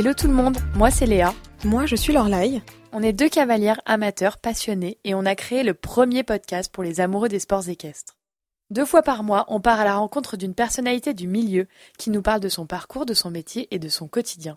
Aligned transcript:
Hello 0.00 0.14
tout 0.14 0.28
le 0.28 0.32
monde, 0.32 0.56
moi 0.76 0.90
c'est 0.90 1.04
Léa. 1.04 1.34
Moi 1.62 1.84
je 1.84 1.94
suis 1.94 2.14
Lorlaï. 2.14 2.62
On 2.90 3.02
est 3.02 3.12
deux 3.12 3.28
cavalières 3.28 3.82
amateurs 3.84 4.38
passionnés 4.38 4.96
et 5.04 5.14
on 5.14 5.26
a 5.26 5.34
créé 5.34 5.62
le 5.62 5.74
premier 5.74 6.22
podcast 6.22 6.72
pour 6.72 6.82
les 6.82 7.02
amoureux 7.02 7.28
des 7.28 7.38
sports 7.38 7.68
équestres. 7.68 8.16
Deux 8.70 8.86
fois 8.86 9.02
par 9.02 9.22
mois, 9.22 9.44
on 9.48 9.60
part 9.60 9.78
à 9.78 9.84
la 9.84 9.96
rencontre 9.96 10.38
d'une 10.38 10.54
personnalité 10.54 11.12
du 11.12 11.26
milieu 11.26 11.66
qui 11.98 12.08
nous 12.08 12.22
parle 12.22 12.40
de 12.40 12.48
son 12.48 12.64
parcours, 12.64 13.04
de 13.04 13.12
son 13.12 13.30
métier 13.30 13.68
et 13.72 13.78
de 13.78 13.90
son 13.90 14.08
quotidien. 14.08 14.56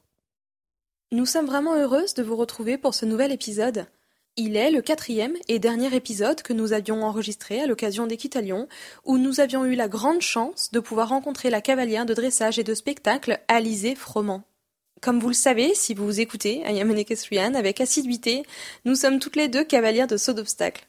Nous 1.11 1.25
sommes 1.25 1.47
vraiment 1.47 1.75
heureuses 1.75 2.13
de 2.13 2.23
vous 2.23 2.37
retrouver 2.37 2.77
pour 2.77 2.93
ce 2.93 3.05
nouvel 3.05 3.33
épisode. 3.33 3.87
Il 4.37 4.55
est 4.55 4.71
le 4.71 4.81
quatrième 4.81 5.35
et 5.49 5.59
dernier 5.59 5.93
épisode 5.93 6.41
que 6.41 6.53
nous 6.53 6.71
avions 6.71 7.03
enregistré 7.03 7.59
à 7.59 7.67
l'occasion 7.67 8.07
d'Équitalion, 8.07 8.69
où 9.03 9.17
nous 9.17 9.41
avions 9.41 9.65
eu 9.65 9.75
la 9.75 9.89
grande 9.89 10.21
chance 10.21 10.71
de 10.71 10.79
pouvoir 10.79 11.09
rencontrer 11.09 11.49
la 11.49 11.59
cavalière 11.59 12.05
de 12.05 12.13
dressage 12.13 12.59
et 12.59 12.63
de 12.63 12.73
spectacle 12.73 13.41
Alizé 13.49 13.93
Froment. 13.93 14.45
Comme 15.03 15.19
vous 15.19 15.27
le 15.27 15.33
savez, 15.33 15.75
si 15.75 15.93
vous 15.93 16.21
écoutez 16.21 16.65
Ayamene 16.65 16.99
Equestrian 16.99 17.55
avec 17.55 17.81
assiduité, 17.81 18.43
nous 18.85 18.95
sommes 18.95 19.19
toutes 19.19 19.35
les 19.35 19.49
deux 19.49 19.65
cavalières 19.65 20.07
de 20.07 20.15
saut 20.15 20.31
d'obstacle. 20.31 20.87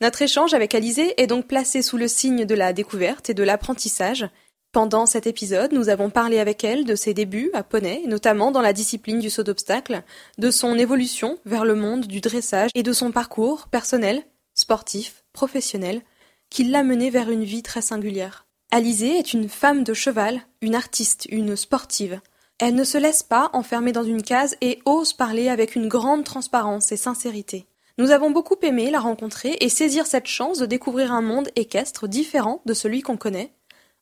Notre 0.00 0.22
échange 0.22 0.54
avec 0.54 0.72
Alizé 0.72 1.20
est 1.20 1.26
donc 1.26 1.48
placé 1.48 1.82
sous 1.82 1.96
le 1.96 2.06
signe 2.06 2.44
de 2.44 2.54
la 2.54 2.72
découverte 2.72 3.28
et 3.28 3.34
de 3.34 3.42
l'apprentissage, 3.42 4.28
pendant 4.70 5.04
cet 5.04 5.26
épisode, 5.26 5.72
nous 5.72 5.88
avons 5.88 6.10
parlé 6.10 6.38
avec 6.38 6.62
elle 6.62 6.84
de 6.84 6.94
ses 6.94 7.12
débuts 7.12 7.50
à 7.52 7.64
poney, 7.64 8.04
notamment 8.06 8.52
dans 8.52 8.60
la 8.60 8.72
discipline 8.72 9.18
du 9.18 9.28
saut 9.28 9.42
d'obstacle, 9.42 10.04
de 10.38 10.52
son 10.52 10.78
évolution 10.78 11.40
vers 11.44 11.64
le 11.64 11.74
monde 11.74 12.06
du 12.06 12.20
dressage 12.20 12.70
et 12.76 12.84
de 12.84 12.92
son 12.92 13.10
parcours 13.10 13.66
personnel, 13.66 14.22
sportif, 14.54 15.24
professionnel, 15.32 16.02
qui 16.50 16.62
l'a 16.62 16.84
mené 16.84 17.10
vers 17.10 17.30
une 17.30 17.42
vie 17.42 17.64
très 17.64 17.82
singulière. 17.82 18.46
Alizée 18.70 19.18
est 19.18 19.32
une 19.32 19.48
femme 19.48 19.82
de 19.82 19.92
cheval, 19.92 20.40
une 20.62 20.76
artiste, 20.76 21.26
une 21.30 21.56
sportive. 21.56 22.20
Elle 22.60 22.74
ne 22.74 22.84
se 22.84 22.98
laisse 22.98 23.22
pas 23.22 23.48
enfermer 23.54 23.90
dans 23.90 24.04
une 24.04 24.22
case 24.22 24.54
et 24.60 24.80
ose 24.84 25.14
parler 25.14 25.48
avec 25.48 25.76
une 25.76 25.88
grande 25.88 26.24
transparence 26.24 26.92
et 26.92 26.98
sincérité. 26.98 27.66
Nous 27.96 28.10
avons 28.10 28.30
beaucoup 28.30 28.56
aimé 28.60 28.90
la 28.90 29.00
rencontrer 29.00 29.56
et 29.60 29.70
saisir 29.70 30.06
cette 30.06 30.26
chance 30.26 30.58
de 30.58 30.66
découvrir 30.66 31.10
un 31.10 31.22
monde 31.22 31.48
équestre 31.56 32.06
différent 32.06 32.60
de 32.66 32.74
celui 32.74 33.00
qu'on 33.00 33.16
connaît, 33.16 33.54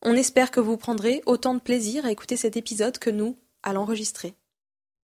on 0.03 0.14
espère 0.14 0.51
que 0.51 0.61
vous 0.61 0.77
prendrez 0.77 1.23
autant 1.27 1.55
de 1.55 1.61
plaisir 1.61 2.05
à 2.05 2.11
écouter 2.11 2.36
cet 2.36 2.56
épisode 2.56 2.98
que 2.98 3.11
nous 3.11 3.36
à 3.62 3.73
l'enregistrer. 3.73 4.34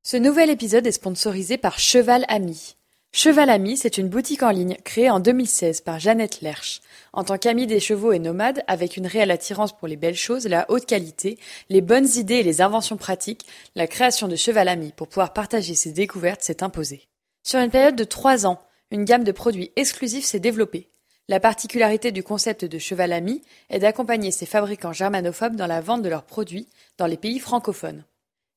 Ce 0.03 0.17
nouvel 0.17 0.51
épisode 0.51 0.87
est 0.87 0.93
sponsorisé 0.93 1.57
par 1.57 1.79
Cheval 1.79 2.25
Ami. 2.29 2.77
Cheval 3.17 3.49
Ami, 3.49 3.77
c'est 3.77 3.97
une 3.97 4.09
boutique 4.09 4.43
en 4.43 4.51
ligne 4.51 4.77
créée 4.83 5.09
en 5.09 5.21
2016 5.21 5.83
par 5.83 6.01
Jeannette 6.01 6.41
Lerche. 6.41 6.81
En 7.13 7.23
tant 7.23 7.39
qu'amie 7.39 7.69
des 7.69 7.79
chevaux 7.79 8.11
et 8.11 8.19
nomade, 8.19 8.65
avec 8.67 8.97
une 8.97 9.07
réelle 9.07 9.31
attirance 9.31 9.71
pour 9.73 9.87
les 9.87 9.95
belles 9.95 10.17
choses, 10.17 10.49
la 10.49 10.69
haute 10.69 10.85
qualité, 10.85 11.39
les 11.69 11.81
bonnes 11.81 12.09
idées 12.17 12.39
et 12.39 12.43
les 12.43 12.61
inventions 12.61 12.97
pratiques, 12.97 13.47
la 13.77 13.87
création 13.87 14.27
de 14.27 14.35
Cheval 14.35 14.67
Ami 14.67 14.93
pour 14.97 15.07
pouvoir 15.07 15.33
partager 15.33 15.77
ses 15.77 15.93
découvertes 15.93 16.43
s'est 16.43 16.65
imposée. 16.65 17.07
Sur 17.45 17.61
une 17.61 17.71
période 17.71 17.95
de 17.95 18.03
trois 18.03 18.47
ans, 18.47 18.59
une 18.91 19.05
gamme 19.05 19.23
de 19.23 19.31
produits 19.31 19.71
exclusifs 19.77 20.25
s'est 20.25 20.41
développée. 20.41 20.91
La 21.29 21.39
particularité 21.39 22.11
du 22.11 22.25
concept 22.25 22.65
de 22.65 22.79
cheval 22.81 23.13
ami 23.13 23.43
est 23.71 23.79
d'accompagner 23.79 24.33
ces 24.33 24.45
fabricants 24.45 24.93
germanophobes 24.93 25.55
dans 25.55 25.69
la 25.69 25.81
vente 25.81 26.03
de 26.03 26.09
leurs 26.09 26.25
produits 26.25 26.69
dans 26.99 27.07
les 27.07 27.17
pays 27.17 27.39
francophones. 27.39 28.05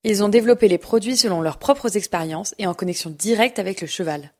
Ils 0.03 0.23
ont 0.23 0.29
développé 0.29 0.67
les 0.67 0.79
produits 0.79 1.15
selon 1.15 1.41
leurs 1.41 1.59
propres 1.59 1.95
expériences 1.95 2.55
et 2.57 2.65
en 2.65 2.73
connexion 2.73 3.11
directe 3.11 3.59
avec 3.59 3.81
le 3.81 3.87
cheval. 3.87 4.31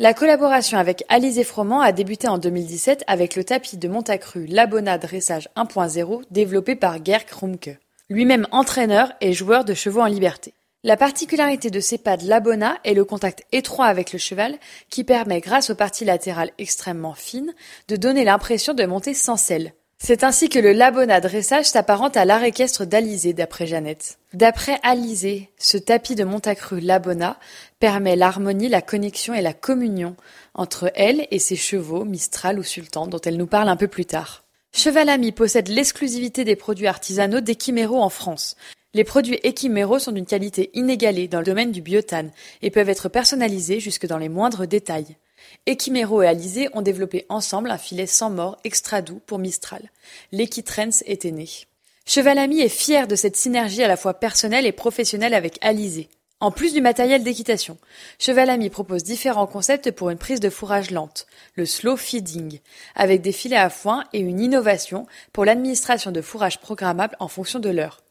La 0.00 0.12
collaboration 0.12 0.76
avec 0.76 1.04
Alizé 1.08 1.44
Froment 1.44 1.80
a 1.80 1.92
débuté 1.92 2.26
en 2.26 2.38
2017 2.38 3.04
avec 3.06 3.36
le 3.36 3.44
tapis 3.44 3.76
de 3.76 3.86
Montacru 3.86 4.44
Labona 4.46 4.98
Dressage 4.98 5.48
1.0 5.54 6.24
développé 6.32 6.74
par 6.74 7.04
Gerk 7.04 7.30
Rumke, 7.30 7.78
lui-même 8.10 8.48
entraîneur 8.50 9.12
et 9.20 9.32
joueur 9.32 9.64
de 9.64 9.72
chevaux 9.72 10.00
en 10.00 10.06
liberté. 10.06 10.52
La 10.82 10.96
particularité 10.96 11.70
de 11.70 11.78
ces 11.78 11.96
pads 11.96 12.24
Labona 12.24 12.76
est 12.82 12.94
le 12.94 13.04
contact 13.04 13.44
étroit 13.52 13.86
avec 13.86 14.12
le 14.12 14.18
cheval 14.18 14.58
qui 14.90 15.04
permet, 15.04 15.40
grâce 15.40 15.70
aux 15.70 15.76
parties 15.76 16.04
latérales 16.04 16.50
extrêmement 16.58 17.14
fines, 17.14 17.54
de 17.86 17.94
donner 17.94 18.24
l'impression 18.24 18.74
de 18.74 18.84
monter 18.86 19.14
sans 19.14 19.36
selle. 19.36 19.74
C'est 19.98 20.24
ainsi 20.24 20.48
que 20.48 20.58
le 20.58 20.72
Labona 20.72 21.20
dressage 21.20 21.66
s'apparente 21.66 22.16
à 22.16 22.24
l'art 22.24 22.44
équestre 22.44 22.84
d'Alizé, 22.84 23.32
d'après 23.32 23.66
Jeannette. 23.66 24.18
D'après 24.34 24.78
Alizé, 24.82 25.50
ce 25.58 25.78
tapis 25.78 26.14
de 26.14 26.24
Montacru 26.24 26.80
Labona 26.80 27.38
permet 27.80 28.16
l'harmonie, 28.16 28.68
la 28.68 28.82
connexion 28.82 29.32
et 29.34 29.40
la 29.40 29.54
communion 29.54 30.16
entre 30.52 30.90
elle 30.94 31.26
et 31.30 31.38
ses 31.38 31.56
chevaux, 31.56 32.04
Mistral 32.04 32.58
ou 32.58 32.62
Sultan, 32.62 33.06
dont 33.06 33.20
elle 33.20 33.36
nous 33.36 33.46
parle 33.46 33.68
un 33.68 33.76
peu 33.76 33.88
plus 33.88 34.04
tard. 34.04 34.44
Cheval 34.72 35.08
Ami 35.08 35.32
possède 35.32 35.68
l'exclusivité 35.68 36.44
des 36.44 36.56
produits 36.56 36.88
artisanaux 36.88 37.40
d'Equimero 37.40 38.02
en 38.02 38.08
France. 38.08 38.56
Les 38.92 39.04
produits 39.04 39.40
Equimero 39.42 39.98
sont 39.98 40.12
d'une 40.12 40.26
qualité 40.26 40.70
inégalée 40.74 41.28
dans 41.28 41.38
le 41.38 41.46
domaine 41.46 41.72
du 41.72 41.80
biotane 41.80 42.30
et 42.60 42.70
peuvent 42.70 42.88
être 42.88 43.08
personnalisés 43.08 43.80
jusque 43.80 44.06
dans 44.06 44.18
les 44.18 44.28
moindres 44.28 44.66
détails. 44.66 45.16
Equimero 45.66 46.22
et 46.22 46.26
Alizé 46.26 46.68
ont 46.74 46.82
développé 46.82 47.24
ensemble 47.30 47.70
un 47.70 47.78
filet 47.78 48.06
sans 48.06 48.28
mort 48.28 48.58
extra 48.64 49.00
doux 49.00 49.22
pour 49.24 49.38
Mistral. 49.38 49.90
L'Equitrends 50.30 51.00
était 51.06 51.30
né. 51.30 51.48
Cheval 52.04 52.36
Ami 52.36 52.60
est 52.60 52.68
fier 52.68 53.08
de 53.08 53.16
cette 53.16 53.36
synergie 53.36 53.82
à 53.82 53.88
la 53.88 53.96
fois 53.96 54.12
personnelle 54.12 54.66
et 54.66 54.72
professionnelle 54.72 55.32
avec 55.32 55.56
Alizé. 55.62 56.10
En 56.40 56.50
plus 56.50 56.74
du 56.74 56.82
matériel 56.82 57.22
d'équitation, 57.22 57.78
Cheval 58.18 58.50
Ami 58.50 58.68
propose 58.68 59.04
différents 59.04 59.46
concepts 59.46 59.90
pour 59.90 60.10
une 60.10 60.18
prise 60.18 60.40
de 60.40 60.50
fourrage 60.50 60.90
lente, 60.90 61.26
le 61.54 61.64
slow 61.64 61.96
feeding, 61.96 62.58
avec 62.94 63.22
des 63.22 63.32
filets 63.32 63.56
à 63.56 63.70
foin 63.70 64.04
et 64.12 64.18
une 64.18 64.40
innovation 64.40 65.06
pour 65.32 65.46
l'administration 65.46 66.10
de 66.10 66.20
fourrage 66.20 66.60
programmable 66.60 67.16
en 67.20 67.28
fonction 67.28 67.58
de 67.58 67.70
l'heure. 67.70 68.02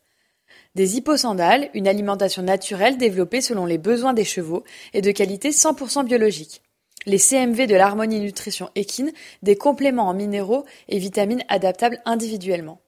Des 0.73 0.97
hipposandales, 0.97 1.69
une 1.75 1.87
alimentation 1.87 2.41
naturelle 2.41 2.97
développée 2.97 3.41
selon 3.41 3.67
les 3.67 3.77
besoins 3.77 4.13
des 4.13 4.25
chevaux 4.25 4.63
et 4.93 5.03
de 5.03 5.11
qualité 5.11 5.51
100% 5.51 6.03
biologique. 6.05 6.63
Les 7.05 7.17
CMV 7.17 7.67
de 7.67 7.75
l'harmonie 7.75 8.19
nutrition 8.19 8.69
équine, 8.75 9.11
des 9.41 9.57
compléments 9.57 10.07
en 10.07 10.13
minéraux 10.13 10.65
et 10.87 10.99
vitamines 10.99 11.43
adaptables 11.49 12.01
individuellement. 12.05 12.79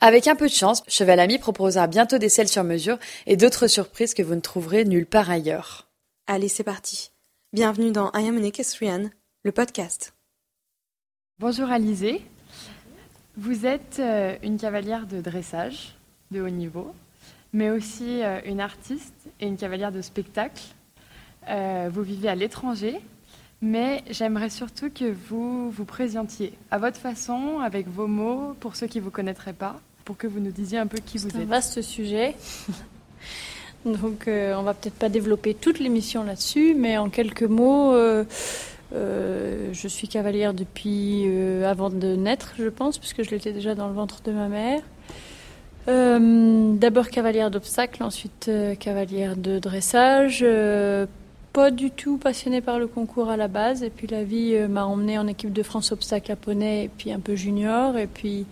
Avec 0.00 0.26
un 0.28 0.36
peu 0.36 0.46
de 0.46 0.52
chance, 0.52 0.82
Cheval 0.88 1.20
Ami 1.20 1.38
proposera 1.38 1.86
bientôt 1.86 2.18
des 2.18 2.28
selles 2.28 2.48
sur 2.48 2.64
mesure 2.64 2.98
et 3.26 3.36
d'autres 3.36 3.66
surprises 3.66 4.14
que 4.14 4.22
vous 4.22 4.34
ne 4.34 4.40
trouverez 4.40 4.84
nulle 4.84 5.06
part 5.06 5.30
ailleurs. 5.30 5.88
Allez, 6.26 6.48
c'est 6.48 6.64
parti. 6.64 7.10
Bienvenue 7.52 7.90
dans 7.90 8.10
I 8.14 8.28
Am 8.28 8.38
an 8.38 8.42
Equestrian, 8.42 9.10
le 9.42 9.52
podcast. 9.52 10.14
Bonjour 11.38 11.70
Alizé. 11.70 12.22
Vous 13.36 13.66
êtes 13.66 13.98
euh, 14.00 14.36
une 14.42 14.58
cavalière 14.58 15.06
de 15.06 15.20
dressage 15.20 15.94
de 16.30 16.40
haut 16.40 16.48
niveau, 16.48 16.94
mais 17.52 17.70
aussi 17.70 18.22
euh, 18.22 18.40
une 18.44 18.60
artiste 18.60 19.28
et 19.40 19.46
une 19.46 19.56
cavalière 19.56 19.92
de 19.92 20.02
spectacle. 20.02 20.62
Euh, 21.48 21.88
vous 21.92 22.02
vivez 22.02 22.28
à 22.28 22.34
l'étranger, 22.34 23.00
mais 23.62 24.02
j'aimerais 24.10 24.50
surtout 24.50 24.90
que 24.90 25.12
vous 25.28 25.70
vous 25.70 25.84
présentiez 25.84 26.52
à 26.70 26.78
votre 26.78 26.98
façon, 26.98 27.58
avec 27.60 27.88
vos 27.88 28.06
mots, 28.06 28.54
pour 28.60 28.76
ceux 28.76 28.86
qui 28.86 28.98
ne 28.98 29.04
vous 29.04 29.10
connaîtraient 29.10 29.52
pas, 29.52 29.80
pour 30.04 30.16
que 30.16 30.26
vous 30.26 30.40
nous 30.40 30.50
disiez 30.50 30.78
un 30.78 30.86
peu 30.86 30.98
qui 30.98 31.18
vous 31.18 31.26
êtes. 31.26 31.32
C'est 31.32 31.42
un 31.42 31.46
vaste 31.46 31.82
sujet. 31.82 32.36
Donc 33.84 34.28
euh, 34.28 34.54
on 34.56 34.62
va 34.62 34.74
peut-être 34.74 34.98
pas 34.98 35.08
développer 35.08 35.54
toute 35.54 35.78
l'émission 35.78 36.24
là-dessus, 36.24 36.74
mais 36.74 36.98
en 36.98 37.10
quelques 37.10 37.42
mots, 37.42 37.94
je 38.92 39.88
suis 39.88 40.08
cavalière 40.08 40.54
depuis 40.54 41.26
avant 41.64 41.90
de 41.90 42.16
naître, 42.16 42.54
je 42.58 42.68
pense, 42.68 42.98
puisque 42.98 43.22
je 43.22 43.30
l'étais 43.30 43.52
déjà 43.52 43.74
dans 43.74 43.88
le 43.88 43.94
ventre 43.94 44.22
de 44.22 44.32
ma 44.32 44.48
mère. 44.48 44.82
Euh, 45.88 46.74
d'abord 46.74 47.08
cavalière 47.08 47.50
d'obstacles, 47.50 48.02
ensuite 48.02 48.46
euh, 48.48 48.74
cavalière 48.74 49.36
de 49.36 49.58
dressage. 49.58 50.44
Euh, 51.48 51.52
pas 51.52 51.70
du 51.70 51.90
tout 51.90 52.18
passionnée 52.18 52.60
par 52.60 52.78
le 52.78 52.86
concours 52.86 53.30
à 53.30 53.36
la 53.36 53.48
base. 53.48 53.82
Et 53.82 53.90
puis 53.90 54.06
la 54.06 54.24
vie 54.24 54.56
m'a 54.68 54.84
emmenée 54.84 55.18
en 55.18 55.26
équipe 55.26 55.52
de 55.52 55.62
France 55.62 55.92
obstacle 55.92 56.32
à 56.32 56.52
et 56.52 56.90
puis 56.96 57.12
un 57.12 57.20
peu 57.20 57.34
junior. 57.34 57.96
Et 57.96 58.06
puis 58.06 58.46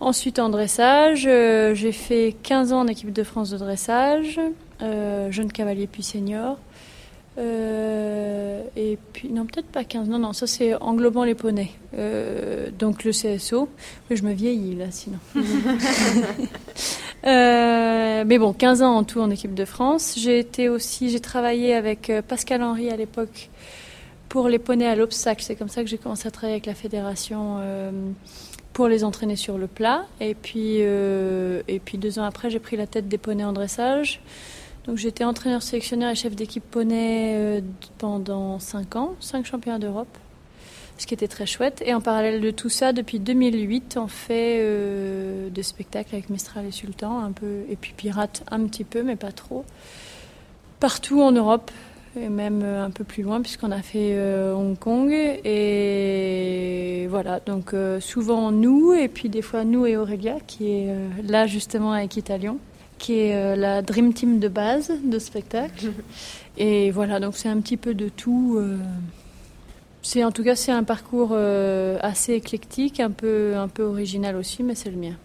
ensuite 0.00 0.38
en 0.38 0.48
dressage. 0.48 1.22
J'ai 1.22 1.92
fait 1.92 2.34
15 2.42 2.72
ans 2.72 2.80
en 2.80 2.86
équipe 2.86 3.12
de 3.12 3.22
France 3.22 3.50
de 3.50 3.58
dressage, 3.58 4.40
jeune 4.80 5.52
cavalier 5.52 5.86
puis 5.86 6.02
senior. 6.02 6.58
Euh, 7.38 8.62
et 8.76 8.98
puis, 9.12 9.30
non, 9.30 9.46
peut-être 9.46 9.66
pas 9.66 9.84
15, 9.84 10.08
non, 10.08 10.18
non, 10.18 10.32
ça 10.32 10.46
c'est 10.46 10.74
englobant 10.74 11.24
les 11.24 11.34
poneys. 11.34 11.70
Euh, 11.96 12.70
donc 12.78 13.04
le 13.04 13.12
CSO, 13.12 13.68
mais 14.08 14.16
je 14.16 14.24
me 14.24 14.32
vieillis 14.32 14.74
là 14.74 14.86
sinon. 14.90 15.18
euh, 17.24 18.24
mais 18.26 18.38
bon, 18.38 18.52
15 18.52 18.82
ans 18.82 18.96
en 18.96 19.04
tout 19.04 19.20
en 19.20 19.30
équipe 19.30 19.54
de 19.54 19.64
France. 19.64 20.14
J'ai 20.18 20.38
été 20.38 20.68
aussi, 20.68 21.10
j'ai 21.10 21.20
travaillé 21.20 21.74
avec 21.74 22.10
euh, 22.10 22.22
Pascal 22.22 22.62
Henry 22.62 22.90
à 22.90 22.96
l'époque 22.96 23.50
pour 24.28 24.48
les 24.48 24.58
poneys 24.58 24.86
à 24.86 24.96
l'obstacle. 24.96 25.42
C'est 25.42 25.56
comme 25.56 25.68
ça 25.68 25.82
que 25.82 25.88
j'ai 25.88 25.98
commencé 25.98 26.26
à 26.26 26.30
travailler 26.30 26.54
avec 26.54 26.66
la 26.66 26.74
fédération 26.74 27.58
euh, 27.60 27.90
pour 28.72 28.88
les 28.88 29.04
entraîner 29.04 29.36
sur 29.36 29.58
le 29.58 29.66
plat. 29.66 30.06
Et 30.20 30.34
puis, 30.34 30.78
et 30.78 31.80
puis 31.84 31.98
deux 31.98 32.18
ans 32.18 32.24
après, 32.24 32.48
j'ai 32.48 32.58
pris 32.58 32.76
la 32.76 32.86
tête 32.86 33.08
des 33.08 33.18
poneys 33.18 33.44
en 33.44 33.52
dressage. 33.52 34.20
Donc 34.86 34.96
j'étais 34.96 35.24
entraîneur 35.24 35.62
sélectionneur 35.62 36.10
et 36.10 36.14
chef 36.14 36.34
d'équipe 36.34 36.64
poney 36.64 37.34
euh, 37.36 37.60
pendant 37.98 38.58
5 38.58 38.96
ans, 38.96 39.14
5 39.20 39.46
championnats 39.46 39.78
d'Europe, 39.78 40.18
ce 41.02 41.06
qui 41.06 41.14
était 41.14 41.28
très 41.28 41.46
chouette. 41.46 41.82
Et 41.84 41.94
en 41.94 42.00
parallèle 42.00 42.40
de 42.40 42.50
tout 42.52 42.68
ça, 42.68 42.92
depuis 42.92 43.18
2008, 43.18 43.98
on 44.00 44.06
fait 44.06 44.58
euh, 44.60 45.50
des 45.50 45.64
spectacles 45.64 46.14
avec 46.14 46.30
Mistral 46.30 46.64
et 46.64 46.70
Sultan, 46.70 47.18
un 47.18 47.32
peu, 47.32 47.64
et 47.68 47.74
puis 47.74 47.92
Pirate 47.96 48.44
un 48.50 48.60
petit 48.66 48.84
peu, 48.84 49.02
mais 49.02 49.16
pas 49.16 49.32
trop. 49.32 49.64
Partout 50.78 51.20
en 51.20 51.32
Europe 51.32 51.72
et 52.20 52.28
même 52.28 52.62
un 52.62 52.90
peu 52.90 53.04
plus 53.04 53.22
loin 53.22 53.40
puisqu'on 53.40 53.70
a 53.70 53.80
fait 53.80 54.20
Hong 54.52 54.78
Kong 54.78 55.10
et 55.12 57.06
voilà 57.08 57.40
donc 57.40 57.74
souvent 58.00 58.52
nous 58.52 58.92
et 58.92 59.08
puis 59.08 59.30
des 59.30 59.40
fois 59.40 59.64
nous 59.64 59.86
et 59.86 59.96
Aurélia 59.96 60.36
qui 60.46 60.72
est 60.72 60.94
là 61.26 61.46
justement 61.46 61.92
avec 61.92 62.18
Italion 62.18 62.58
qui 62.98 63.18
est 63.18 63.56
la 63.56 63.80
dream 63.80 64.12
team 64.12 64.40
de 64.40 64.48
base 64.48 64.92
de 65.02 65.18
spectacle 65.18 65.92
et 66.58 66.90
voilà 66.90 67.18
donc 67.18 67.34
c'est 67.34 67.48
un 67.48 67.60
petit 67.60 67.78
peu 67.78 67.94
de 67.94 68.10
tout 68.10 68.60
c'est 70.02 70.24
en 70.24 70.32
tout 70.32 70.44
cas 70.44 70.56
c'est 70.56 70.72
un 70.72 70.84
parcours 70.84 71.30
euh, 71.32 71.98
assez 72.02 72.34
éclectique, 72.34 73.00
un 73.00 73.10
peu 73.10 73.54
un 73.56 73.68
peu 73.68 73.82
original 73.82 74.36
aussi, 74.36 74.62
mais 74.62 74.74
c'est 74.74 74.90
le 74.90 74.96
mien. 74.96 75.16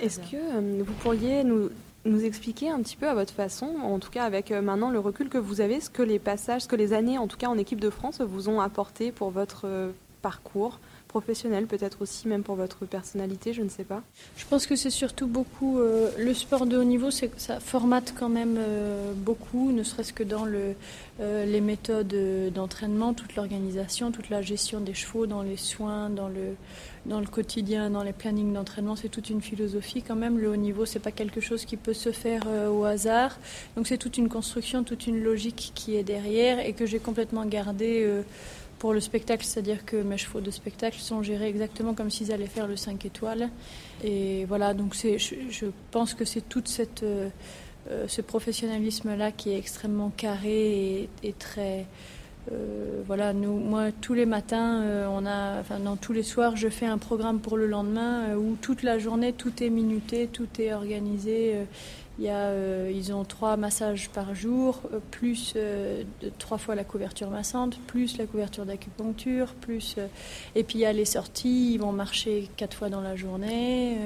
Est-ce 0.00 0.18
que 0.18 0.36
euh, 0.36 0.82
vous 0.84 0.92
pourriez 0.94 1.44
nous 1.44 1.70
nous 2.04 2.24
expliquer 2.24 2.68
un 2.68 2.80
petit 2.82 2.96
peu 2.96 3.08
à 3.08 3.14
votre 3.14 3.32
façon, 3.32 3.76
en 3.82 4.00
tout 4.00 4.10
cas 4.10 4.24
avec 4.24 4.50
euh, 4.50 4.60
maintenant 4.60 4.90
le 4.90 4.98
recul 4.98 5.28
que 5.28 5.38
vous 5.38 5.60
avez, 5.60 5.80
ce 5.80 5.88
que 5.88 6.02
les 6.02 6.18
passages, 6.18 6.62
ce 6.62 6.68
que 6.68 6.74
les 6.74 6.92
années, 6.92 7.16
en 7.18 7.28
tout 7.28 7.36
cas 7.36 7.46
en 7.46 7.56
équipe 7.56 7.80
de 7.80 7.90
France, 7.90 8.20
vous 8.20 8.48
ont 8.48 8.60
apporté 8.60 9.12
pour 9.12 9.30
votre 9.30 9.92
parcours? 10.20 10.80
Professionnel, 11.12 11.66
peut-être 11.66 12.00
aussi 12.00 12.26
même 12.26 12.42
pour 12.42 12.56
votre 12.56 12.86
personnalité, 12.86 13.52
je 13.52 13.60
ne 13.60 13.68
sais 13.68 13.84
pas 13.84 14.02
Je 14.38 14.46
pense 14.46 14.66
que 14.66 14.76
c'est 14.76 14.88
surtout 14.88 15.26
beaucoup 15.26 15.78
euh, 15.78 16.08
le 16.18 16.32
sport 16.32 16.64
de 16.64 16.78
haut 16.78 16.84
niveau, 16.84 17.10
ça 17.10 17.60
formate 17.60 18.14
quand 18.18 18.30
même 18.30 18.56
euh, 18.58 19.12
beaucoup, 19.14 19.72
ne 19.72 19.82
serait-ce 19.82 20.14
que 20.14 20.22
dans 20.22 20.46
euh, 20.46 21.44
les 21.44 21.60
méthodes 21.60 22.16
d'entraînement, 22.54 23.12
toute 23.12 23.36
l'organisation, 23.36 24.10
toute 24.10 24.30
la 24.30 24.40
gestion 24.40 24.80
des 24.80 24.94
chevaux, 24.94 25.26
dans 25.26 25.42
les 25.42 25.58
soins, 25.58 26.08
dans 26.08 26.28
le 26.28 26.56
dans 27.04 27.18
le 27.18 27.26
quotidien, 27.26 27.90
dans 27.90 28.04
les 28.04 28.12
plannings 28.12 28.52
d'entraînement, 28.52 28.94
c'est 28.94 29.08
toute 29.08 29.28
une 29.28 29.42
philosophie 29.42 30.02
quand 30.02 30.14
même. 30.14 30.38
Le 30.38 30.48
haut 30.48 30.56
niveau, 30.56 30.86
c'est 30.86 31.00
pas 31.00 31.10
quelque 31.10 31.40
chose 31.40 31.64
qui 31.64 31.76
peut 31.76 31.94
se 31.94 32.12
faire 32.12 32.44
au 32.70 32.84
hasard. 32.84 33.40
Donc 33.74 33.88
c'est 33.88 33.98
toute 33.98 34.18
une 34.18 34.28
construction, 34.28 34.84
toute 34.84 35.08
une 35.08 35.20
logique 35.20 35.72
qui 35.74 35.96
est 35.96 36.04
derrière 36.04 36.64
et 36.64 36.74
que 36.74 36.86
j'ai 36.86 37.00
complètement 37.00 37.44
gardée 37.44 38.22
pour 38.82 38.92
le 38.92 38.98
spectacle, 38.98 39.44
c'est-à-dire 39.44 39.84
que 39.84 39.94
mes 39.94 40.18
chevaux 40.18 40.40
de 40.40 40.50
spectacle 40.50 40.98
sont 40.98 41.22
gérés 41.22 41.46
exactement 41.46 41.94
comme 41.94 42.10
s'ils 42.10 42.32
allaient 42.32 42.48
faire 42.48 42.66
le 42.66 42.74
5 42.74 43.06
étoiles. 43.06 43.48
Et 44.02 44.44
voilà, 44.46 44.74
donc 44.74 44.96
je, 44.96 45.18
je, 45.18 45.66
pense 45.92 46.14
que 46.14 46.24
c'est 46.24 46.40
tout 46.40 46.64
euh, 46.80 47.28
euh, 47.88 48.08
ce 48.08 48.20
professionnalisme-là 48.22 49.30
qui 49.30 49.50
est 49.52 49.56
extrêmement 49.56 50.10
carré 50.10 51.08
et, 51.22 51.32
très. 51.34 51.86
Euh, 52.50 53.02
voilà, 53.06 53.32
nous, 53.32 53.56
moi, 53.56 53.92
tous 54.00 54.14
les 54.14 54.26
matins, 54.26 54.82
on 55.16 55.26
a, 55.26 55.60
enfin, 55.60 55.78
dans 55.78 55.94
tous 55.94 56.12
les 56.12 56.24
soirs, 56.24 56.56
je 56.56 56.68
fais 56.68 56.86
un 56.86 56.98
programme 56.98 57.38
pour 57.38 57.56
le 57.56 57.68
lendemain 57.68 58.34
où 58.34 58.56
toute 58.60 58.82
la 58.82 58.98
journée, 58.98 59.32
tout 59.32 59.62
est 59.62 59.70
minuté, 59.70 60.26
tout 60.26 60.48
est 60.58 60.72
organisé. 60.72 61.54
Il 62.18 62.26
y 62.26 62.28
a, 62.28 62.48
euh, 62.48 62.92
ils 62.94 63.12
ont 63.14 63.24
trois 63.24 63.56
massages 63.56 64.10
par 64.10 64.34
jour, 64.34 64.82
euh, 64.92 64.98
plus 65.10 65.54
euh, 65.56 66.02
trois 66.38 66.58
fois 66.58 66.74
la 66.74 66.84
couverture 66.84 67.30
massante, 67.30 67.78
plus 67.86 68.18
la 68.18 68.26
couverture 68.26 68.66
d'acupuncture, 68.66 69.54
plus 69.54 69.96
et 70.54 70.62
puis 70.62 70.78
il 70.78 70.82
y 70.82 70.86
a 70.86 70.92
les 70.92 71.06
sorties. 71.06 71.74
Ils 71.74 71.78
vont 71.78 71.92
marcher 71.92 72.48
quatre 72.56 72.76
fois 72.76 72.90
dans 72.90 73.00
la 73.00 73.16
journée. 73.16 73.96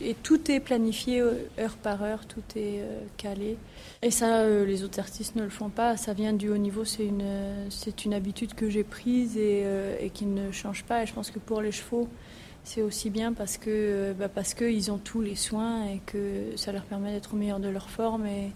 et 0.00 0.14
tout 0.22 0.50
est 0.50 0.60
planifié 0.60 1.20
heure 1.20 1.76
par 1.82 2.02
heure, 2.02 2.26
tout 2.26 2.42
est 2.54 2.82
calé. 3.16 3.56
Et 4.02 4.10
ça, 4.10 4.46
les 4.46 4.84
autres 4.84 5.00
artistes 5.00 5.34
ne 5.36 5.42
le 5.42 5.50
font 5.50 5.68
pas. 5.68 5.96
Ça 5.96 6.12
vient 6.12 6.32
du 6.32 6.48
haut 6.48 6.56
niveau. 6.56 6.84
C'est 6.84 7.06
une 7.06 7.24
c'est 7.70 8.04
une 8.04 8.14
habitude 8.14 8.54
que 8.54 8.70
j'ai 8.70 8.84
prise 8.84 9.36
et 9.36 10.10
qui 10.14 10.26
ne 10.26 10.52
change 10.52 10.84
pas. 10.84 11.02
Et 11.02 11.06
je 11.06 11.12
pense 11.12 11.30
que 11.30 11.38
pour 11.38 11.60
les 11.60 11.72
chevaux 11.72 12.08
c'est 12.66 12.82
aussi 12.82 13.10
bien 13.10 13.32
parce 13.32 13.58
que 13.58 14.12
bah 14.18 14.28
parce 14.28 14.52
qu'ils 14.52 14.90
ont 14.90 14.98
tous 14.98 15.22
les 15.22 15.36
soins 15.36 15.86
et 15.86 16.00
que 16.04 16.56
ça 16.56 16.72
leur 16.72 16.82
permet 16.82 17.12
d'être 17.12 17.32
au 17.32 17.36
meilleur 17.36 17.60
de 17.60 17.68
leur 17.68 17.88
forme 17.88 18.26
et, 18.26 18.50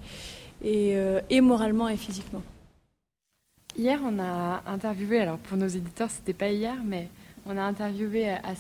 euh, 0.65 1.21
et, 1.31 1.41
moralement 1.41 1.89
et 1.89 1.97
physiquement. 1.97 2.43
Hier, 3.79 4.01
on 4.05 4.19
a 4.19 4.63
interviewé, 4.67 5.21
alors 5.21 5.39
pour 5.39 5.57
nos 5.57 5.69
éditeurs, 5.69 6.11
c'était 6.11 6.33
pas 6.33 6.51
hier, 6.51 6.75
mais 6.85 7.09
on 7.47 7.57
a 7.57 7.63
interviewé 7.63 8.29
à 8.31 8.53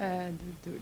euh, 0.00 0.30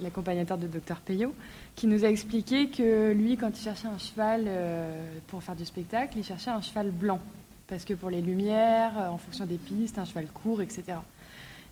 l'accompagnateur 0.03 0.59
de 0.59 0.67
Dr 0.67 1.01
Payot, 1.01 1.35
qui 1.75 1.87
nous 1.87 2.05
a 2.05 2.09
expliqué 2.09 2.69
que 2.69 3.13
lui, 3.13 3.39
quand 3.39 3.59
il 3.59 3.63
cherchait 3.63 3.89
un 3.89 3.99
cheval 3.99 4.45
euh, 4.47 5.09
pour 5.27 5.43
faire 5.43 5.57
du 5.57 5.65
spectacle, 5.65 6.19
il 6.19 6.25
cherchait 6.25 6.51
un 6.51 6.61
cheval 6.61 6.91
blanc. 6.91 7.21
Parce 7.67 7.87
que 7.87 7.95
pour 7.95 8.11
les 8.11 8.21
lumières, 8.21 8.93
en 9.11 9.17
fonction 9.17 9.47
des 9.47 9.57
pistes, 9.57 9.99
un 9.99 10.05
cheval 10.05 10.27
court, 10.27 10.61
etc. 10.61 10.99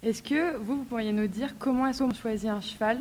Est-ce 0.04 0.22
que 0.22 0.58
vous, 0.58 0.76
vous 0.76 0.84
pourriez 0.84 1.12
nous 1.12 1.26
dire 1.26 1.54
comment 1.58 1.86
est-ce 1.86 2.02
qu'on 2.02 2.12
choisit 2.12 2.50
un 2.50 2.60
cheval 2.60 2.98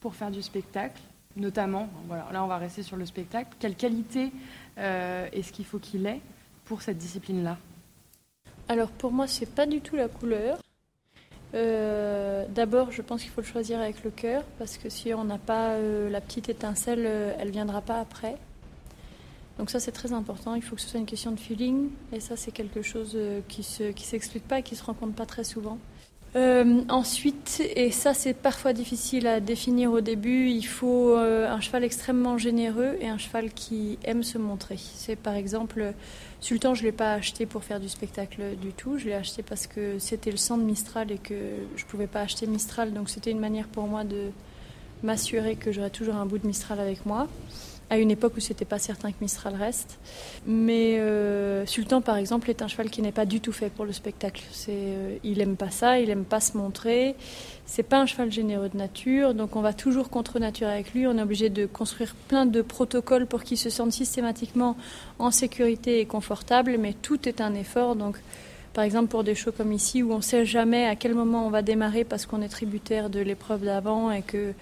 pour 0.00 0.14
faire 0.14 0.30
du 0.30 0.40
spectacle 0.40 0.98
Notamment, 1.36 1.86
voilà, 2.06 2.26
là 2.32 2.42
on 2.42 2.46
va 2.46 2.56
rester 2.56 2.82
sur 2.82 2.96
le 2.96 3.04
spectacle. 3.04 3.50
Quelle 3.58 3.74
qualité 3.74 4.32
euh, 4.78 5.28
est-ce 5.34 5.52
qu'il 5.52 5.66
faut 5.66 5.78
qu'il 5.78 6.06
ait 6.06 6.22
pour 6.64 6.80
cette 6.80 6.96
discipline-là? 6.96 7.58
Alors 8.70 8.88
pour 8.88 9.12
moi, 9.12 9.26
c'est 9.26 9.54
pas 9.54 9.66
du 9.66 9.82
tout 9.82 9.96
la 9.96 10.08
couleur. 10.08 10.58
Euh, 11.52 12.46
d'abord, 12.48 12.90
je 12.90 13.02
pense 13.02 13.20
qu'il 13.20 13.30
faut 13.30 13.42
le 13.42 13.46
choisir 13.46 13.78
avec 13.78 14.02
le 14.02 14.10
cœur, 14.10 14.42
parce 14.58 14.78
que 14.78 14.88
si 14.88 15.12
on 15.12 15.24
n'a 15.24 15.38
pas 15.38 15.72
euh, 15.72 16.08
la 16.08 16.22
petite 16.22 16.48
étincelle, 16.48 17.04
elle 17.38 17.50
viendra 17.50 17.82
pas 17.82 18.00
après. 18.00 18.38
Donc 19.58 19.68
ça, 19.68 19.78
c'est 19.78 19.92
très 19.92 20.14
important. 20.14 20.54
Il 20.54 20.62
faut 20.62 20.74
que 20.74 20.80
ce 20.80 20.88
soit 20.88 21.00
une 21.00 21.06
question 21.06 21.32
de 21.32 21.38
feeling, 21.38 21.90
et 22.14 22.20
ça, 22.20 22.34
c'est 22.34 22.50
quelque 22.50 22.80
chose 22.80 23.14
qui 23.46 23.62
se, 23.62 23.92
qui 23.92 24.06
s'explique 24.06 24.48
pas 24.48 24.60
et 24.60 24.62
qui 24.62 24.74
se 24.74 24.84
rencontre 24.84 25.12
pas 25.12 25.26
très 25.26 25.44
souvent. 25.44 25.76
Euh, 26.36 26.82
ensuite, 26.90 27.62
et 27.76 27.90
ça 27.90 28.12
c'est 28.12 28.34
parfois 28.34 28.74
difficile 28.74 29.26
à 29.26 29.40
définir 29.40 29.90
au 29.92 30.02
début, 30.02 30.50
il 30.50 30.66
faut 30.66 31.16
euh, 31.16 31.48
un 31.48 31.62
cheval 31.62 31.82
extrêmement 31.82 32.36
généreux 32.36 32.98
et 33.00 33.08
un 33.08 33.16
cheval 33.16 33.50
qui 33.54 33.98
aime 34.04 34.22
se 34.22 34.36
montrer. 34.36 34.76
C'est 34.76 35.16
par 35.16 35.34
exemple, 35.34 35.94
Sultan, 36.40 36.74
je 36.74 36.82
ne 36.82 36.88
l'ai 36.88 36.92
pas 36.92 37.14
acheté 37.14 37.46
pour 37.46 37.64
faire 37.64 37.80
du 37.80 37.88
spectacle 37.88 38.42
du 38.60 38.72
tout, 38.72 38.98
je 38.98 39.06
l'ai 39.06 39.14
acheté 39.14 39.42
parce 39.42 39.66
que 39.66 39.98
c'était 39.98 40.30
le 40.30 40.36
sang 40.36 40.58
de 40.58 40.64
Mistral 40.64 41.10
et 41.10 41.16
que 41.16 41.34
je 41.74 41.84
ne 41.84 41.88
pouvais 41.88 42.06
pas 42.06 42.20
acheter 42.20 42.46
Mistral, 42.46 42.92
donc 42.92 43.08
c'était 43.08 43.30
une 43.30 43.40
manière 43.40 43.68
pour 43.68 43.84
moi 43.84 44.04
de 44.04 44.30
m'assurer 45.02 45.56
que 45.56 45.72
j'aurais 45.72 45.88
toujours 45.88 46.16
un 46.16 46.26
bout 46.26 46.36
de 46.38 46.46
Mistral 46.46 46.80
avec 46.80 47.06
moi 47.06 47.28
à 47.88 47.98
une 47.98 48.10
époque 48.10 48.32
où 48.36 48.40
c'était 48.40 48.64
pas 48.64 48.78
certain 48.78 49.12
que 49.12 49.16
Mistral 49.20 49.54
reste. 49.54 49.98
Mais 50.46 50.98
euh, 50.98 51.64
Sultan, 51.66 52.00
par 52.00 52.16
exemple, 52.16 52.50
est 52.50 52.62
un 52.62 52.68
cheval 52.68 52.90
qui 52.90 53.00
n'est 53.00 53.12
pas 53.12 53.26
du 53.26 53.40
tout 53.40 53.52
fait 53.52 53.70
pour 53.70 53.84
le 53.84 53.92
spectacle. 53.92 54.42
C'est, 54.50 54.72
euh, 54.72 55.16
il 55.22 55.40
aime 55.40 55.56
pas 55.56 55.70
ça, 55.70 56.00
il 56.00 56.10
aime 56.10 56.24
pas 56.24 56.40
se 56.40 56.56
montrer. 56.56 57.14
C'est 57.64 57.82
pas 57.82 57.98
un 57.98 58.06
cheval 58.06 58.30
généreux 58.30 58.68
de 58.68 58.76
nature, 58.76 59.34
donc 59.34 59.56
on 59.56 59.60
va 59.60 59.72
toujours 59.72 60.08
contre 60.08 60.38
nature 60.38 60.68
avec 60.68 60.94
lui. 60.94 61.06
On 61.06 61.18
est 61.18 61.22
obligé 61.22 61.48
de 61.48 61.66
construire 61.66 62.14
plein 62.28 62.46
de 62.46 62.62
protocoles 62.62 63.26
pour 63.26 63.42
qu'il 63.42 63.58
se 63.58 63.70
sente 63.70 63.92
systématiquement 63.92 64.76
en 65.18 65.30
sécurité 65.30 66.00
et 66.00 66.06
confortable, 66.06 66.76
mais 66.78 66.92
tout 66.92 67.28
est 67.28 67.40
un 67.40 67.54
effort. 67.54 67.96
Donc 67.96 68.18
par 68.76 68.84
exemple, 68.84 69.08
pour 69.08 69.24
des 69.24 69.34
shows 69.34 69.52
comme 69.52 69.72
ici, 69.72 70.02
où 70.02 70.12
on 70.12 70.18
ne 70.18 70.22
sait 70.22 70.44
jamais 70.44 70.84
à 70.84 70.96
quel 70.96 71.14
moment 71.14 71.46
on 71.46 71.50
va 71.50 71.62
démarrer 71.62 72.04
parce 72.04 72.26
qu'on 72.26 72.42
est 72.42 72.48
tributaire 72.48 73.08
de 73.08 73.20
l'épreuve 73.20 73.64
d'avant 73.64 74.10
et 74.10 74.20
que 74.20 74.52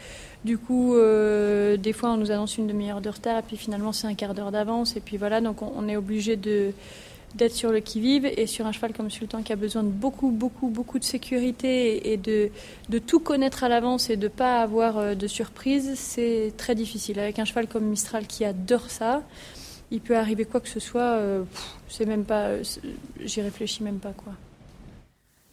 du 0.45 0.59
coup, 0.59 0.95
euh, 0.95 1.79
des 1.79 1.95
fois, 1.95 2.11
on 2.11 2.17
nous 2.19 2.31
annonce 2.31 2.59
une 2.59 2.67
demi-heure 2.67 3.01
de 3.01 3.09
retard, 3.09 3.39
et 3.39 3.43
puis 3.43 3.57
finalement, 3.57 3.93
c'est 3.93 4.07
un 4.07 4.15
quart 4.15 4.35
d'heure 4.35 4.53
d'avance. 4.53 4.97
Et 4.97 5.01
puis 5.01 5.17
voilà, 5.17 5.41
donc 5.41 5.63
on, 5.63 5.89
est 5.89 5.97
obligé 5.97 6.37
de 6.37 6.73
d'être 7.35 7.55
sur 7.55 7.73
le 7.73 7.81
qui-vive 7.81 8.27
et 8.27 8.47
sur 8.47 8.65
un 8.65 8.71
cheval 8.71 8.93
comme 8.93 9.11
Sultan 9.11 9.43
qui 9.43 9.53
a 9.53 9.57
besoin 9.57 9.83
de 9.83 9.89
beaucoup, 9.89 10.31
beaucoup, 10.31 10.69
beaucoup 10.69 11.01
de 11.01 11.05
sécurité 11.05 12.13
et 12.13 12.17
de, 12.17 12.51
tout 13.01 13.19
connaître 13.19 13.65
à 13.65 13.69
l'avance 13.69 14.09
et 14.09 14.17
de 14.17 14.25
ne 14.25 14.29
pas 14.29 14.63
avoir 14.63 14.99
euh, 14.99 15.15
de 15.17 15.27
surprise, 15.27 15.95
c'est 15.97 16.53
très 16.57 16.77
difficile. 16.77 17.19
Avec 17.19 17.41
un 17.41 17.45
cheval 17.45 17.67
comme 17.67 17.87
Mistral 17.87 18.29
qui 18.29 18.45
adore 18.45 18.89
ça, 18.89 19.25
il 19.91 20.01
peut 20.01 20.17
arriver 20.17 20.45
quoi 20.45 20.61
que 20.61 20.69
ce 20.69 20.79
soit, 20.79 21.01
euh, 21.03 21.43
c'est 21.89 22.07
même 22.07 22.25
pas, 22.25 22.51
j'y 23.21 23.41
réfléchis 23.41 23.83
même 23.83 23.99
pas 23.99 24.13
quoi. 24.13 24.35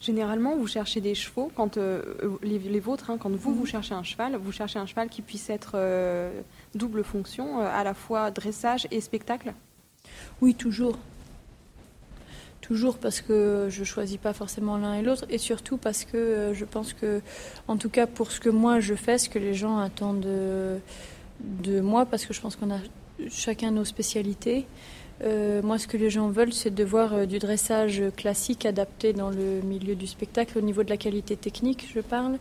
Généralement, 0.02 0.56
vous 0.56 0.66
cherchez 0.66 1.00
des 1.00 1.14
chevaux 1.14 1.52
quand 1.54 1.76
euh, 1.76 2.02
les, 2.42 2.80
vôtres, 2.80 3.10
hein, 3.10 3.18
quand 3.18 3.30
vous 3.30 3.54
vous 3.54 3.60
mhm. 3.60 3.66
cherchez 3.66 3.94
un 3.94 4.02
cheval, 4.02 4.34
vous 4.34 4.50
cherchez 4.50 4.80
un 4.80 4.86
cheval 4.86 5.08
qui 5.08 5.22
puisse 5.22 5.48
être 5.48 5.72
euh, 5.76 6.40
double 6.74 7.04
fonction, 7.04 7.60
à 7.60 7.84
la 7.84 7.94
fois 7.94 8.32
dressage 8.32 8.88
et 8.90 9.00
spectacle? 9.00 9.54
Oui, 10.40 10.56
toujours. 10.56 10.98
Toujours 12.60 12.98
parce 12.98 13.20
que 13.20 13.68
je 13.70 13.84
choisis 13.84 14.16
pas 14.16 14.32
forcément 14.32 14.76
l'un 14.76 14.94
et 14.94 15.02
l'autre, 15.02 15.24
et 15.30 15.38
surtout 15.38 15.76
parce 15.76 16.04
que 16.04 16.50
je 16.52 16.64
pense 16.64 16.94
que, 16.94 17.20
en 17.68 17.76
tout 17.76 17.88
cas 17.88 18.08
pour 18.08 18.32
ce 18.32 18.40
que 18.40 18.48
moi 18.48 18.80
je 18.80 18.94
fais, 18.94 19.18
ce 19.18 19.28
que 19.28 19.38
les 19.38 19.54
gens 19.54 19.78
attendent 19.78 20.26
de 21.40 21.80
moi, 21.80 22.06
parce 22.06 22.26
que 22.26 22.34
je 22.34 22.40
pense 22.40 22.56
qu'on 22.56 22.72
a 22.72 22.78
chacun 23.30 23.70
nos 23.70 23.84
spécialités. 23.84 24.66
Euh, 25.22 25.62
moi, 25.62 25.78
ce 25.78 25.86
que 25.86 25.96
les 25.96 26.10
gens 26.10 26.28
veulent, 26.28 26.52
c'est 26.52 26.74
de 26.74 26.84
voir 26.84 27.12
euh, 27.12 27.26
du 27.26 27.38
dressage 27.38 28.02
classique 28.16 28.66
adapté 28.66 29.12
dans 29.12 29.30
le 29.30 29.60
milieu 29.62 29.94
du 29.94 30.06
spectacle, 30.06 30.58
au 30.58 30.60
niveau 30.60 30.82
de 30.82 30.90
la 30.90 30.96
qualité 30.96 31.36
technique, 31.36 31.88
je 31.94 32.00
parle. 32.00 32.38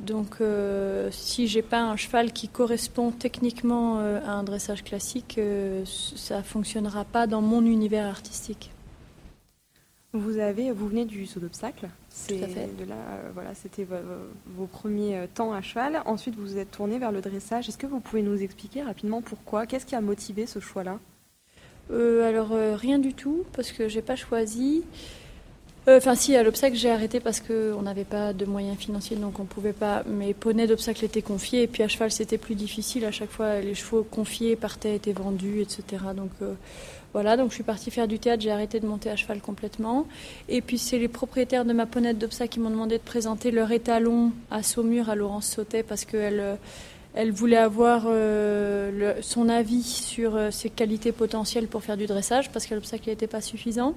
Donc, 0.00 0.36
euh, 0.40 1.10
si 1.10 1.46
j'ai 1.46 1.60
pas 1.60 1.82
un 1.82 1.96
cheval 1.96 2.32
qui 2.32 2.48
correspond 2.48 3.10
techniquement 3.10 3.98
à 3.98 4.32
un 4.32 4.42
dressage 4.42 4.82
classique, 4.82 5.38
ça 5.84 6.42
fonctionnera 6.42 7.04
pas 7.04 7.26
dans 7.26 7.42
mon 7.42 7.64
univers 7.64 8.06
artistique. 8.06 8.70
Vous 10.14 10.38
avez, 10.38 10.72
vous 10.72 10.88
venez 10.88 11.04
du 11.04 11.26
saut 11.26 11.40
d'obstacle. 11.40 11.88
C'est 12.10 12.38
de 12.38 12.84
là, 12.84 12.96
voilà, 13.32 13.54
c'était 13.54 13.86
vos, 14.56 14.66
premiers 14.66 15.26
temps 15.34 15.52
à 15.52 15.62
cheval. 15.62 16.02
Ensuite, 16.04 16.34
vous 16.34 16.42
vous 16.42 16.58
êtes 16.58 16.70
tourné 16.70 16.98
vers 16.98 17.12
le 17.12 17.20
dressage. 17.20 17.68
Est-ce 17.68 17.78
que 17.78 17.86
vous 17.86 18.00
pouvez 18.00 18.22
nous 18.22 18.42
expliquer 18.42 18.82
rapidement 18.82 19.22
pourquoi? 19.22 19.66
Qu'est-ce 19.66 19.86
qui 19.86 19.94
a 19.94 20.00
motivé 20.00 20.46
ce 20.46 20.58
choix-là? 20.58 20.98
Alors 21.92 22.50
rien 22.78 22.98
du 22.98 23.14
tout, 23.14 23.44
parce 23.52 23.72
que 23.72 23.88
j'ai 23.88 24.02
pas 24.02 24.16
choisi. 24.16 24.82
Enfin, 25.88 26.14
si, 26.14 26.36
à 26.36 26.44
l'obstacle, 26.44 26.76
j'ai 26.76 26.90
arrêté 26.90 27.18
parce 27.18 27.40
qu'on 27.40 27.82
n'avait 27.82 28.04
pas 28.04 28.32
de 28.32 28.44
moyens 28.44 28.78
financiers, 28.78 29.16
donc 29.16 29.40
on 29.40 29.42
ne 29.42 29.48
pouvait 29.48 29.72
pas. 29.72 30.04
Mes 30.06 30.32
poneys 30.32 30.68
d'obstacle 30.68 31.04
étaient 31.04 31.22
confiés, 31.22 31.62
et 31.62 31.66
puis 31.66 31.82
à 31.82 31.88
cheval, 31.88 32.12
c'était 32.12 32.38
plus 32.38 32.54
difficile. 32.54 33.04
À 33.04 33.10
chaque 33.10 33.30
fois, 33.30 33.58
les 33.58 33.74
chevaux 33.74 34.04
confiés 34.04 34.54
partaient, 34.54 34.94
étaient 34.94 35.12
vendus, 35.12 35.60
etc. 35.60 36.04
Donc 36.16 36.30
euh, 36.40 36.54
voilà, 37.12 37.36
donc 37.36 37.50
je 37.50 37.54
suis 37.54 37.64
partie 37.64 37.90
faire 37.90 38.06
du 38.06 38.20
théâtre, 38.20 38.42
j'ai 38.42 38.52
arrêté 38.52 38.78
de 38.78 38.86
monter 38.86 39.10
à 39.10 39.16
cheval 39.16 39.40
complètement. 39.40 40.06
Et 40.48 40.60
puis, 40.60 40.78
c'est 40.78 41.00
les 41.00 41.08
propriétaires 41.08 41.64
de 41.64 41.72
ma 41.72 41.86
ponette 41.86 42.16
d'obstacle 42.16 42.52
qui 42.52 42.60
m'ont 42.60 42.70
demandé 42.70 42.98
de 42.98 43.02
présenter 43.02 43.50
leur 43.50 43.72
étalon 43.72 44.30
à 44.52 44.62
Saumur, 44.62 45.10
à 45.10 45.16
Laurence 45.16 45.48
Sautet, 45.48 45.82
parce 45.82 46.04
qu'elle. 46.04 46.58
Euh, 47.14 47.20
elle 47.20 47.32
voulait 47.32 47.56
avoir 47.56 48.04
euh, 48.06 49.14
son 49.20 49.48
avis 49.48 49.82
sur 49.82 50.38
ses 50.50 50.70
qualités 50.70 51.12
potentielles 51.12 51.66
pour 51.66 51.82
faire 51.82 51.96
du 51.96 52.06
dressage, 52.06 52.50
parce 52.50 52.66
que 52.66 52.74
l'obstacle 52.74 53.08
n'était 53.08 53.26
pas 53.26 53.40
suffisant. 53.40 53.94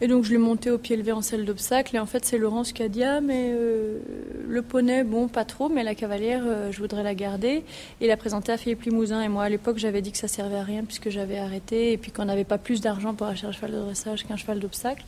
Et 0.00 0.06
donc 0.06 0.24
je 0.24 0.30
l'ai 0.30 0.38
monté 0.38 0.70
au 0.70 0.78
pied 0.78 0.96
levé 0.96 1.10
en 1.10 1.22
selle 1.22 1.44
d'obstacle. 1.44 1.96
Et 1.96 1.98
en 1.98 2.06
fait, 2.06 2.24
c'est 2.24 2.38
Laurence 2.38 2.72
qui 2.72 2.82
a 2.82 2.88
dit 2.88 3.02
Ah, 3.02 3.20
mais 3.20 3.50
euh, 3.52 3.98
le 4.46 4.62
poney, 4.62 5.02
bon, 5.02 5.28
pas 5.28 5.44
trop, 5.44 5.68
mais 5.68 5.82
la 5.82 5.94
cavalière, 5.94 6.42
euh, 6.46 6.70
je 6.70 6.78
voudrais 6.78 7.02
la 7.02 7.14
garder. 7.14 7.64
Et 8.00 8.06
il 8.06 8.10
a 8.10 8.16
présenté 8.16 8.52
à 8.52 8.56
Philippe 8.56 8.82
Limousin. 8.82 9.22
Et 9.22 9.28
moi, 9.28 9.44
à 9.44 9.48
l'époque, 9.48 9.78
j'avais 9.78 10.00
dit 10.00 10.12
que 10.12 10.18
ça 10.18 10.28
servait 10.28 10.58
à 10.58 10.62
rien 10.62 10.84
puisque 10.84 11.10
j'avais 11.10 11.38
arrêté. 11.38 11.92
Et 11.92 11.98
puis 11.98 12.12
qu'on 12.12 12.26
n'avait 12.26 12.44
pas 12.44 12.58
plus 12.58 12.80
d'argent 12.80 13.14
pour 13.14 13.26
acheter 13.26 13.48
un 13.48 13.52
cheval 13.52 13.72
de 13.72 13.80
dressage 13.80 14.24
qu'un 14.24 14.36
cheval 14.36 14.60
d'obstacle. 14.60 15.04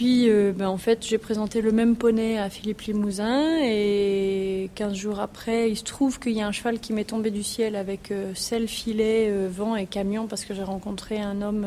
Puis, 0.00 0.30
euh, 0.30 0.52
ben, 0.56 0.68
en 0.68 0.78
fait, 0.78 1.04
j'ai 1.06 1.18
présenté 1.18 1.60
le 1.60 1.72
même 1.72 1.94
poney 1.94 2.38
à 2.38 2.48
Philippe 2.48 2.80
Limousin. 2.80 3.58
Et 3.62 4.70
15 4.74 4.94
jours 4.94 5.20
après, 5.20 5.70
il 5.70 5.76
se 5.76 5.84
trouve 5.84 6.18
qu'il 6.18 6.32
y 6.32 6.40
a 6.40 6.46
un 6.46 6.52
cheval 6.52 6.80
qui 6.80 6.94
m'est 6.94 7.04
tombé 7.04 7.30
du 7.30 7.42
ciel 7.42 7.76
avec 7.76 8.10
selle, 8.34 8.66
filet, 8.66 9.30
vent 9.48 9.76
et 9.76 9.84
camion 9.84 10.26
parce 10.26 10.46
que 10.46 10.54
j'ai 10.54 10.62
rencontré 10.62 11.20
un 11.20 11.42
homme 11.42 11.66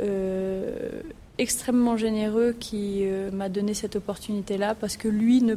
euh, 0.00 1.02
extrêmement 1.36 1.98
généreux 1.98 2.54
qui 2.58 3.00
euh, 3.02 3.30
m'a 3.30 3.50
donné 3.50 3.74
cette 3.74 3.96
opportunité-là 3.96 4.74
parce 4.74 4.96
que 4.96 5.08
lui 5.08 5.42
ne, 5.42 5.56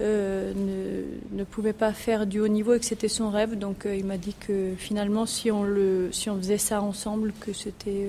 euh, 0.00 0.52
ne, 0.54 1.36
ne, 1.38 1.44
pouvait 1.44 1.72
pas 1.72 1.92
faire 1.92 2.26
du 2.26 2.40
haut 2.40 2.48
niveau 2.48 2.72
et 2.72 2.78
que 2.78 2.86
c'était 2.86 3.08
son 3.08 3.30
rêve. 3.30 3.58
Donc 3.58 3.86
il 3.86 4.04
m'a 4.04 4.16
dit 4.16 4.34
que 4.34 4.72
finalement, 4.78 5.26
si 5.26 5.50
on, 5.50 5.64
le, 5.64 6.08
si 6.10 6.30
on 6.30 6.38
faisait 6.38 6.56
ça 6.56 6.80
ensemble, 6.80 7.34
que 7.38 7.52
c'était 7.52 8.06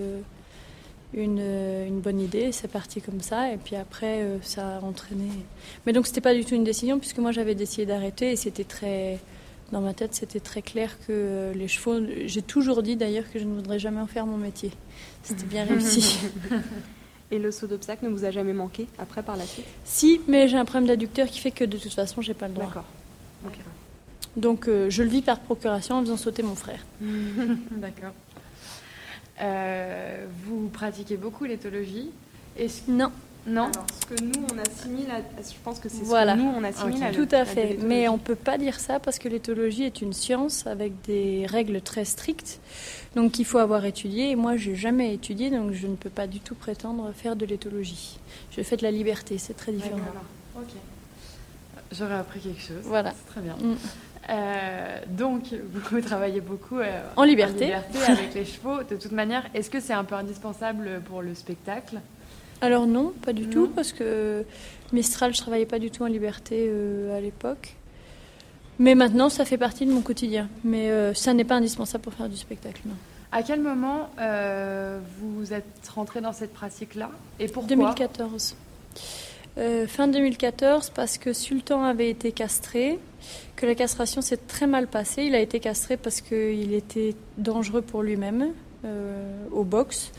une, 1.14 1.40
une, 1.88 2.00
bonne 2.00 2.20
idée. 2.20 2.52
C'est 2.52 2.68
parti 2.68 3.02
comme 3.02 3.22
ça. 3.22 3.52
Et 3.52 3.58
puis 3.58 3.76
après, 3.76 4.26
ça 4.42 4.78
a 4.78 4.82
entraîné. 4.82 5.30
Mais 5.86 5.94
donc, 5.94 6.08
c'était 6.08 6.22
pas 6.22 6.34
du 6.34 6.46
tout 6.46 6.56
une 6.56 6.64
décision 6.64 7.00
puisque 7.00 7.20
moi, 7.20 7.32
j'avais 7.32 7.56
décidé 7.56 7.86
d'arrêter 7.86 8.32
et 8.32 8.36
c'était 8.36 8.64
très 8.64 9.20
dans 9.74 9.82
ma 9.82 9.94
tête, 9.94 10.14
c'était 10.14 10.40
très 10.40 10.62
clair 10.62 10.96
que 11.06 11.52
les 11.56 11.68
chevaux. 11.68 12.00
J'ai 12.26 12.42
toujours 12.42 12.84
dit 12.84 12.96
d'ailleurs 12.96 13.26
que 13.34 13.40
je 13.40 13.44
ne 13.44 13.56
voudrais 13.56 13.80
jamais 13.80 14.00
en 14.00 14.08
faire 14.08 14.26
mon 14.26 14.38
métier. 14.38 14.72
C'était 15.24 15.46
bien 15.46 15.66
réussi. 15.66 16.20
Et 17.32 17.40
le 17.40 17.52
saut 17.52 17.66
d'obstacle 17.66 18.06
ne 18.06 18.12
vous 18.12 18.26
a 18.26 18.32
jamais 18.32 18.54
manqué 18.54 18.88
après 19.00 19.24
par 19.24 19.36
la 19.36 19.46
suite? 19.46 19.66
Si, 19.86 20.22
mais 20.28 20.48
j'ai 20.48 20.58
un 20.58 20.66
problème 20.66 20.88
d'adducteur 20.88 21.28
qui 21.28 21.40
fait 21.40 21.50
que 21.50 21.64
de 21.64 21.78
toute 21.78 21.94
façon, 21.94 22.22
j'ai 22.22 22.36
pas 22.36 22.48
le 22.48 22.54
droit. 22.54 22.66
D'accord. 22.66 22.86
Donc 24.38 24.68
euh, 24.68 24.90
je 24.90 25.04
le 25.04 25.10
vis 25.10 25.22
par 25.22 25.40
procuration 25.40 25.96
en 25.96 26.02
faisant 26.02 26.18
sauter 26.18 26.44
mon 26.44 26.56
frère. 26.56 26.86
D'accord. 27.02 28.14
Euh, 29.42 30.26
vous 30.46 30.70
pratiquez 30.70 31.18
beaucoup 31.18 31.46
l'éthologie 31.46 32.12
Non. 32.88 33.12
Non. 33.46 33.64
Alors, 33.64 33.86
ce 34.00 34.06
que 34.06 34.24
nous 34.24 34.46
on 34.54 34.58
assimile, 34.58 35.12
à, 35.12 35.18
je 35.42 35.56
pense 35.64 35.80
que 35.80 35.90
c'est 35.90 35.98
ce 35.98 36.10
que 36.10 36.38
nous 36.38 36.50
on 36.56 36.64
assimile. 36.64 37.12
Tout 37.14 37.28
à 37.36 37.44
fait. 37.44 37.78
Mais 37.84 38.08
on 38.08 38.18
peut 38.18 38.36
pas 38.36 38.58
dire 38.58 38.80
ça 38.80 39.00
parce 39.00 39.20
que 39.20 39.28
l'éthologie 39.28 39.84
est 39.84 40.02
une 40.02 40.14
science 40.14 40.66
avec 40.66 40.94
des 41.02 41.46
règles 41.46 41.82
très 41.82 42.06
strictes, 42.06 42.62
donc 43.16 43.40
il 43.40 43.44
faut 43.44 43.58
avoir 43.58 43.84
étudié. 43.84 44.30
Et 44.30 44.36
moi, 44.38 44.56
j'ai 44.56 44.76
jamais 44.76 45.14
étudié, 45.14 45.50
donc 45.50 45.74
je 45.74 45.88
ne 45.88 45.96
peux 45.96 46.10
pas 46.10 46.26
du 46.26 46.40
tout 46.40 46.56
prétendre 46.56 47.12
faire 47.14 47.36
de 47.36 47.46
l'éthologie. 47.46 48.18
Je 48.52 48.62
fais 48.62 48.78
de 48.78 48.84
la 48.84 48.92
liberté, 48.92 49.38
c'est 49.38 49.56
très 49.56 49.74
différent. 49.74 50.00
Ok. 50.56 50.70
J'aurais 51.92 52.16
appris 52.16 52.40
quelque 52.40 52.62
chose. 52.62 52.84
Voilà. 52.84 53.12
C'est 53.12 53.32
très 53.34 53.42
bien. 53.42 53.56
Mm. 53.56 53.76
Euh, 54.30 55.00
donc, 55.08 55.54
vous 55.74 56.02
travaillez 56.02 56.42
beaucoup 56.42 56.80
euh, 56.80 57.02
en, 57.16 57.24
liberté. 57.24 57.66
en 57.66 57.68
liberté 57.68 58.00
avec 58.12 58.34
les 58.34 58.46
chevaux. 58.46 58.84
De 58.84 58.96
toute 58.96 59.12
manière, 59.12 59.46
est-ce 59.54 59.70
que 59.70 59.80
c'est 59.80 59.94
un 59.94 60.04
peu 60.04 60.16
indispensable 60.16 61.02
pour 61.06 61.22
le 61.22 61.36
spectacle? 61.36 62.00
Alors 62.62 62.88
non, 62.88 63.14
pas 63.26 63.34
du 63.34 63.48
tout, 63.48 63.68
parce 63.68 63.92
que 63.92 64.46
Mistral, 64.94 65.34
je 65.34 65.42
travaillais 65.42 65.66
pas 65.66 65.80
du 65.80 65.92
tout 65.92 66.04
en 66.04 66.08
liberté 66.08 66.68
euh, 66.70 67.18
à 67.18 67.20
l'époque. 67.20 67.76
Mais 68.80 68.96
maintenant, 68.96 69.30
ça 69.30 69.44
fait 69.44 69.58
partie 69.58 69.86
de 69.86 69.92
mon 69.92 70.02
quotidien. 70.02 70.48
Mais 70.64 70.90
ça 71.14 71.34
n'est 71.34 71.44
pas 71.44 71.56
indispensable 71.56 72.04
pour 72.04 72.14
faire 72.14 72.30
du 72.30 72.38
spectacle, 72.38 72.82
non. 72.86 72.96
À 73.32 73.44
quel 73.44 73.62
moment 73.62 74.10
vous 75.20 75.54
êtes 75.54 75.88
rentré 75.94 76.22
dans 76.22 76.34
cette 76.34 76.54
pratique-là? 76.54 77.12
Et 77.40 77.48
pourquoi? 77.48 77.76
2014. 77.76 78.56
Fin 79.88 80.08
2014, 80.08 80.90
parce 80.90 81.18
que 81.18 81.34
Sultan 81.34 81.84
avait 81.84 82.10
été 82.10 82.32
castré, 82.32 83.00
que 83.56 83.66
la 83.66 83.76
castration 83.76 84.22
s'est 84.22 84.38
très 84.38 84.68
mal 84.68 84.88
passée. 84.88 85.24
Il 85.24 85.36
a 85.36 85.40
été 85.40 85.60
castré 85.60 85.98
parce 85.98 86.22
qu'il 86.22 86.74
était 86.74 87.16
dangereux 87.38 87.82
pour 87.82 88.02
lui-même 88.02 88.52
au 89.52 89.64
box. 89.64 90.12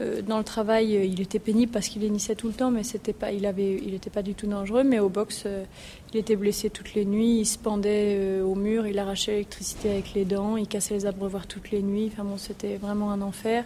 Euh, 0.00 0.22
dans 0.22 0.38
le 0.38 0.44
travail, 0.44 0.96
euh, 0.96 1.04
il 1.04 1.20
était 1.20 1.40
pénible 1.40 1.72
parce 1.72 1.88
qu'il 1.88 2.04
hennissait 2.04 2.36
tout 2.36 2.46
le 2.46 2.54
temps, 2.54 2.70
mais 2.70 2.84
c'était 2.84 3.12
pas, 3.12 3.32
il 3.32 3.46
avait, 3.46 3.74
il 3.74 3.92
n'était 3.92 4.10
pas 4.10 4.22
du 4.22 4.34
tout 4.34 4.46
dangereux. 4.46 4.84
Mais 4.84 5.00
au 5.00 5.08
box, 5.08 5.42
euh, 5.46 5.64
il 6.12 6.20
était 6.20 6.36
blessé 6.36 6.70
toutes 6.70 6.94
les 6.94 7.04
nuits, 7.04 7.40
il 7.40 7.46
se 7.46 7.58
pendait 7.58 8.40
au 8.40 8.54
mur, 8.54 8.86
il 8.86 8.98
arrachait 8.98 9.32
l'électricité 9.32 9.90
avec 9.90 10.14
les 10.14 10.24
dents, 10.24 10.56
il 10.56 10.68
cassait 10.68 10.94
les 10.94 11.06
abreuvoirs 11.06 11.46
toutes 11.46 11.70
les 11.70 11.82
nuits. 11.82 12.10
Enfin 12.12 12.24
bon, 12.24 12.36
c'était 12.36 12.76
vraiment 12.76 13.10
un 13.10 13.20
enfer. 13.22 13.64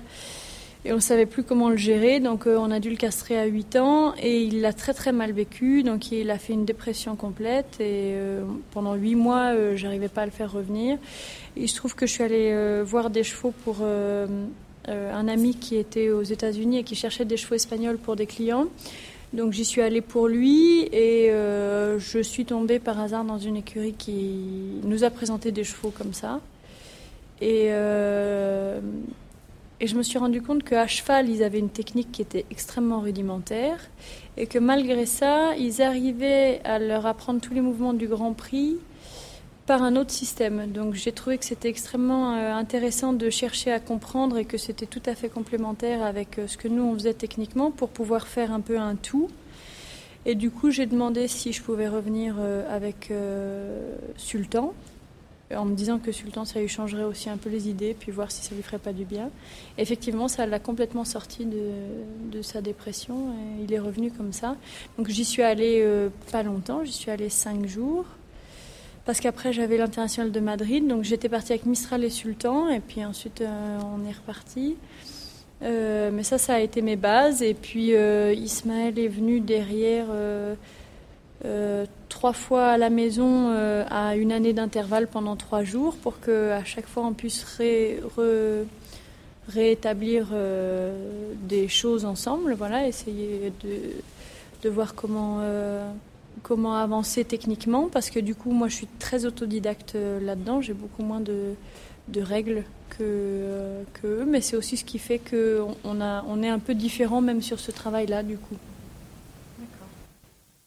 Et 0.84 0.92
on 0.92 0.96
ne 0.96 1.00
savait 1.00 1.26
plus 1.26 1.44
comment 1.44 1.70
le 1.70 1.76
gérer, 1.76 2.18
donc 2.18 2.46
on 2.46 2.72
a 2.72 2.80
dû 2.80 2.90
le 2.90 2.96
castrer 2.96 3.38
à 3.38 3.44
8 3.44 3.76
ans 3.76 4.14
et 4.20 4.42
il 4.42 4.60
l'a 4.62 4.72
très 4.72 4.92
très 4.92 5.12
mal 5.12 5.30
vécu, 5.30 5.84
donc 5.84 6.10
il 6.10 6.28
a 6.28 6.38
fait 6.38 6.54
une 6.54 6.64
dépression 6.64 7.14
complète 7.14 7.76
et 7.78 8.16
pendant 8.72 8.94
8 8.94 9.14
mois, 9.14 9.76
j'arrivais 9.76 10.08
pas 10.08 10.22
à 10.22 10.24
le 10.24 10.32
faire 10.32 10.50
revenir. 10.50 10.98
il 11.56 11.68
se 11.68 11.76
trouve 11.76 11.94
que 11.94 12.04
je 12.04 12.12
suis 12.12 12.24
allée 12.24 12.82
voir 12.82 13.10
des 13.10 13.22
chevaux 13.22 13.54
pour 13.62 13.76
euh, 14.88 15.12
un 15.14 15.28
ami 15.28 15.54
qui 15.54 15.76
était 15.76 16.10
aux 16.10 16.24
États-Unis 16.24 16.78
et 16.78 16.82
qui 16.82 16.96
cherchait 16.96 17.24
des 17.24 17.36
chevaux 17.36 17.54
espagnols 17.54 17.98
pour 17.98 18.16
des 18.16 18.26
clients. 18.26 18.66
Donc 19.32 19.52
j'y 19.52 19.64
suis 19.64 19.80
allée 19.80 20.00
pour 20.00 20.26
lui 20.26 20.82
et 20.92 21.30
euh, 21.30 21.98
je 22.00 22.18
suis 22.18 22.44
tombée 22.44 22.80
par 22.80 22.98
hasard 22.98 23.24
dans 23.24 23.38
une 23.38 23.56
écurie 23.56 23.94
qui 23.94 24.80
nous 24.82 25.04
a 25.04 25.10
présenté 25.10 25.52
des 25.52 25.64
chevaux 25.64 25.92
comme 25.96 26.12
ça. 26.12 26.40
Et, 27.40 27.68
euh, 27.70 28.80
et 29.82 29.88
je 29.88 29.96
me 29.96 30.04
suis 30.04 30.16
rendu 30.16 30.40
compte 30.40 30.62
qu'à 30.62 30.86
cheval, 30.86 31.28
ils 31.28 31.42
avaient 31.42 31.58
une 31.58 31.68
technique 31.68 32.12
qui 32.12 32.22
était 32.22 32.46
extrêmement 32.52 33.00
rudimentaire 33.00 33.78
et 34.36 34.46
que 34.46 34.60
malgré 34.60 35.06
ça, 35.06 35.56
ils 35.56 35.82
arrivaient 35.82 36.60
à 36.62 36.78
leur 36.78 37.04
apprendre 37.04 37.40
tous 37.40 37.52
les 37.52 37.60
mouvements 37.60 37.92
du 37.92 38.06
Grand 38.06 38.32
Prix 38.32 38.76
par 39.66 39.82
un 39.82 39.96
autre 39.96 40.12
système. 40.12 40.70
Donc 40.70 40.94
j'ai 40.94 41.10
trouvé 41.10 41.36
que 41.36 41.44
c'était 41.44 41.68
extrêmement 41.68 42.36
euh, 42.36 42.54
intéressant 42.54 43.12
de 43.12 43.28
chercher 43.28 43.72
à 43.72 43.80
comprendre 43.80 44.38
et 44.38 44.44
que 44.44 44.56
c'était 44.56 44.86
tout 44.86 45.02
à 45.04 45.16
fait 45.16 45.28
complémentaire 45.28 46.04
avec 46.04 46.38
euh, 46.38 46.46
ce 46.46 46.56
que 46.56 46.68
nous 46.68 46.84
on 46.84 46.94
faisait 46.94 47.14
techniquement 47.14 47.72
pour 47.72 47.88
pouvoir 47.88 48.28
faire 48.28 48.52
un 48.52 48.60
peu 48.60 48.78
un 48.78 48.94
tout. 48.94 49.30
Et 50.26 50.36
du 50.36 50.52
coup 50.52 50.70
j'ai 50.70 50.86
demandé 50.86 51.26
si 51.26 51.52
je 51.52 51.60
pouvais 51.60 51.88
revenir 51.88 52.36
euh, 52.38 52.72
avec 52.72 53.12
Sultan, 54.16 54.74
en 55.56 55.64
me 55.64 55.75
disant 55.75 55.99
que 55.99 56.12
Sultan 56.12 56.44
ça 56.44 56.61
lui 56.61 56.68
changerait 56.68 57.04
aussi 57.04 57.28
un 57.30 57.37
peu 57.37 57.50
les 57.50 57.68
idées, 57.68 57.94
puis 57.99 58.12
voir 58.12 58.30
si 58.30 58.42
ça 58.42 58.54
lui 58.54 58.62
ferait 58.62 58.78
pas 58.78 58.92
du 58.92 59.04
bien. 59.04 59.30
Effectivement 59.78 60.28
ça 60.28 60.47
l'a 60.47 60.59
complètement 60.59 61.04
sorti 61.04 61.47
de, 61.47 62.42
sa 62.42 62.61
dépression 62.61 63.32
et 63.32 63.64
il 63.64 63.73
est 63.73 63.78
revenu 63.78 64.11
comme 64.11 64.32
ça. 64.32 64.56
Donc 64.99 65.09
j'y 65.09 65.25
suis 65.25 65.42
allée 65.42 65.87
pas 66.30 66.42
longtemps, 66.42 66.85
j'y 66.85 66.92
suis 66.92 67.11
allée 67.11 67.28
cinq 67.28 67.66
jours 67.66 68.04
parce 69.04 69.21
qu'après 69.21 69.52
j'avais 69.52 69.76
l'international 69.76 70.30
de 70.30 70.40
Madrid, 70.40 70.87
donc 70.87 71.02
j'étais 71.02 71.28
partie 71.28 71.52
avec 71.52 71.66
Mistral 71.66 72.04
et 72.04 72.11
Sultan, 72.11 72.68
et 72.68 72.80
puis 72.80 73.04
ensuite 73.04 73.40
euh, 73.40 73.78
on 73.94 74.09
est 74.09 74.12
reparti. 74.12 74.76
Euh, 75.62 76.11
mais 76.12 76.25
ça, 76.25 76.38
ça 76.38 76.54
a 76.54 76.61
été 76.61 76.82
mes 76.82 76.97
bases, 76.97 77.42
et 77.42 77.54
puis 77.54 77.94
euh, 77.94 78.32
Ismaël 78.35 78.99
est 78.99 79.09
venu 79.09 79.40
derrière 79.40 80.06
trois 82.08 82.32
fois 82.32 82.66
à 82.68 82.78
la 82.78 82.90
maison 82.90 83.50
à 83.90 84.16
une 84.16 84.32
année 84.32 84.52
d'intervalle 84.52 85.08
pendant 85.08 85.37
trois 85.37 85.64
jours 85.64 85.96
pour 85.96 86.20
que 86.20 86.50
à 86.50 86.64
chaque 86.64 86.87
fois 86.87 87.04
on 87.04 87.12
puisse 87.12 87.44
réétablir 89.49 90.28
des 91.42 91.68
choses 91.68 92.04
ensemble, 92.04 92.54
voilà, 92.54 92.87
essayer 92.87 93.52
de, 94.62 94.68
voir 94.68 94.94
comment 94.94 95.40
comment 96.42 96.76
avancer 96.76 97.25
techniquement. 97.25 97.88
Parce 97.90 98.11
que 98.11 98.20
du 98.20 98.34
coup 98.34 98.52
moi 98.52 98.68
je 98.68 98.76
suis 98.76 98.88
très 98.99 99.25
autodidacte 99.25 99.94
euh, 99.94 100.20
là-dedans, 100.20 100.61
j'ai 100.61 100.75
beaucoup 100.75 101.02
moins 101.02 101.20
de, 101.20 101.54
règles 102.16 102.64
que, 102.90 102.99
euh, 103.00 103.82
eux, 104.04 104.26
mais 104.26 104.40
c'est 104.40 104.56
aussi 104.56 104.76
ce 104.76 104.84
qui 104.84 104.99
fait 104.99 105.18
qu'on 105.18 105.75
on 105.84 106.42
est 106.42 106.49
un 106.49 106.58
peu 106.58 106.75
différent 106.75 107.20
même 107.20 107.42
sur 107.42 107.61
ce 107.61 107.70
travail-là 107.70 108.22
du 108.22 108.37
coup. 108.37 108.56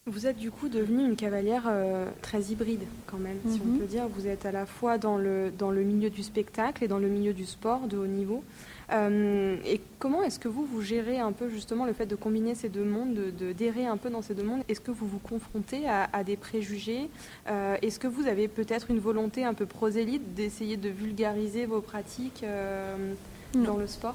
Vous 0.08 0.28
êtes 0.28 0.36
du 0.36 0.52
coup 0.52 0.68
devenue 0.68 1.04
une 1.04 1.16
cavalière 1.16 1.64
euh, 1.66 2.06
très 2.22 2.40
hybride 2.44 2.82
quand 3.08 3.16
même, 3.18 3.38
si 3.48 3.60
on 3.60 3.66
Mhm. 3.66 3.78
peut 3.80 3.86
dire. 3.86 4.06
Vous 4.06 4.28
êtes 4.28 4.46
à 4.46 4.52
la 4.52 4.64
fois 4.64 4.98
dans 4.98 5.18
le, 5.18 5.50
dans 5.58 5.72
le 5.72 5.82
milieu 5.82 6.10
du 6.10 6.22
spectacle 6.22 6.84
et 6.84 6.88
dans 6.88 7.00
le 7.00 7.08
milieu 7.08 7.32
du 7.32 7.44
sport 7.44 7.88
de 7.88 7.96
haut 7.98 8.06
niveau. 8.06 8.44
Euh, 8.92 9.56
et 9.66 9.80
comment 9.98 10.22
est-ce 10.22 10.38
que 10.38 10.46
vous, 10.46 10.64
vous 10.64 10.80
gérez 10.80 11.18
un 11.18 11.32
peu 11.32 11.48
justement 11.48 11.86
le 11.86 11.92
fait 11.92 12.06
de 12.06 12.14
combiner 12.14 12.54
ces 12.54 12.68
deux 12.68 12.84
mondes, 12.84 13.14
de, 13.14 13.30
de- 13.32 13.52
d'errer 13.52 13.86
un 13.86 13.96
peu 13.96 14.08
dans 14.08 14.22
ces 14.22 14.34
deux 14.34 14.44
mondes? 14.44 14.62
Est-ce 14.68 14.80
que 14.80 14.92
vous 14.92 15.08
vous 15.08 15.18
confrontez 15.18 15.88
à, 15.88 16.08
à 16.12 16.22
des 16.22 16.36
préjugés? 16.36 17.08
Euh, 17.48 17.76
Est-ce 17.82 17.98
que 17.98 18.06
vous 18.06 18.28
avez 18.28 18.46
peut-être 18.46 18.92
une 18.92 19.00
volonté 19.00 19.42
un 19.42 19.54
peu 19.54 19.66
prosélyte 19.66 20.34
d'essayer 20.34 20.76
de 20.76 20.88
vulgariser 20.88 21.66
vos 21.66 21.80
pratiques 21.80 22.44
dans 23.54 23.76
le 23.76 23.88
sport? 23.88 24.14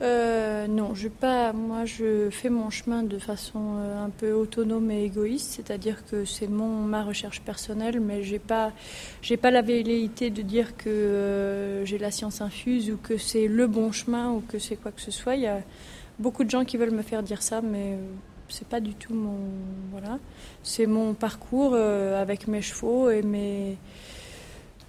Euh, 0.00 0.68
non, 0.68 0.94
je 0.94 1.08
pas. 1.08 1.52
Moi, 1.52 1.84
je 1.84 2.30
fais 2.30 2.50
mon 2.50 2.70
chemin 2.70 3.02
de 3.02 3.18
façon 3.18 3.78
euh, 3.78 4.04
un 4.04 4.10
peu 4.10 4.32
autonome 4.32 4.90
et 4.92 5.04
égoïste, 5.04 5.50
c'est-à-dire 5.56 6.04
que 6.06 6.24
c'est 6.24 6.46
mon 6.46 6.68
ma 6.68 7.02
recherche 7.02 7.40
personnelle, 7.40 8.00
mais 8.00 8.22
j'ai 8.22 8.38
pas 8.38 8.72
j'ai 9.22 9.36
pas 9.36 9.50
la 9.50 9.62
velléité 9.62 10.30
de 10.30 10.42
dire 10.42 10.76
que 10.76 10.88
euh, 10.88 11.84
j'ai 11.84 11.98
la 11.98 12.12
science 12.12 12.40
infuse 12.40 12.90
ou 12.90 12.96
que 12.96 13.18
c'est 13.18 13.48
le 13.48 13.66
bon 13.66 13.90
chemin 13.90 14.30
ou 14.30 14.40
que 14.40 14.60
c'est 14.60 14.76
quoi 14.76 14.92
que 14.92 15.00
ce 15.00 15.10
soit. 15.10 15.34
Il 15.34 15.42
y 15.42 15.46
a 15.48 15.62
beaucoup 16.20 16.44
de 16.44 16.50
gens 16.50 16.64
qui 16.64 16.76
veulent 16.76 16.92
me 16.92 17.02
faire 17.02 17.24
dire 17.24 17.42
ça, 17.42 17.60
mais 17.60 17.94
euh, 17.94 17.96
c'est 18.48 18.68
pas 18.68 18.80
du 18.80 18.94
tout 18.94 19.14
mon 19.14 19.38
voilà. 19.90 20.18
C'est 20.62 20.86
mon 20.86 21.14
parcours 21.14 21.74
avec 21.74 22.46
mes 22.46 22.62
chevaux 22.62 23.10
et 23.10 23.22
mes 23.22 23.76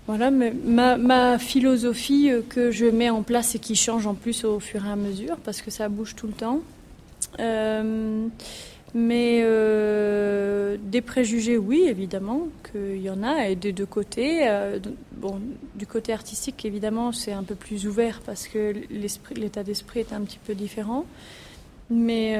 voilà, 0.09 0.31
ma, 0.31 1.37
philosophie 1.37 2.31
euh, 2.31 2.41
que 2.41 2.71
je 2.71 2.87
mets 2.87 3.11
en 3.11 3.21
place 3.21 3.53
et 3.53 3.59
qui 3.59 3.75
change 3.75 4.07
en 4.07 4.15
plus 4.15 4.43
au 4.43 4.59
fur 4.59 4.83
et 4.83 4.89
à 4.89 4.95
mesure 4.95 5.37
parce 5.37 5.61
que 5.61 5.69
ça 5.69 5.87
bouge 5.87 6.15
tout 6.15 6.25
le 6.25 6.33
temps. 6.33 6.61
Euh, 7.39 8.25
mais 8.95 9.41
euh, 9.43 10.77
des 10.81 11.01
préjugés, 11.01 11.59
oui, 11.59 11.83
évidemment, 11.87 12.47
qu'il 12.71 13.03
y 13.03 13.09
en 13.11 13.21
a, 13.21 13.49
et 13.49 13.55
des 13.55 13.71
deux 13.71 13.85
côtés. 13.85 14.49
Bon, 15.17 15.39
du 15.75 15.85
côté 15.85 16.11
artistique, 16.11 16.65
évidemment, 16.65 17.11
c'est 17.11 17.33
un 17.33 17.43
peu 17.43 17.53
plus 17.53 17.85
ouvert 17.85 18.21
parce 18.25 18.47
que 18.47 18.73
l'état 19.35 19.61
d'esprit 19.61 19.99
est 19.99 20.11
un 20.11 20.21
petit 20.21 20.39
peu 20.43 20.55
différent. 20.55 21.05
Mais, 21.91 22.35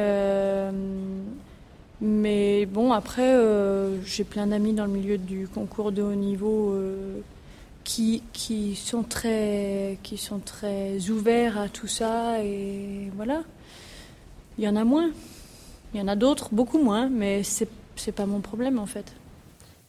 bon, 2.66 2.94
après, 2.94 3.38
j'ai 4.04 4.24
plein 4.24 4.48
d'amis 4.48 4.74
dans 4.74 4.86
le 4.86 4.92
milieu 4.92 5.20
du 5.20 5.48
concours 5.48 5.92
de 5.92 6.02
haut 6.02 6.16
niveau 6.16 6.74
qui, 7.90 8.22
qui, 8.34 8.76
sont 8.76 9.02
très, 9.02 9.98
qui 10.04 10.18
sont 10.18 10.38
très 10.38 11.10
ouverts 11.10 11.58
à 11.58 11.70
tout 11.70 11.88
ça. 11.88 12.44
Et 12.44 13.10
voilà. 13.16 13.42
Il 14.60 14.64
y 14.64 14.68
en 14.68 14.76
a 14.76 14.84
moins. 14.84 15.10
Il 15.94 16.00
y 16.00 16.04
en 16.04 16.08
a 16.08 16.16
d'autres, 16.16 16.50
beaucoup 16.52 16.78
moins, 16.78 17.10
mais 17.10 17.42
c'est 17.42 17.68
c'est 17.96 18.12
pas 18.14 18.28
mon 18.28 18.40
problème 18.40 18.80
en 18.80 18.86
fait. 18.86 19.12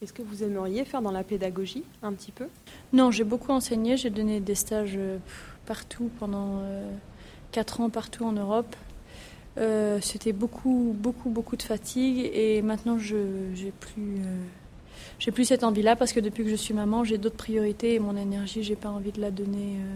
Est-ce 0.01 0.11
que 0.11 0.23
vous 0.23 0.43
aimeriez 0.43 0.83
faire 0.83 1.01
dans 1.01 1.11
la 1.11 1.23
pédagogie 1.23 1.83
un 2.01 2.11
petit 2.11 2.31
peu? 2.31 2.47
Non, 2.91 3.09
j'ai 3.11 3.23
beaucoup 3.23 3.51
enseigné, 3.51 3.95
j'ai 3.95 4.09
donné 4.09 4.41
des 4.41 4.55
stages 4.55 4.95
euh, 4.97 5.17
partout 5.65 6.09
pendant 6.19 6.57
euh, 6.63 6.91
4 7.51 7.81
ans 7.81 7.89
partout 7.89 8.25
en 8.25 8.33
Europe. 8.33 8.75
Euh, 9.57 9.99
C'était 10.01 10.33
beaucoup, 10.33 10.93
beaucoup, 10.97 11.29
beaucoup 11.29 11.55
de 11.55 11.61
fatigue 11.63 12.29
et 12.33 12.61
maintenant 12.63 12.97
je 12.97 13.17
j'ai 13.53 13.71
plus, 13.71 14.15
euh, 14.17 14.43
j'ai 15.21 15.29
plus 15.29 15.45
cette 15.45 15.63
envie-là 15.63 15.95
parce 15.95 16.13
que 16.13 16.19
depuis 16.19 16.43
que 16.43 16.49
je 16.49 16.55
suis 16.55 16.73
maman, 16.73 17.03
j'ai 17.03 17.19
d'autres 17.19 17.37
priorités 17.37 17.93
et 17.93 17.99
mon 17.99 18.17
énergie, 18.17 18.63
j'ai 18.63 18.75
pas 18.75 18.89
envie 18.89 19.11
de 19.11 19.21
la 19.21 19.29
donner 19.29 19.75
euh, 19.77 19.95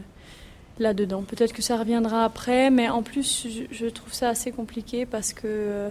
là-dedans. 0.77 1.23
Peut-être 1.23 1.51
que 1.51 1.63
ça 1.63 1.77
reviendra 1.77 2.23
après, 2.23 2.69
mais 2.69 2.89
en 2.89 3.01
plus, 3.01 3.47
je, 3.71 3.85
trouve 3.87 4.13
ça 4.13 4.29
assez 4.29 4.51
compliqué 4.51 5.07
parce 5.07 5.33
que 5.33 5.47
euh, 5.47 5.89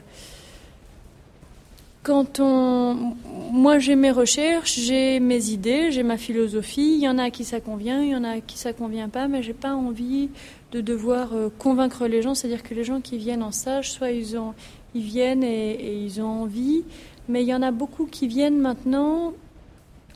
quand 2.05 2.38
on. 2.38 3.16
Moi, 3.51 3.81
j'ai 3.81 3.97
mes 3.97 4.12
recherches, 4.12 4.79
j'ai 4.79 5.18
mes 5.18 5.49
idées, 5.49 5.90
j'ai 5.90 6.05
ma 6.05 6.16
philosophie. 6.16 6.94
Il 6.94 7.03
y 7.03 7.09
en 7.09 7.18
a 7.18 7.25
à 7.25 7.31
qui 7.31 7.42
ça 7.42 7.59
convient, 7.59 8.05
il 8.05 8.11
y 8.11 8.16
en 8.16 8.23
a 8.23 8.37
à 8.37 8.40
qui 8.40 8.57
ça 8.57 8.73
convient 8.73 9.09
pas, 9.09 9.27
mais 9.27 9.42
j'ai 9.42 9.53
pas 9.53 9.75
envie 9.75 10.31
de 10.75 10.81
devoir 10.81 11.35
euh, 11.35 11.49
convaincre 11.57 12.07
les 12.09 12.21
gens. 12.21 12.35
C'est-à-dire 12.35 12.65
que 12.65 12.75
les 12.75 12.83
gens 12.83 13.01
qui 13.01 13.17
viennent 13.17 13.45
en 13.45 13.53
stage, 13.53 13.93
soit 13.93 14.11
ils, 14.11 14.37
ont, 14.37 14.55
ils 14.95 15.03
viennent 15.03 15.45
et, 15.45 16.03
ils 16.05 16.21
ont 16.21 16.43
envie, 16.43 16.83
mais 17.29 17.43
il 17.43 17.49
y 17.49 17.55
en 17.55 17.63
a 17.63 17.71
beaucoup 17.71 18.07
qui 18.07 18.27
viennent 18.27 18.59
maintenant 18.59 19.33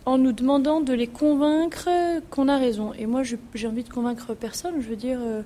en 0.05 0.19
nous 0.19 0.33
demandant 0.33 0.81
de 0.81 0.93
les 0.93 1.07
convaincre 1.07 1.89
qu'on 2.31 2.49
a 2.49 2.59
raison. 2.59 2.93
Et 2.99 3.07
moi, 3.07 3.23
j'ai 3.55 3.69
envie 3.69 3.85
de 3.85 3.89
convaincre 3.89 4.35
personne. 4.35 4.75
Je 4.81 4.89
veux 4.89 4.97
dire. 4.97 5.21
euh, 5.23 5.43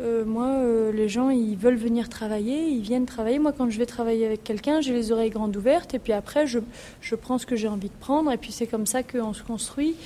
euh, 0.00 0.24
moi, 0.24 0.62
les 0.92 1.08
gens, 1.08 1.28
ils 1.30 1.56
veulent 1.56 1.74
venir 1.74 2.08
travailler, 2.08 2.68
ils 2.68 2.82
viennent 2.82 3.06
travailler. 3.06 3.40
Moi, 3.40 3.52
quand 3.52 3.68
je 3.68 3.78
vais 3.78 3.86
travailler 3.86 4.26
avec 4.26 4.44
quelqu'un, 4.44 4.80
j'ai 4.80 4.92
les 4.92 5.10
oreilles 5.10 5.30
grandes 5.30 5.56
ouvertes, 5.56 5.92
et 5.92 5.98
puis 5.98 6.12
après, 6.12 6.46
je, 6.46 6.60
je 7.00 7.16
prends 7.16 7.36
ce 7.36 7.46
que 7.46 7.56
j'ai 7.56 7.66
envie 7.66 7.88
de 7.88 7.98
prendre, 7.98 8.30
et 8.30 8.36
puis 8.36 8.52
c'est 8.52 8.68
comme 8.68 8.86
ça 8.86 9.02
qu'on 9.02 9.32
se 9.32 9.42
construit. 9.42 9.96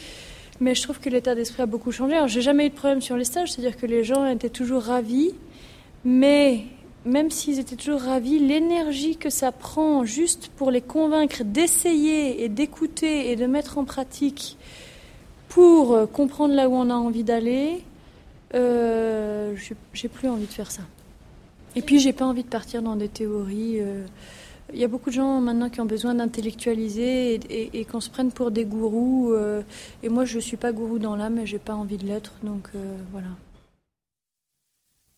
Mais 0.61 0.75
je 0.75 0.83
trouve 0.83 1.01
que 1.01 1.09
l'état 1.11 1.35
d'esprit 1.35 1.63
a 1.63 1.67
beaucoup 1.67 1.91
changé. 1.93 2.15
Alors, 2.15 2.29
j'ai 2.29 2.43
jamais 2.43 2.67
eu 2.67 2.71
de 2.71 2.75
problème 2.75 3.01
sur 3.01 3.17
les 3.17 3.25
stages, 3.25 3.53
c'est-à-dire 3.53 3.77
que 3.77 3.87
les 3.87 4.05
gens 4.05 4.27
étaient 4.27 4.49
toujours 4.51 4.83
ravis, 4.83 5.33
mais 6.05 6.63
même 7.05 7.31
s'ils 7.31 7.59
étaient 7.59 7.75
toujours 7.77 8.01
ravis, 8.03 8.39
l'énergie 8.39 9.17
que 9.17 9.29
ça 9.31 9.51
prend 9.51 10.05
juste 10.05 10.51
pour 10.57 10.71
les 10.71 10.81
convaincre 10.83 11.43
d'essayer 11.45 12.45
et 12.45 12.49
d'écouter 12.49 13.31
et 13.33 13.37
de 13.37 13.47
mettre 13.47 13.79
en 13.79 13.85
pratique 13.85 14.57
pour 15.49 15.93
euh, 15.95 16.07
comprendre 16.07 16.55
là 16.55 16.69
où 16.69 16.75
on 16.75 16.91
a 16.91 16.95
envie 16.95 17.25
d'aller, 17.25 17.83
euh, 18.55 19.55
j'ai- 19.95 20.09
plus 20.09 20.29
envie 20.29 20.47
de 20.47 20.53
faire 20.53 20.71
ça. 20.71 20.83
Et 21.75 21.83
puis 21.83 21.99
j'ai 21.99 22.13
pas 22.13 22.25
envie 22.27 22.43
de 22.45 22.49
partir 22.49 22.83
dans 22.83 22.97
des 22.97 23.09
théories. 23.09 23.81
euh. 23.81 24.05
Il 24.73 24.79
y 24.79 24.85
a 24.85 24.89
beaucoup 24.89 25.11
de 25.11 25.15
gens 25.15 25.41
maintenant 25.41 25.69
qui 25.69 25.81
ont 25.81 25.85
besoin 25.87 26.15
d'intellectualiser 26.15 27.35
et, 27.35 27.41
et- 27.51 27.81
et 27.81 27.85
qu'on 27.85 28.01
se 28.01 28.09
prenne 28.11 28.33
pour 28.33 28.51
des 28.51 28.65
gourous. 28.65 29.33
euh, 29.33 29.63
et 30.03 30.09
moi 30.09 30.25
je 30.25 30.39
suis 30.39 30.57
pas 30.57 30.73
gourou 30.73 30.99
dans 30.99 31.15
l'âme 31.17 31.39
et 31.39 31.47
j'ai 31.47 31.59
pas 31.59 31.75
envie 31.75 31.99
de 31.99 32.07
l'être. 32.07 32.33
Donc 32.43 32.69
euh, 32.75 32.97
voilà. 33.11 33.29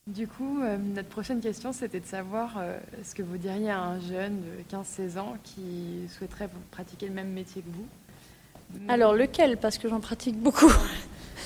Du 0.06 0.26
coup, 0.28 0.60
euh, 0.60 0.76
notre 0.76 1.08
prochaine 1.08 1.40
question, 1.40 1.72
c'était 1.72 2.00
de 2.00 2.04
savoir 2.06 2.60
ce 3.02 3.14
que 3.14 3.22
vous 3.22 3.38
diriez 3.38 3.70
à 3.70 3.80
un 3.82 4.00
jeune 4.00 4.36
de 4.42 4.76
15-16 4.76 5.18
ans 5.18 5.34
qui 5.42 6.06
souhaiterait 6.08 6.50
pratiquer 6.70 7.06
le 7.08 7.14
même 7.14 7.30
métier 7.32 7.62
que 7.62 7.70
vous. 7.74 8.86
Alors 8.88 9.14
lequel? 9.14 9.56
Parce 9.56 9.78
que 9.78 9.88
j'en 9.88 10.00
pratique 10.00 10.36
beaucoup. 10.36 10.70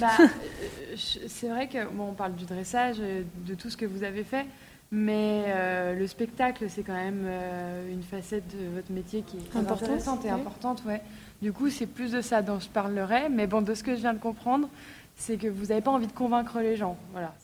Bah, 0.00 0.10
je- 0.96 1.28
c'est 1.28 1.48
vrai 1.48 1.68
que 1.68 1.86
bon, 1.92 2.08
on 2.10 2.14
parle 2.14 2.34
du 2.34 2.46
dressage, 2.46 2.96
de 2.98 3.54
tout 3.54 3.70
ce 3.70 3.76
que 3.76 3.86
vous 3.86 4.02
avez 4.02 4.24
fait, 4.24 4.46
mais 4.90 5.44
euh, 5.48 5.94
le 5.94 6.06
spectacle, 6.06 6.64
c'est 6.68 6.82
quand 6.82 6.94
même 6.94 7.24
euh, 7.26 7.92
une 7.92 8.02
facette 8.02 8.44
de 8.56 8.74
votre 8.74 8.90
métier 8.90 9.22
qui 9.22 9.36
est 9.36 9.50
très 9.50 9.58
Importante, 9.58 9.82
intéressante 9.82 10.24
et 10.24 10.28
oui. 10.28 10.34
importante, 10.34 10.82
ouais. 10.86 11.02
Du 11.42 11.52
coup, 11.52 11.68
c'est 11.68 11.86
plus 11.86 12.12
de 12.12 12.20
ça 12.22 12.40
dont 12.40 12.58
je 12.58 12.68
parlerai, 12.68 13.28
mais 13.28 13.46
bon, 13.46 13.60
de 13.60 13.74
ce 13.74 13.82
que 13.82 13.94
je 13.94 14.00
viens 14.00 14.14
de 14.14 14.18
comprendre, 14.18 14.68
c'est 15.14 15.36
que 15.36 15.46
vous 15.46 15.66
n'avez 15.66 15.82
pas 15.82 15.90
envie 15.90 16.06
de 16.06 16.12
convaincre 16.12 16.60
les 16.60 16.76
gens, 16.76 16.96
voilà. 17.12 17.34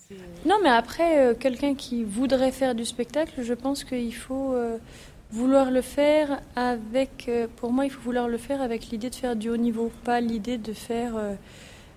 Non, 0.46 0.57
mais 0.62 0.70
après, 0.70 1.18
euh, 1.18 1.35
quelqu'un 1.35 1.74
qui 1.74 2.02
voudrait 2.02 2.52
faire 2.52 2.74
du 2.74 2.85
spectacle, 2.85 3.42
je 3.42 3.54
pense 3.54 3.85
qu'il 3.85 4.14
faut 4.14 4.54
vouloir 5.30 5.70
le 5.70 5.83
faire 5.83 6.40
avec. 6.57 7.28
pour 7.57 7.72
moi, 7.72 7.85
il 7.85 7.90
faut 7.90 8.00
vouloir 8.00 8.28
le 8.28 8.38
faire 8.38 8.62
avec 8.62 8.87
l'idée 8.87 9.11
de 9.11 9.14
faire 9.14 9.37
du 9.37 9.50
haut 9.50 9.57
niveau, 9.57 9.90
pas 10.04 10.20
l'idée 10.20 10.57
de 10.57 10.72
faire 10.72 11.12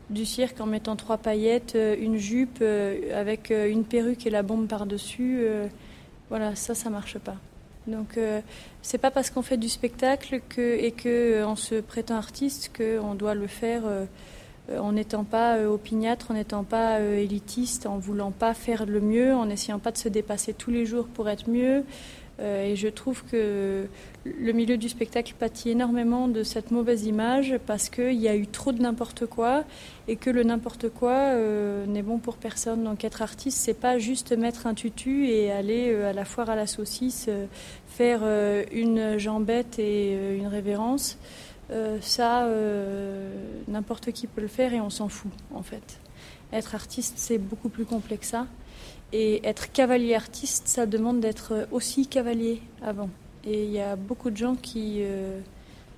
du 0.10 0.26
cirque 0.26 0.62
en 0.62 0.66
mettant 0.66 0.96
trois 0.96 1.18
paillettes, 1.18 1.76
euh, 1.76 1.96
une 2.00 2.18
jupe 2.18 2.60
euh, 2.62 3.20
avec 3.20 3.52
euh, 3.52 3.70
une 3.70 3.84
perruque 3.84 4.26
et 4.26 4.30
la 4.30 4.44
bombe 4.44 4.68
par-dessus. 4.68 5.46
voilà, 6.30 6.56
ça, 6.56 6.76
ça 6.76 6.90
marche 6.90 7.18
pas. 7.18 7.36
Donc, 7.88 8.20
c'est 8.82 8.98
pas 8.98 9.12
parce 9.12 9.30
qu'on 9.30 9.42
fait 9.42 9.56
du 9.56 9.70
spectacle 9.70 10.42
que, 10.50 10.78
et 10.78 10.92
que 10.92 11.08
euh, 11.08 11.48
on 11.48 11.56
se 11.56 11.76
prétend 11.76 12.16
artiste 12.16 12.72
qu'on 12.76 13.16
doit 13.16 13.36
le 13.36 13.48
faire. 13.48 13.84
en 14.78 14.92
n'étant 14.92 15.24
pas 15.24 15.64
opiniâtre, 15.64 16.32
en 16.32 16.34
n'étant 16.34 16.66
pas 16.66 17.00
élitiste, 17.00 17.86
en 17.86 17.98
voulant 17.98 18.32
pas 18.32 18.54
faire 18.54 18.86
le 18.86 19.00
mieux, 19.00 19.34
en 19.34 19.50
essayant 19.50 19.80
pas 19.80 19.92
de 19.92 19.98
se 19.98 20.10
dépasser 20.10 20.54
tous 20.54 20.72
les 20.72 20.86
jours 20.86 21.08
pour 21.08 21.30
être 21.30 21.50
mieux. 21.50 21.86
Euh, 22.40 22.66
et 22.66 22.76
je 22.76 22.88
trouve 22.88 23.24
que 23.24 23.88
le 24.26 24.52
milieu 24.52 24.78
du 24.78 24.90
spectacle 24.90 25.34
pâtit 25.38 25.72
énormément 25.72 26.28
de 26.28 26.44
cette 26.44 26.70
mauvaise 26.72 27.06
image 27.06 27.58
parce 27.66 27.90
qu'il 27.90 28.14
y 28.14 28.28
a 28.28 28.36
eu 28.36 28.46
trop 28.46 28.72
de 28.72 28.82
n'importe 28.82 29.26
quoi 29.26 29.64
et 30.08 30.18
que 30.18 30.30
le 30.30 30.44
n'importe 30.44 30.90
quoi 30.90 31.14
euh, 31.14 31.86
n'est 31.88 32.04
bon 32.04 32.20
pour 32.20 32.38
personne. 32.38 32.84
Donc 32.84 33.04
être 33.04 33.22
artiste, 33.22 33.58
c'est 33.60 33.74
pas 33.74 33.98
juste 33.98 34.34
mettre 34.34 34.68
un 34.68 34.76
tutu 34.76 35.28
et 35.30 35.52
aller 35.52 35.92
euh, 35.92 36.10
à 36.10 36.14
la 36.14 36.26
foire 36.26 36.50
à 36.50 36.56
la 36.56 36.68
saucisse, 36.68 37.30
faire 37.88 38.22
une 38.72 39.18
jambette 39.18 39.80
et 39.80 40.38
une 40.38 40.48
révérence. 40.48 41.18
Ça, 42.02 42.48
n'importe 43.68 44.12
qui 44.12 44.28
peut 44.28 44.42
le 44.42 44.48
faire 44.48 44.74
et 44.74 44.80
on 44.80 44.90
s'en 44.90 45.10
fout 45.10 45.32
en 45.54 45.64
fait. 45.64 46.00
Être 46.54 46.76
artiste, 46.76 47.16
c'est 47.18 47.38
beaucoup 47.38 47.70
plus 47.70 47.86
complexe 47.86 48.18
que 48.20 48.26
ça. 48.28 48.48
Et 49.14 49.48
être 49.48 49.72
cavalier 49.72 50.16
artiste, 50.16 50.68
ça 50.68 50.86
demande 50.86 51.20
d'être 51.20 51.68
aussi 51.72 52.08
cavalier 52.08 52.62
avant. 52.82 53.10
Et 53.46 53.64
il 53.64 53.72
y 53.72 53.80
a 53.80 53.96
beaucoup 53.96 54.30
de 54.30 54.38
gens 54.38 54.56
qui, 54.56 54.98
euh, 55.00 55.40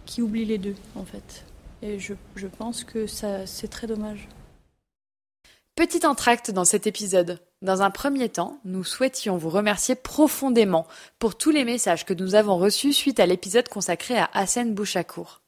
qui 0.06 0.22
oublient 0.22 0.46
les 0.46 0.60
deux 0.60 0.76
en 0.96 1.04
fait. 1.04 1.46
Et 1.82 2.00
je, 2.00 2.14
je 2.36 2.48
pense 2.48 2.84
que 2.84 3.08
ça, 3.08 3.48
c'est 3.48 3.68
très 3.68 3.88
dommage. 3.88 4.28
Petit 5.76 6.06
entracte 6.06 6.52
dans 6.52 6.66
cet 6.66 6.88
épisode. 6.88 7.40
Dans 7.62 7.82
un 7.82 7.90
premier 7.90 8.30
temps, 8.30 8.60
nous 8.66 8.84
souhaitions 8.84 9.38
vous 9.38 9.50
remercier 9.50 9.96
profondément 9.96 10.86
pour 11.20 11.38
tous 11.38 11.52
les 11.52 11.64
messages 11.64 12.06
que 12.06 12.14
nous 12.14 12.36
avons 12.36 12.58
reçus 12.58 12.94
suite 12.94 13.20
à 13.20 13.26
l'épisode 13.26 13.70
consacré 13.70 14.18
à 14.18 14.30
Hassan 14.34 14.74
Bouchakour. 14.74 15.42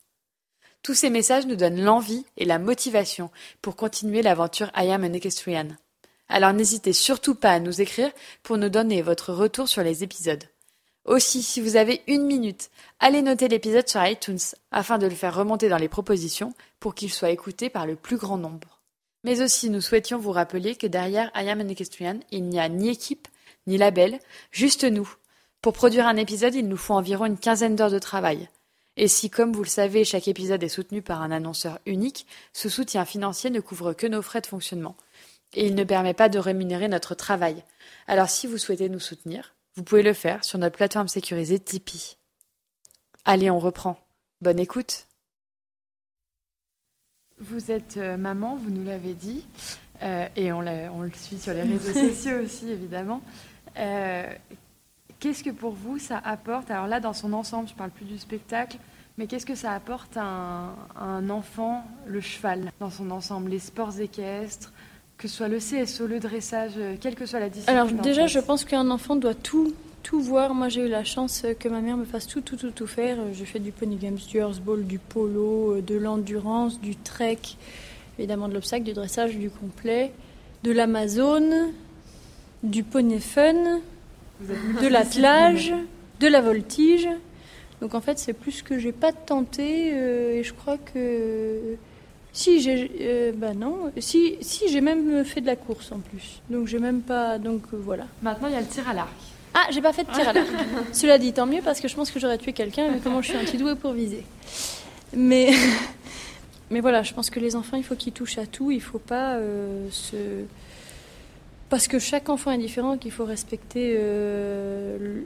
Tous 0.84 0.93
ces 0.93 1.10
messages 1.10 1.45
nous 1.45 1.58
donnent 1.58 1.82
l'envie 1.82 2.26
et 2.38 2.45
la 2.45 2.60
motivation 2.60 3.30
pour 3.62 3.76
continuer 3.76 4.21
l'aventure 4.21 4.71
I 4.76 4.89
Am 4.89 5.04
an 5.04 5.13
Equestrian. 5.13 5.67
Alors 6.34 6.54
n'hésitez 6.54 6.94
surtout 6.94 7.36
pas 7.36 7.52
à 7.52 7.60
nous 7.60 7.82
écrire 7.82 8.10
pour 8.41 8.58
nous 8.58 8.70
donner 8.70 9.02
votre 9.02 9.34
retour 9.34 9.67
sur 9.67 9.84
les 9.84 10.06
épisodes. 10.06 10.46
Aussi, 11.04 11.44
si 11.44 11.60
vous 11.60 11.76
avez 11.76 12.04
une 12.08 12.26
minute, 12.26 12.70
allez 13.02 13.22
noter 13.22 13.50
l'épisode 13.50 13.89
sur 13.89 14.02
iTunes 14.06 14.39
afin 14.72 14.98
de 14.98 15.08
le 15.08 15.13
faire 15.13 15.36
remonter 15.36 15.67
dans 15.67 15.78
les 15.78 15.89
propositions 15.89 16.54
pour 16.80 16.96
qu'il 16.96 17.12
soit 17.12 17.32
écouté 17.32 17.70
par 17.70 17.86
le 17.86 17.98
plus 17.98 18.15
grand 18.15 18.38
nombre. 18.38 18.80
Mais 19.26 19.41
aussi, 19.41 19.70
nous 19.70 19.82
souhaitions 19.82 20.20
vous 20.20 20.32
rappeler 20.32 20.78
que 20.78 20.88
derrière 20.88 21.32
I 21.36 21.50
Am 21.50 21.60
an 21.60 21.67
Equestrian, 21.67 22.22
il 22.32 22.46
n'y 22.46 22.62
a 22.62 22.70
ni 22.70 22.88
équipe, 22.88 23.28
ni 23.67 23.78
label, 23.78 24.17
juste 24.52 24.86
nous. 24.86 25.13
Pour 25.62 25.74
produire 25.74 26.08
un 26.08 26.15
épisode, 26.15 26.56
il 26.56 26.70
nous 26.70 26.78
faut 26.78 26.94
environ 26.94 27.26
une 27.26 27.38
quinzaine 27.38 27.76
d'heures 27.76 27.91
de 27.91 28.00
travail. 28.00 28.48
Et 28.96 29.08
si, 29.08 29.30
comme 29.30 29.52
vous 29.52 29.63
le 29.63 29.70
savez, 29.70 30.04
chaque 30.04 30.28
épisode 30.28 30.63
est 30.63 30.70
soutenu 30.70 31.02
par 31.02 31.22
un 31.22 31.32
annonceur 31.32 31.80
unique, 31.86 32.26
ce 32.54 32.70
soutien 32.70 33.04
financier 33.04 33.50
ne 33.50 33.60
couvre 33.60 33.94
que 33.94 34.08
nos 34.08 34.22
frais 34.22 34.41
de 34.41 34.48
fonctionnement. 34.48 34.96
Et 35.53 35.67
il 35.67 35.75
ne 35.75 35.83
permet 35.83 36.13
pas 36.13 36.29
de 36.29 36.39
rémunérer 36.39 36.87
notre 36.87 37.15
travail. 37.15 37.63
Alors 38.07 38.29
si 38.29 38.47
vous 38.47 38.57
souhaitez 38.57 38.89
nous 38.89 38.99
soutenir, 38.99 39.55
vous 39.75 39.83
pouvez 39.83 40.03
le 40.03 40.13
faire 40.13 40.43
sur 40.43 40.59
notre 40.59 40.77
plateforme 40.77 41.07
sécurisée 41.07 41.59
Tipeee. 41.59 42.17
Allez, 43.25 43.49
on 43.49 43.59
reprend. 43.59 43.97
Bonne 44.41 44.59
écoute. 44.59 45.07
Vous 47.39 47.71
êtes 47.71 47.97
euh, 47.97 48.17
maman, 48.17 48.55
vous 48.55 48.69
nous 48.69 48.85
l'avez 48.85 49.13
dit, 49.13 49.45
euh, 50.03 50.27
et 50.35 50.51
on, 50.51 50.59
on, 50.59 51.01
le 51.01 51.11
suit 51.11 51.39
sur 51.39 51.53
les 51.53 51.63
réseaux 51.63 51.93
sociaux 52.09 52.39
aussi, 52.43 52.69
évidemment. 52.69 53.21
Euh, 53.77 54.31
Qu'est-ce 55.21 55.43
que 55.43 55.51
pour 55.51 55.73
vous 55.73 55.99
ça 55.99 56.17
apporte? 56.17 56.71
Alors 56.71 56.87
là, 56.87 56.99
dans 56.99 57.13
son 57.13 57.33
ensemble, 57.33 57.67
je 57.67 57.73
ne 57.73 57.77
parle 57.77 57.91
plus 57.91 58.05
du 58.05 58.17
spectacle, 58.17 58.77
mais 59.19 59.27
qu'est-ce 59.27 59.45
que 59.45 59.53
ça 59.53 59.71
apporte 59.71 60.17
à 60.17 60.73
un, 60.99 61.29
enfant, 61.29 61.85
le 62.07 62.21
cheval, 62.21 62.71
dans 62.79 62.89
son 62.89 63.11
ensemble, 63.11 63.51
les 63.51 63.59
sports 63.59 63.99
équestres, 63.99 64.73
que 65.21 65.27
ce 65.27 65.38
soit 65.38 65.47
le 65.47 65.60
CSO, 65.60 66.07
le 66.07 66.19
dressage, 66.19 66.73
quelle 66.99 67.13
que 67.13 67.27
soit 67.27 67.39
la 67.39 67.49
discipline 67.49 67.77
Alors 67.77 67.91
déjà, 67.91 68.25
je 68.25 68.39
pense 68.39 68.65
qu'un 68.65 68.89
enfant 68.89 69.15
doit 69.15 69.36
tout 69.36 69.73
tout 70.03 70.19
voir. 70.19 70.53
Moi, 70.53 70.67
j'ai 70.69 70.81
eu 70.81 70.89
la 70.89 71.03
chance 71.03 71.45
que 71.60 71.69
ma 71.69 71.79
mère 71.79 71.95
me 71.97 72.05
fasse 72.05 72.27
tout, 72.27 72.41
tout, 72.41 72.55
tout, 72.55 72.71
tout 72.71 72.88
faire. 72.88 73.17
Je 73.34 73.45
fais 73.45 73.60
du 73.60 73.71
pony 73.71 73.97
games, 73.97 74.15
du 74.15 74.41
horseball, 74.41 74.86
du 74.86 74.99
polo, 74.99 75.79
de 75.81 75.95
l'endurance, 75.95 76.79
du 76.79 76.95
trek, 76.95 77.39
évidemment 78.17 78.47
de 78.47 78.53
l'obstacle, 78.53 78.84
du 78.84 78.93
dressage, 78.93 79.38
du 79.38 79.49
complet, 79.49 80.12
de 80.63 80.71
l'Amazone, 80.71 81.71
du 82.63 82.84
poney 82.84 83.19
fun, 83.19 83.81
de 84.41 84.88
l'attelage, 84.89 85.73
de 86.19 86.27
la 86.27 86.41
voltige. 86.41 87.07
Donc 87.79 87.95
en 87.95 88.01
fait, 88.01 88.19
c'est 88.19 88.34
plus 88.34 88.62
que 88.62 88.77
j'ai 88.77 88.91
pas 88.91 89.12
tenté 89.12 89.91
euh, 89.93 90.39
et 90.39 90.43
je 90.43 90.53
crois 90.53 90.77
que 90.77 91.77
si 92.34 92.62
j'ai 92.62 92.91
euh, 93.02 93.32
bah 93.36 93.54
non, 93.54 93.91
si 93.98 94.38
si 94.41 94.70
j'ai 94.70 94.82
même 94.82 95.24
fait 95.26 95.41
de 95.41 95.48
la 95.48 95.56
course 95.56 95.91
en 95.91 96.00
plus. 96.00 96.41
Donc 96.50 96.67
j'ai 96.67 96.80
même 96.80 97.02
pas 97.02 97.38
donc 97.38 97.63
euh, 97.74 97.78
voilà. 97.78 98.06
Maintenant, 98.22 98.48
il 98.48 98.54
y 98.54 98.58
a 98.58 98.62
le 98.62 98.67
tir 98.67 98.88
à 98.88 98.94
l'arc. 98.94 99.10
Ah, 99.54 99.67
j'ai 99.72 99.82
pas 99.82 99.91
fait 99.91 100.04
de 100.04 100.12
tir 100.12 100.28
à 100.28 100.34
l'arc. 100.34 100.48
Cela 100.94 101.17
dit, 101.17 101.34
tant 101.34 101.46
mieux 101.46 101.62
parce 101.62 101.80
que 101.80 101.88
je 101.88 101.96
pense 101.96 102.12
que 102.12 102.20
j'aurais 102.20 102.38
tué 102.38 102.54
quelqu'un 102.54 102.89
mais 102.91 103.00
comment 103.04 103.22
je 103.22 103.30
suis 103.30 103.38
un 103.38 103.44
petit 103.44 103.58
doué 103.58 103.76
pour 103.76 103.94
viser. 103.94 104.24
Mais 105.15 105.52
mais 106.70 106.80
voilà, 106.80 107.04
je 107.04 107.13
pense 107.13 107.30
que 107.30 107.39
les 107.39 107.56
enfants, 107.56 107.78
il 107.78 107.84
faut 107.84 107.96
qu'ils 107.96 108.13
touchent 108.13 108.38
à 108.38 108.46
tout, 108.46 108.72
il 108.72 108.82
faut 108.82 109.00
pas 109.00 109.38
se 109.91 110.46
parce 111.72 111.88
que 111.88 112.00
chaque 112.00 112.28
enfant 112.28 112.52
est 112.52 112.58
différent, 112.58 112.98
qu'il 112.98 113.13
faut 113.13 113.24
respecter 113.24 113.96
euh, 113.98 115.22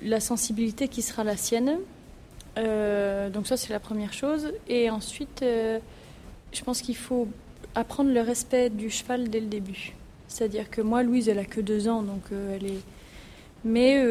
la 0.00 0.20
sensibilité 0.20 0.88
qui 0.88 1.02
sera 1.02 1.22
la 1.22 1.36
sienne. 1.36 1.76
Euh, 2.56 3.28
donc 3.28 3.46
ça, 3.46 3.58
c'est 3.58 3.74
la 3.74 3.78
première 3.78 4.14
chose. 4.14 4.54
Et 4.68 4.88
ensuite, 4.88 5.42
euh, 5.42 5.78
je 6.52 6.62
pense 6.62 6.82
qu'il 6.82 6.96
faut 6.96 7.28
apprendre 7.74 8.12
le 8.12 8.20
respect 8.20 8.70
du 8.70 8.90
cheval 8.90 9.28
dès 9.28 9.40
le 9.40 9.46
début. 9.46 9.94
C'est-à-dire 10.28 10.70
que 10.70 10.80
moi, 10.80 11.02
Louise, 11.02 11.28
elle 11.28 11.38
a 11.38 11.44
que 11.44 11.60
deux 11.60 11.88
ans, 11.88 12.02
donc 12.02 12.22
elle 12.30 12.66
est... 12.66 12.80
Mais 13.64 14.04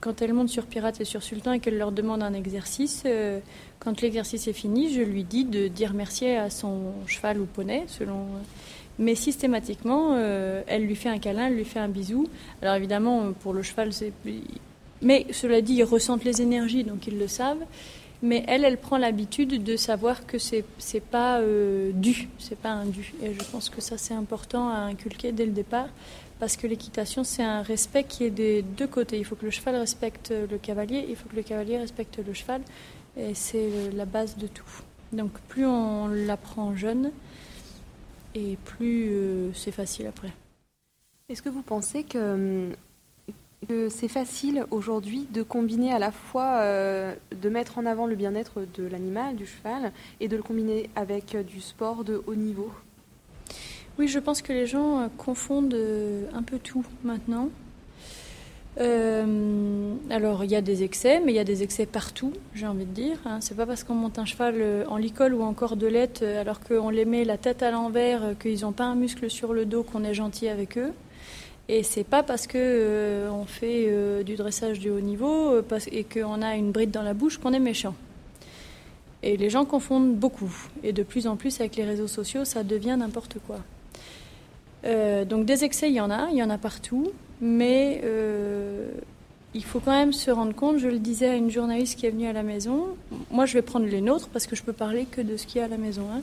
quand 0.00 0.20
elle 0.20 0.34
monte 0.34 0.48
sur 0.50 0.66
Pirate 0.66 1.00
et 1.00 1.04
sur 1.04 1.22
Sultan 1.22 1.52
et 1.52 1.60
qu'elle 1.60 1.78
leur 1.78 1.92
demande 1.92 2.22
un 2.22 2.34
exercice, 2.34 3.04
quand 3.78 4.00
l'exercice 4.02 4.48
est 4.48 4.52
fini, 4.52 4.92
je 4.92 5.00
lui 5.00 5.24
dis 5.24 5.44
de 5.44 5.68
dire 5.68 5.94
merci 5.94 6.26
à 6.26 6.50
son 6.50 6.92
cheval 7.06 7.40
ou 7.40 7.46
poney, 7.46 7.84
selon 7.86 8.26
mais 8.98 9.14
systématiquement, 9.14 10.14
euh, 10.14 10.62
elle 10.66 10.84
lui 10.84 10.96
fait 10.96 11.08
un 11.08 11.18
câlin, 11.18 11.46
elle 11.46 11.54
lui 11.54 11.64
fait 11.64 11.78
un 11.78 11.88
bisou. 11.88 12.26
Alors 12.62 12.74
évidemment, 12.74 13.32
pour 13.40 13.52
le 13.52 13.62
cheval, 13.62 13.92
c'est. 13.92 14.12
Mais 15.00 15.26
cela 15.30 15.60
dit, 15.60 15.74
ils 15.74 15.84
ressentent 15.84 16.24
les 16.24 16.42
énergies, 16.42 16.82
donc 16.82 17.06
ils 17.06 17.16
le 17.16 17.28
savent. 17.28 17.64
Mais 18.20 18.44
elle, 18.48 18.64
elle 18.64 18.78
prend 18.78 18.98
l'habitude 18.98 19.62
de 19.62 19.76
savoir 19.76 20.26
que 20.26 20.38
c'est 20.38 20.64
c'est 20.78 21.00
pas 21.00 21.38
euh, 21.38 21.92
dû, 21.92 22.28
c'est 22.38 22.58
pas 22.58 22.70
un 22.70 22.86
dû. 22.86 23.14
Et 23.22 23.32
je 23.32 23.44
pense 23.44 23.70
que 23.70 23.80
ça 23.80 23.96
c'est 23.96 24.14
important 24.14 24.70
à 24.70 24.78
inculquer 24.78 25.30
dès 25.30 25.46
le 25.46 25.52
départ, 25.52 25.88
parce 26.40 26.56
que 26.56 26.66
l'équitation 26.66 27.22
c'est 27.22 27.44
un 27.44 27.62
respect 27.62 28.04
qui 28.04 28.24
est 28.24 28.30
des 28.30 28.62
deux 28.62 28.88
côtés. 28.88 29.18
Il 29.18 29.24
faut 29.24 29.36
que 29.36 29.44
le 29.44 29.52
cheval 29.52 29.76
respecte 29.76 30.32
le 30.50 30.58
cavalier, 30.58 31.06
il 31.08 31.14
faut 31.14 31.28
que 31.28 31.36
le 31.36 31.42
cavalier 31.42 31.78
respecte 31.78 32.18
le 32.18 32.34
cheval, 32.34 32.62
et 33.16 33.34
c'est 33.34 33.90
la 33.94 34.04
base 34.04 34.36
de 34.36 34.48
tout. 34.48 34.82
Donc 35.12 35.30
plus 35.48 35.64
on 35.66 36.08
l'apprend 36.08 36.74
jeune, 36.74 37.12
et 38.34 38.58
plus 38.64 39.10
euh, 39.12 39.52
c'est 39.54 39.70
facile 39.72 40.08
après. 40.08 40.32
Est-ce 41.28 41.42
que 41.42 41.50
vous 41.50 41.62
pensez 41.62 42.02
que, 42.02 42.70
c'est 43.90 44.08
facile 44.08 44.64
aujourd'hui 44.70 45.26
de 45.30 45.42
combiner 45.42 45.92
à 45.92 45.98
la 45.98 46.10
fois, 46.10 46.60
euh, 46.60 47.14
de 47.40 47.48
mettre 47.48 47.78
en 47.78 47.86
avant 47.86 48.06
le 48.06 48.14
bien-être 48.14 48.66
de 48.74 48.86
l'animal, 48.86 49.36
du 49.36 49.46
cheval, 49.46 49.92
et 50.20 50.28
de 50.28 50.36
le 50.36 50.42
combiner 50.42 50.88
avec 50.96 51.36
du 51.36 51.60
sport 51.60 52.04
de 52.04 52.22
haut 52.26 52.34
niveau 52.34 52.70
Oui, 53.98 54.08
je 54.08 54.18
pense 54.18 54.42
que 54.42 54.52
les 54.52 54.66
gens 54.66 55.00
euh, 55.00 55.08
confondent 55.16 55.76
un 56.32 56.42
peu 56.42 56.58
tout 56.58 56.84
maintenant. 57.02 57.50
Euh, 58.80 59.94
alors, 60.10 60.44
il 60.44 60.50
y 60.50 60.56
a 60.56 60.60
des 60.60 60.84
excès, 60.84 61.20
mais 61.24 61.32
il 61.32 61.34
y 61.34 61.40
a 61.40 61.44
des 61.44 61.62
excès 61.62 61.86
partout, 61.86 62.32
j'ai 62.54 62.66
envie 62.66 62.84
de 62.84 62.92
dire. 62.92 63.18
Hein. 63.24 63.38
C'est 63.40 63.56
pas 63.56 63.66
parce 63.66 63.82
qu'on 63.82 63.94
monte 63.94 64.18
un 64.18 64.24
cheval 64.24 64.54
euh, 64.58 64.84
en 64.88 64.96
licol 64.96 65.34
ou 65.34 65.42
en 65.42 65.52
cordelette, 65.52 66.20
euh, 66.22 66.40
alors 66.40 66.60
qu'on 66.60 66.90
les 66.90 67.04
met 67.04 67.24
la 67.24 67.38
tête 67.38 67.62
à 67.62 67.70
l'envers, 67.70 68.34
qu'ils 68.40 68.60
n'ont 68.60 68.72
pas 68.72 68.84
un 68.84 68.94
muscle 68.94 69.28
sur 69.30 69.52
le 69.52 69.64
dos, 69.64 69.82
qu'on 69.82 70.04
est 70.04 70.14
gentil 70.14 70.48
avec 70.48 70.78
eux. 70.78 70.92
Et 71.68 71.82
c'est 71.82 72.04
pas 72.04 72.22
parce 72.22 72.46
que 72.46 73.28
on 73.30 73.44
fait 73.44 74.24
du 74.24 74.36
dressage 74.36 74.80
de 74.80 74.90
haut 74.90 75.00
niveau 75.00 75.62
et 75.92 76.04
qu'on 76.04 76.40
a 76.40 76.56
une 76.56 76.72
bride 76.72 76.90
dans 76.90 77.02
la 77.02 77.12
bouche 77.12 77.38
qu'on 77.38 77.52
est 77.52 77.58
méchant. 77.58 77.94
Et 79.22 79.36
les 79.36 79.50
gens 79.50 79.66
confondent 79.66 80.14
beaucoup. 80.14 80.54
Et 80.82 80.92
de 80.92 81.02
plus 81.02 81.26
en 81.26 81.36
plus 81.36 81.60
avec 81.60 81.76
les 81.76 81.84
réseaux 81.84 82.08
sociaux, 82.08 82.46
ça 82.46 82.62
devient 82.62 82.96
n'importe 82.98 83.36
quoi. 83.46 83.58
donc 85.26 85.44
des 85.44 85.64
excès, 85.64 85.90
il 85.90 85.94
y 85.94 86.00
en 86.00 86.10
a, 86.10 86.28
il 86.30 86.38
y 86.38 86.42
en 86.42 86.50
a 86.50 86.56
partout 86.56 87.12
mais 87.40 88.00
euh, 88.04 88.88
il 89.54 89.64
faut 89.64 89.80
quand 89.80 89.92
même 89.92 90.12
se 90.12 90.30
rendre 90.30 90.54
compte, 90.54 90.78
je 90.78 90.88
le 90.88 90.98
disais 90.98 91.28
à 91.28 91.34
une 91.34 91.50
journaliste 91.50 91.98
qui 91.98 92.06
est 92.06 92.10
venue 92.10 92.26
à 92.26 92.32
la 92.32 92.42
maison, 92.42 92.86
moi 93.30 93.46
je 93.46 93.54
vais 93.54 93.62
prendre 93.62 93.86
les 93.86 94.00
nôtres 94.00 94.28
parce 94.28 94.46
que 94.46 94.56
je 94.56 94.62
peux 94.62 94.72
parler 94.72 95.04
que 95.04 95.20
de 95.20 95.36
ce 95.36 95.46
qu'il 95.46 95.58
y 95.58 95.62
a 95.62 95.66
à 95.66 95.68
la 95.68 95.78
maison. 95.78 96.02
Hein. 96.12 96.22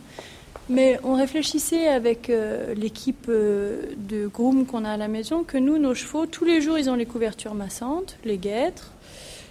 Mais 0.67 0.99
on 1.04 1.13
réfléchissait 1.13 1.88
avec 1.88 2.30
euh, 2.30 2.73
l'équipe 2.73 3.28
euh, 3.30 3.84
de 3.97 4.25
groom 4.25 4.65
qu'on 4.65 4.84
a 4.84 4.91
à 4.91 4.97
la 4.97 5.08
maison 5.08 5.43
que 5.43 5.60
nous, 5.60 5.78
nos 5.78 5.93
chevaux, 5.93 6.25
tous 6.25 6.43
les 6.43 6.60
jours, 6.60 6.80
ils 6.80 6.89
ont 6.89 6.95
les 6.95 7.06
couvertures 7.06 7.54
massantes, 7.54 8.17
les 8.25 8.38
guêtres. 8.38 8.91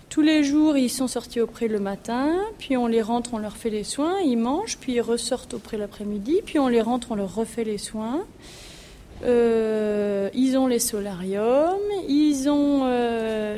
Tous 0.09 0.23
les 0.23 0.43
jours, 0.43 0.77
ils 0.77 0.91
sont 0.91 1.07
sortis 1.07 1.41
au 1.41 1.47
pré 1.47 1.69
le 1.69 1.79
matin, 1.79 2.37
puis 2.59 2.77
on 2.77 2.89
les 2.89 3.01
rentre, 3.01 3.35
on 3.35 3.39
leur 3.39 3.57
fait 3.57 3.71
les 3.71 3.85
soins, 3.85 4.21
ils 4.25 4.37
mangent, 4.37 4.77
puis 4.79 4.95
ils 4.95 5.01
ressortent 5.01 5.55
au 5.55 5.59
pré 5.59 5.77
l'après-midi, 5.77 6.41
puis 6.45 6.59
on 6.59 6.69
les 6.69 6.81
rentre, 6.81 7.09
on 7.13 7.15
leur 7.15 7.35
refait 7.35 7.65
les 7.65 7.79
soins. 7.79 8.25
Euh, 9.25 10.29
ils 10.35 10.57
ont 10.57 10.67
les 10.67 10.81
solariums, 10.81 11.79
ils 12.09 12.49
ont 12.49 12.91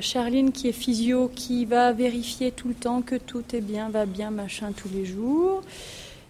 Charline 0.00 0.52
qui 0.52 0.68
est 0.68 0.72
physio 0.72 1.30
qui 1.34 1.64
va 1.64 1.92
vérifier 1.92 2.52
tout 2.52 2.68
le 2.68 2.74
temps 2.74 3.00
que 3.00 3.16
tout 3.16 3.42
est 3.54 3.60
bien, 3.62 3.88
va 3.88 4.04
bien, 4.04 4.30
machin 4.30 4.72
tous 4.76 4.88
les 4.94 5.06
jours. 5.06 5.62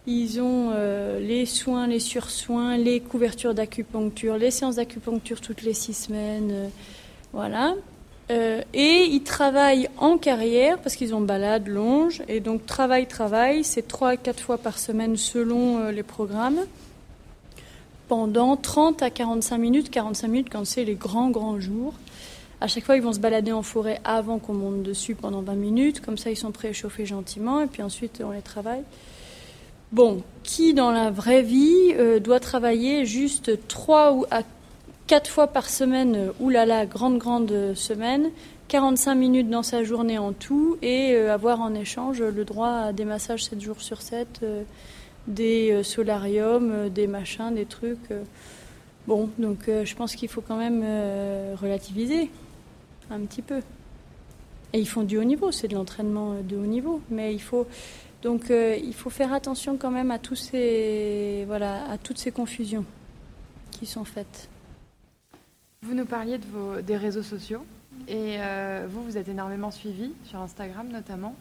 Ils 0.07 0.40
ont 0.40 0.71
euh, 0.73 1.19
les 1.21 1.47
soins, 1.47 1.87
les 1.87 2.01
sursoins, 2.01 2.77
les 2.77 3.01
couvertures 3.01 3.55
d'acupuncture, 3.55 4.37
les 4.37 4.51
séances 4.51 4.77
d'acupuncture 4.77 5.40
toutes 5.40 5.62
les 5.62 5.75
six 5.75 5.95
semaines. 5.95 6.71
voilà. 7.33 7.75
et 8.31 9.05
ils 9.05 9.23
travaillent 9.23 9.88
en 9.99 10.19
carrière 10.19 10.79
parce 10.79 10.97
qu'ils 10.97 11.14
ont 11.14 11.21
balade, 11.21 11.66
longe. 11.69 12.23
Et 12.29 12.40
donc 12.40 12.66
travail, 12.66 13.07
travail, 13.07 13.64
c'est 13.64 13.87
trois 13.87 14.11
à 14.11 14.16
quatre 14.16 14.40
fois 14.40 14.59
par 14.59 14.79
semaine 14.79 15.16
selon 15.16 15.90
les 15.90 16.03
programmes 16.03 16.61
pendant 18.09 18.57
30 18.57 19.03
à 19.03 19.11
45 19.11 19.59
minutes, 19.59 19.90
45 19.90 20.29
minutes 20.29 20.49
quand 20.51 20.64
c'est 20.64 20.85
les 20.85 20.95
grands, 20.95 21.31
grands 21.31 21.61
jours. 21.61 21.95
À 22.61 22.69
chaque 22.69 22.85
fois, 22.85 22.97
ils 22.97 23.03
vont 23.03 23.12
se 23.12 23.21
balader 23.21 23.53
en 23.53 23.62
forêt 23.62 24.01
avant 24.05 24.38
qu'on 24.38 24.55
monte 24.55 24.83
dessus 24.83 25.14
pendant 25.14 25.42
20 25.42 25.55
minutes. 25.55 26.01
Comme 26.01 26.16
ça, 26.16 26.31
ils 26.31 26.37
sont 26.37 26.53
préchauffés 26.53 27.05
gentiment 27.05 27.61
et 27.61 27.66
puis 27.66 27.83
ensuite, 27.83 28.23
on 28.25 28.31
les 28.31 28.42
travaille. 28.42 28.83
Bon, 29.92 30.22
qui 30.42 30.75
dans 30.75 30.90
la 30.90 31.11
vraie 31.12 31.42
vie 31.42 31.94
euh, 31.94 32.18
doit 32.18 32.40
travailler 32.40 33.07
juste 33.07 33.68
3 33.68 34.14
ou 34.14 34.25
quatre 35.07 35.31
fois 35.31 35.46
par 35.46 35.68
semaine, 35.68 36.33
oulala, 36.40 36.87
grande, 36.87 37.18
grande 37.18 37.75
semaine, 37.75 38.31
45 38.66 39.14
minutes 39.14 39.49
dans 39.49 39.62
sa 39.62 39.85
journée 39.85 40.18
en 40.18 40.33
tout, 40.33 40.77
et 40.83 41.16
avoir 41.16 41.61
en 41.61 41.72
échange 41.75 42.20
le 42.20 42.44
droit 42.44 42.70
à 42.70 42.92
des 42.92 43.05
massages 43.05 43.44
7 43.44 43.61
jours 43.61 43.81
sur 43.81 44.03
7, 44.03 44.44
des 45.29 45.85
solariums, 45.85 46.88
des 46.88 47.07
machins, 47.07 47.55
des 47.55 47.66
trucs. 47.66 48.11
Bon, 49.07 49.31
donc 49.38 49.66
je 49.68 49.94
pense 49.94 50.16
qu'il 50.16 50.29
faut 50.29 50.40
quand 50.40 50.57
même 50.57 50.83
relativiser 51.55 52.29
un 53.12 53.20
petit 53.20 53.42
peu. 53.42 53.61
Et 54.72 54.81
ils 54.81 54.88
font 54.88 55.05
du 55.05 55.16
haut 55.16 55.25
niveau, 55.25 55.53
c'est 55.53 55.68
de 55.68 55.75
l'entraînement 55.75 56.35
de 56.42 56.57
haut 56.57 56.66
niveau, 56.66 57.01
mais 57.09 57.33
il 57.33 57.40
faut 57.40 57.68
donc 58.26 58.50
euh, 58.50 58.76
il 58.82 58.92
faut 58.92 59.08
faire 59.08 59.32
attention 59.32 59.76
quand 59.76 59.92
même 59.92 60.10
à 60.10 60.18
tous 60.18 60.34
ces 60.34 61.44
voilà 61.46 61.88
à 61.88 61.96
toutes 61.96 62.18
ces 62.18 62.32
confusions 62.32 62.84
qui 63.70 63.86
sont 63.86 64.04
faites. 64.04 64.48
Vous 65.82 65.94
nous 65.94 66.06
parliez 66.06 66.38
de 66.38 66.46
vos, 66.46 66.80
des 66.80 66.96
réseaux 66.96 67.22
sociaux 67.22 67.64
et 68.08 68.38
euh, 68.40 68.88
vous 68.90 69.04
vous 69.04 69.16
êtes 69.16 69.28
énormément 69.28 69.70
suivi 69.70 70.10
sur 70.24 70.40
Instagram 70.40 70.88
notamment. 70.88 71.36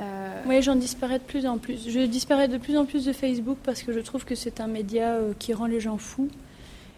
Euh, 0.00 0.42
oui, 0.46 0.62
j'en 0.62 0.76
disparais 0.76 1.18
de 1.18 1.24
plus 1.24 1.44
en 1.44 1.58
plus. 1.58 1.90
Je 1.90 2.00
disparais 2.06 2.48
de 2.48 2.56
plus 2.56 2.78
en 2.78 2.86
plus 2.86 3.04
de 3.04 3.12
Facebook 3.12 3.58
parce 3.62 3.82
que 3.82 3.92
je 3.92 4.00
trouve 4.00 4.24
que 4.24 4.34
c'est 4.34 4.62
un 4.62 4.66
média 4.66 5.18
qui 5.38 5.52
rend 5.52 5.66
les 5.66 5.80
gens 5.80 5.98
fous. 5.98 6.30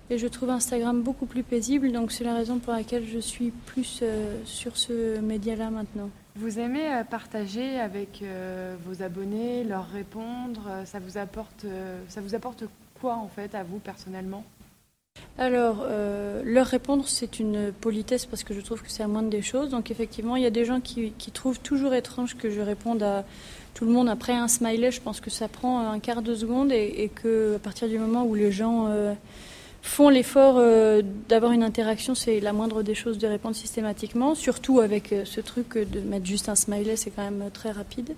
Et 0.08 0.18
je 0.18 0.28
trouve 0.28 0.50
Instagram 0.50 1.02
beaucoup 1.02 1.26
plus 1.26 1.42
paisible, 1.42 1.90
donc 1.90 2.12
c'est 2.12 2.22
la 2.22 2.32
raison 2.32 2.60
pour 2.60 2.72
laquelle 2.72 3.04
je 3.12 3.18
suis 3.18 3.50
plus 3.50 4.04
sur 4.44 4.76
ce 4.76 5.18
média-là 5.18 5.70
maintenant. 5.70 6.10
Vous 6.37 6.59
aimez 6.59 6.87
euh, 6.87 7.05
partager 7.05 7.81
avec 7.81 8.20
euh, 8.22 8.77
vos 8.85 9.03
abonnés, 9.03 9.64
leur 9.64 9.88
répondre 9.88 10.68
ça 10.85 10.99
vous, 10.99 11.18
apporte, 11.18 11.64
ça 12.09 12.20
vous 12.20 12.35
apporte 12.35 12.64
quoi 13.01 13.14
en 13.14 13.29
fait 13.29 13.55
à 13.55 13.62
vous 13.62 13.79
personnellement? 13.79 14.44
Alors, 15.38 15.87
leur 16.44 16.66
répondre, 16.66 17.07
c'est 17.07 17.40
une 17.40 17.72
politesse 17.72 18.27
parce 18.27 18.42
que 18.44 18.55
je 18.55 18.61
trouve 18.61 18.83
que 18.83 18.90
c'est 18.90 19.03
la 19.03 19.09
moindre 19.09 19.31
des 19.31 19.42
choses. 19.42 19.70
Donc, 19.70 19.90
effectivement, 19.90 20.37
il 20.37 20.42
y 20.42 20.46
a 20.46 20.51
des 20.51 20.64
gens 20.64 20.81
qui, 20.81 21.12
trouvent 21.33 21.61
toujours 21.61 21.94
étrange 21.94 22.37
que 22.37 22.51
je 22.51 22.61
réponde 22.61 23.03
à 23.03 23.25
tout 23.75 23.85
le 23.85 23.92
monde 23.92 24.09
après 24.09 24.35
un 24.35 24.49
smiley. 24.49 24.90
Je 24.90 25.01
pense 25.01 25.20
que 25.20 25.31
ça 25.31 25.49
prend 25.49 25.90
un 25.90 25.99
quart 26.01 26.22
de 26.22 26.35
seconde 26.35 26.70
et, 26.72 27.03
et 27.03 27.09
que 27.09 27.57
à 27.57 27.59
partir 27.59 27.88
du 27.88 27.99
moment 27.99 28.25
où 28.25 28.35
les 28.35 28.53
gens 28.53 28.88
font 29.87 30.09
l'effort 30.09 30.57
euh, 30.59 31.01
d'avoir 31.29 31.53
une 31.53 31.62
interaction, 31.62 32.14
c'est 32.14 32.40
la 32.40 32.53
moindre 32.53 32.83
des 32.83 32.94
choses 32.94 33.18
de 33.18 33.27
répondre 33.27 33.55
systématiquement, 33.55 34.35
surtout 34.35 34.81
avec 34.81 35.12
euh, 35.12 35.25
ce 35.25 35.40
truc 35.40 35.79
de 35.79 36.01
mettre 36.01 36.27
juste 36.27 36.49
un 36.49 36.57
smiley, 36.57 36.96
c'est 36.96 37.11
quand 37.11 37.22
même 37.22 37.51
très 37.53 37.70
rapide. 37.70 38.14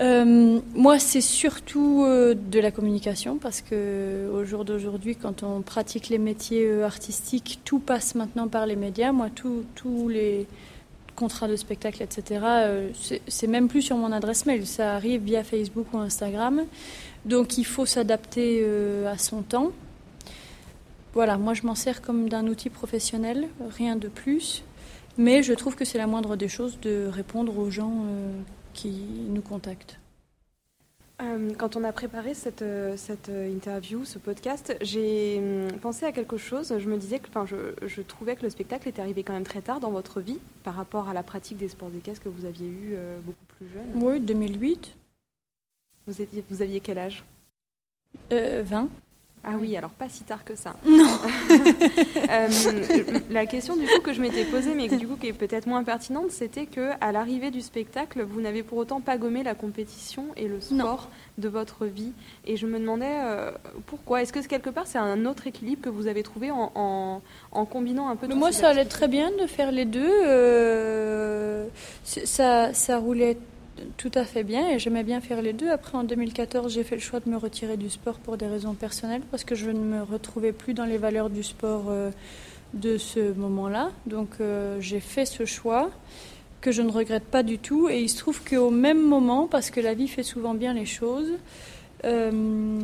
Euh, 0.00 0.60
moi, 0.74 0.98
c'est 0.98 1.20
surtout 1.20 2.06
de 2.06 2.60
la 2.60 2.70
communication 2.70 3.36
parce 3.36 3.60
que 3.60 4.30
au 4.32 4.44
jour 4.44 4.64
d'aujourd'hui, 4.64 5.16
quand 5.16 5.42
on 5.42 5.60
pratique 5.60 6.08
les 6.08 6.18
métiers 6.18 6.82
artistiques, 6.82 7.60
tout 7.64 7.78
passe 7.78 8.14
maintenant 8.14 8.48
par 8.48 8.66
les 8.66 8.74
médias. 8.74 9.12
Moi, 9.12 9.28
tous 9.34 10.08
les 10.08 10.46
contrats 11.14 11.46
de 11.46 11.56
spectacle, 11.56 12.02
etc., 12.02 12.40
c'est 13.28 13.46
même 13.46 13.68
plus 13.68 13.82
sur 13.82 13.96
mon 13.96 14.12
adresse 14.12 14.46
mail. 14.46 14.66
Ça 14.66 14.94
arrive 14.94 15.22
via 15.22 15.44
Facebook 15.44 15.86
ou 15.92 15.98
Instagram. 15.98 16.62
Donc, 17.26 17.58
il 17.58 17.66
faut 17.66 17.86
s'adapter 17.86 18.66
à 19.06 19.18
son 19.18 19.42
temps. 19.42 19.72
Voilà, 21.14 21.36
moi 21.36 21.52
je 21.54 21.66
m'en 21.66 21.74
sers 21.74 22.00
comme 22.00 22.28
d'un 22.28 22.46
outil 22.46 22.70
professionnel, 22.70 23.48
rien 23.76 23.96
de 23.96 24.08
plus. 24.08 24.64
Mais 25.18 25.42
je 25.42 25.52
trouve 25.52 25.76
que 25.76 25.84
c'est 25.84 25.98
la 25.98 26.06
moindre 26.06 26.36
des 26.36 26.48
choses 26.48 26.80
de 26.80 27.06
répondre 27.06 27.58
aux 27.58 27.70
gens 27.70 27.92
euh, 28.06 28.32
qui 28.72 29.04
nous 29.28 29.42
contactent. 29.42 29.98
Euh, 31.20 31.52
quand 31.56 31.76
on 31.76 31.84
a 31.84 31.92
préparé 31.92 32.32
cette, 32.32 32.62
euh, 32.62 32.96
cette 32.96 33.28
interview, 33.28 34.04
ce 34.04 34.18
podcast, 34.18 34.74
j'ai 34.80 35.38
hum, 35.38 35.78
pensé 35.80 36.06
à 36.06 36.12
quelque 36.12 36.38
chose. 36.38 36.74
Je 36.78 36.88
me 36.88 36.96
disais 36.96 37.18
que 37.18 37.28
enfin, 37.28 37.44
je, 37.44 37.74
je, 37.86 38.00
trouvais 38.00 38.34
que 38.34 38.42
le 38.42 38.50
spectacle 38.50 38.88
était 38.88 39.02
arrivé 39.02 39.22
quand 39.22 39.34
même 39.34 39.44
très 39.44 39.60
tard 39.60 39.80
dans 39.80 39.90
votre 39.90 40.20
vie 40.20 40.38
par 40.64 40.74
rapport 40.74 41.10
à 41.10 41.12
la 41.12 41.22
pratique 41.22 41.58
des 41.58 41.68
sports 41.68 41.90
d'équestre 41.90 42.24
que 42.24 42.30
vous 42.30 42.46
aviez 42.46 42.66
eu 42.66 42.96
beaucoup 43.24 43.44
plus 43.58 43.68
jeune. 43.68 44.02
Oui, 44.02 44.18
2008. 44.18 44.96
Vous, 46.06 46.22
étiez, 46.22 46.42
vous 46.48 46.62
aviez 46.62 46.80
quel 46.80 46.98
âge? 46.98 47.22
20. 48.30 48.88
Ah 49.44 49.54
oui, 49.60 49.76
alors 49.76 49.90
pas 49.90 50.08
si 50.08 50.22
tard 50.22 50.44
que 50.44 50.54
ça. 50.54 50.74
Non. 50.86 51.06
Euh, 52.30 52.48
la 53.30 53.44
question 53.44 53.76
du 53.76 53.84
coup 53.84 54.00
que 54.00 54.12
je 54.12 54.20
m'étais 54.20 54.44
posée, 54.44 54.74
mais 54.74 54.88
du 54.88 55.06
coup 55.06 55.16
qui 55.16 55.26
est 55.26 55.32
peut-être 55.32 55.66
moins 55.66 55.84
pertinente, 55.84 56.30
c'était 56.30 56.66
que 56.66 56.90
à 57.00 57.12
l'arrivée 57.12 57.50
du 57.50 57.60
spectacle, 57.60 58.22
vous 58.22 58.40
n'avez 58.40 58.62
pour 58.62 58.78
autant 58.78 59.00
pas 59.00 59.18
gommé 59.18 59.42
la 59.42 59.54
compétition 59.54 60.26
et 60.36 60.48
le 60.48 60.60
sport 60.60 61.10
de 61.38 61.48
votre 61.48 61.86
vie. 61.86 62.12
Et 62.46 62.56
je 62.56 62.66
me 62.66 62.78
demandais 62.78 63.18
euh, 63.22 63.50
pourquoi? 63.86 64.22
Est-ce 64.22 64.32
que 64.32 64.40
quelque 64.46 64.70
part 64.70 64.86
c'est 64.86 64.98
un 64.98 65.26
autre 65.26 65.46
équilibre 65.46 65.82
que 65.82 65.88
vous 65.88 66.06
avez 66.06 66.22
trouvé 66.22 66.50
en, 66.50 67.20
en, 67.52 67.64
combinant 67.66 68.08
un 68.08 68.16
peu. 68.16 68.32
Moi, 68.34 68.52
ça 68.52 68.68
allait 68.68 68.84
très 68.84 69.08
bien 69.08 69.30
de 69.40 69.46
faire 69.46 69.72
les 69.72 69.84
deux. 69.84 70.10
Euh, 70.24 71.66
ça, 72.04 72.72
ça 72.72 72.98
roulait 72.98 73.36
tout 73.96 74.10
à 74.14 74.24
fait 74.24 74.44
bien 74.44 74.68
et 74.68 74.78
j'aimais 74.78 75.02
bien 75.02 75.20
faire 75.20 75.42
les 75.42 75.52
deux. 75.52 75.70
Après, 75.70 75.96
en 75.96 76.04
2014, 76.04 76.72
j'ai 76.72 76.84
fait 76.84 76.96
le 76.96 77.00
choix 77.00 77.20
de 77.20 77.28
me 77.28 77.36
retirer 77.36 77.76
du 77.76 77.90
sport 77.90 78.18
pour 78.18 78.36
des 78.36 78.46
raisons 78.46 78.74
personnelles 78.74 79.22
parce 79.30 79.44
que 79.44 79.54
je 79.54 79.70
ne 79.70 79.80
me 79.80 80.02
retrouvais 80.02 80.52
plus 80.52 80.74
dans 80.74 80.84
les 80.84 80.98
valeurs 80.98 81.30
du 81.30 81.42
sport 81.42 81.84
euh, 81.88 82.10
de 82.74 82.98
ce 82.98 83.32
moment-là. 83.32 83.90
Donc, 84.06 84.28
euh, 84.40 84.80
j'ai 84.80 85.00
fait 85.00 85.26
ce 85.26 85.44
choix 85.44 85.90
que 86.60 86.70
je 86.70 86.82
ne 86.82 86.90
regrette 86.90 87.24
pas 87.24 87.42
du 87.42 87.58
tout. 87.58 87.88
Et 87.88 88.00
il 88.00 88.08
se 88.08 88.18
trouve 88.18 88.42
qu'au 88.44 88.70
même 88.70 89.02
moment, 89.02 89.46
parce 89.46 89.70
que 89.70 89.80
la 89.80 89.94
vie 89.94 90.08
fait 90.08 90.22
souvent 90.22 90.54
bien 90.54 90.74
les 90.74 90.86
choses, 90.86 91.32
euh, 92.04 92.80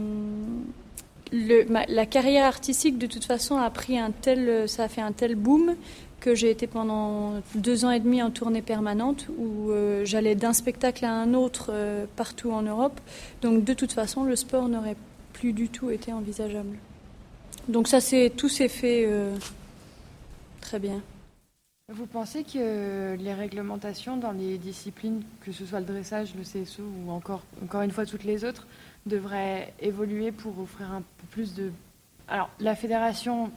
la 1.30 2.06
carrière 2.06 2.46
artistique, 2.46 2.98
de 2.98 3.06
toute 3.06 3.24
façon, 3.24 3.56
a 3.56 3.68
pris 3.68 3.98
un 3.98 4.10
tel, 4.10 4.68
ça 4.68 4.84
a 4.84 4.88
fait 4.88 5.02
un 5.02 5.12
tel 5.12 5.34
boom 5.34 5.74
que 6.20 6.34
j'ai 6.34 6.50
été 6.50 6.66
pendant 6.66 7.34
deux 7.54 7.84
ans 7.84 7.90
et 7.90 8.00
demi 8.00 8.22
en 8.22 8.30
tournée 8.30 8.62
permanente 8.62 9.26
où 9.38 9.70
euh, 9.70 10.04
j'allais 10.04 10.34
d'un 10.34 10.52
spectacle 10.52 11.04
à 11.04 11.12
un 11.12 11.34
autre 11.34 11.70
euh, 11.70 12.06
partout 12.16 12.50
en 12.50 12.62
Europe. 12.62 13.00
Donc 13.42 13.64
de 13.64 13.74
toute 13.74 13.92
façon, 13.92 14.24
le 14.24 14.36
sport 14.36 14.68
n'aurait 14.68 14.96
plus 15.32 15.52
du 15.52 15.68
tout 15.68 15.90
été 15.90 16.12
envisageable. 16.12 16.76
Donc 17.68 17.88
ça, 17.88 18.00
c'est 18.00 18.30
tout 18.30 18.48
s'est 18.48 18.68
fait 18.68 19.04
euh, 19.06 19.36
très 20.60 20.78
bien. 20.78 21.00
Vous 21.90 22.06
pensez 22.06 22.44
que 22.44 23.16
les 23.18 23.32
réglementations 23.32 24.18
dans 24.18 24.32
les 24.32 24.58
disciplines, 24.58 25.22
que 25.40 25.52
ce 25.52 25.64
soit 25.64 25.80
le 25.80 25.86
dressage, 25.86 26.34
le 26.34 26.42
CSO 26.42 26.82
ou 26.82 27.10
encore, 27.10 27.42
encore 27.62 27.80
une 27.80 27.92
fois 27.92 28.04
toutes 28.04 28.24
les 28.24 28.44
autres, 28.44 28.66
devraient 29.06 29.72
évoluer 29.80 30.32
pour 30.32 30.58
offrir 30.58 30.92
un 30.92 31.00
peu 31.00 31.26
plus 31.30 31.54
de... 31.54 31.70
Alors 32.28 32.50
la 32.60 32.74
fédération 32.74 33.50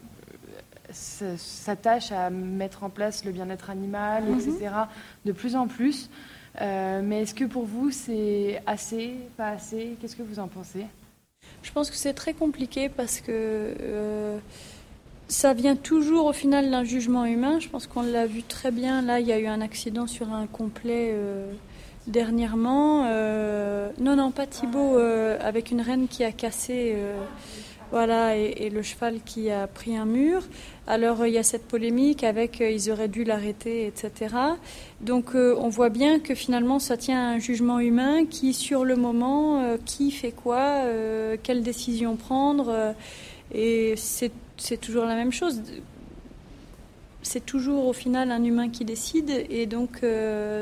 s'attache 0.94 2.12
à 2.12 2.30
mettre 2.30 2.84
en 2.84 2.90
place 2.90 3.26
le 3.26 3.32
bien-être 3.32 3.70
animal, 3.70 4.24
mhm. 4.26 4.40
etc., 4.40 4.70
de 5.26 5.32
plus 5.32 5.56
en 5.56 5.68
plus. 5.68 6.10
Euh, 6.60 7.02
mais 7.04 7.22
est-ce 7.22 7.34
que 7.34 7.46
pour 7.46 7.66
vous, 7.66 7.92
c'est 7.92 8.62
assez, 8.66 9.16
pas 9.38 9.50
assez? 9.50 9.96
Qu'est-ce 10.00 10.16
que 10.16 10.24
vous 10.24 10.40
en 10.40 10.48
pensez? 10.48 10.86
Je 11.64 11.72
pense 11.72 11.90
que 11.90 11.96
c'est 11.96 12.14
très 12.14 12.34
compliqué 12.34 12.90
parce 12.90 13.22
que 13.22 13.32
euh, 13.32 14.38
ça 15.28 15.54
vient 15.54 15.76
toujours 15.76 16.26
au 16.26 16.34
final 16.34 16.70
d'un 16.70 16.84
jugement 16.84 17.26
humain. 17.26 17.60
Je 17.60 17.70
pense 17.70 17.88
qu'on 17.88 18.02
l'a 18.02 18.26
vu 18.26 18.44
très 18.44 18.72
bien. 18.72 19.02
Là, 19.02 19.20
il 19.20 19.28
y 19.28 19.32
a 19.32 19.40
eu 19.40 19.48
un 19.48 19.62
accident 19.62 20.08
sur 20.08 20.32
un 20.34 20.48
complet. 20.48 21.12
Euh, 21.14 21.52
dernièrement, 22.08 23.04
non, 24.00 24.16
non, 24.16 24.32
pas 24.32 24.48
Thibaut, 24.48 24.98
avec 24.98 25.70
une 25.70 25.82
reine 25.82 26.08
qui 26.08 26.24
a 26.24 26.32
cassé 26.32 26.98
voilà, 27.92 28.38
et, 28.38 28.70
le 28.70 28.82
cheval 28.82 29.20
qui 29.26 29.52
a 29.52 29.68
pris 29.68 29.98
un 29.98 30.06
mur. 30.06 30.42
Alors 30.88 31.26
il 31.26 31.34
y 31.34 31.38
a 31.38 31.44
cette 31.44 31.68
polémique 31.68 32.24
avec 32.24 32.62
euh, 32.62 32.70
ils 32.70 32.90
auraient 32.90 33.10
dû 33.10 33.24
l'arrêter, 33.26 33.86
etc. 33.86 34.36
Donc 35.02 35.36
euh, 35.36 35.56
on 35.58 35.68
voit 35.68 35.90
bien 35.90 36.20
que 36.20 36.34
finalement 36.34 36.80
ça 36.80 36.96
tient 36.96 37.20
à 37.20 37.34
un 37.34 37.40
jugement 37.40 37.80
humain 37.80 38.26
qui, 38.26 38.54
sur 38.54 38.86
le 38.86 38.96
moment, 38.96 39.62
euh, 39.62 39.78
qui 39.86 40.12
fait 40.12 40.32
quoi, 40.32 40.84
quelle 41.44 41.64
décision 41.64 42.16
prendre. 42.16 42.96
et 43.54 43.96
c'est 43.98 44.78
toujours 44.80 45.06
la 45.06 45.16
même 45.16 45.34
chose. 45.34 45.62
C'est 47.24 47.46
toujours 47.46 47.88
au 47.88 47.94
final 47.94 48.32
un 48.32 48.44
humain 48.44 48.70
qui 48.70 48.86
décide 48.86 49.32
et 49.50 49.66
donc 49.66 50.02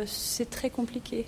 c'est 0.06 0.50
très 0.50 0.70
compliqué. 0.70 1.26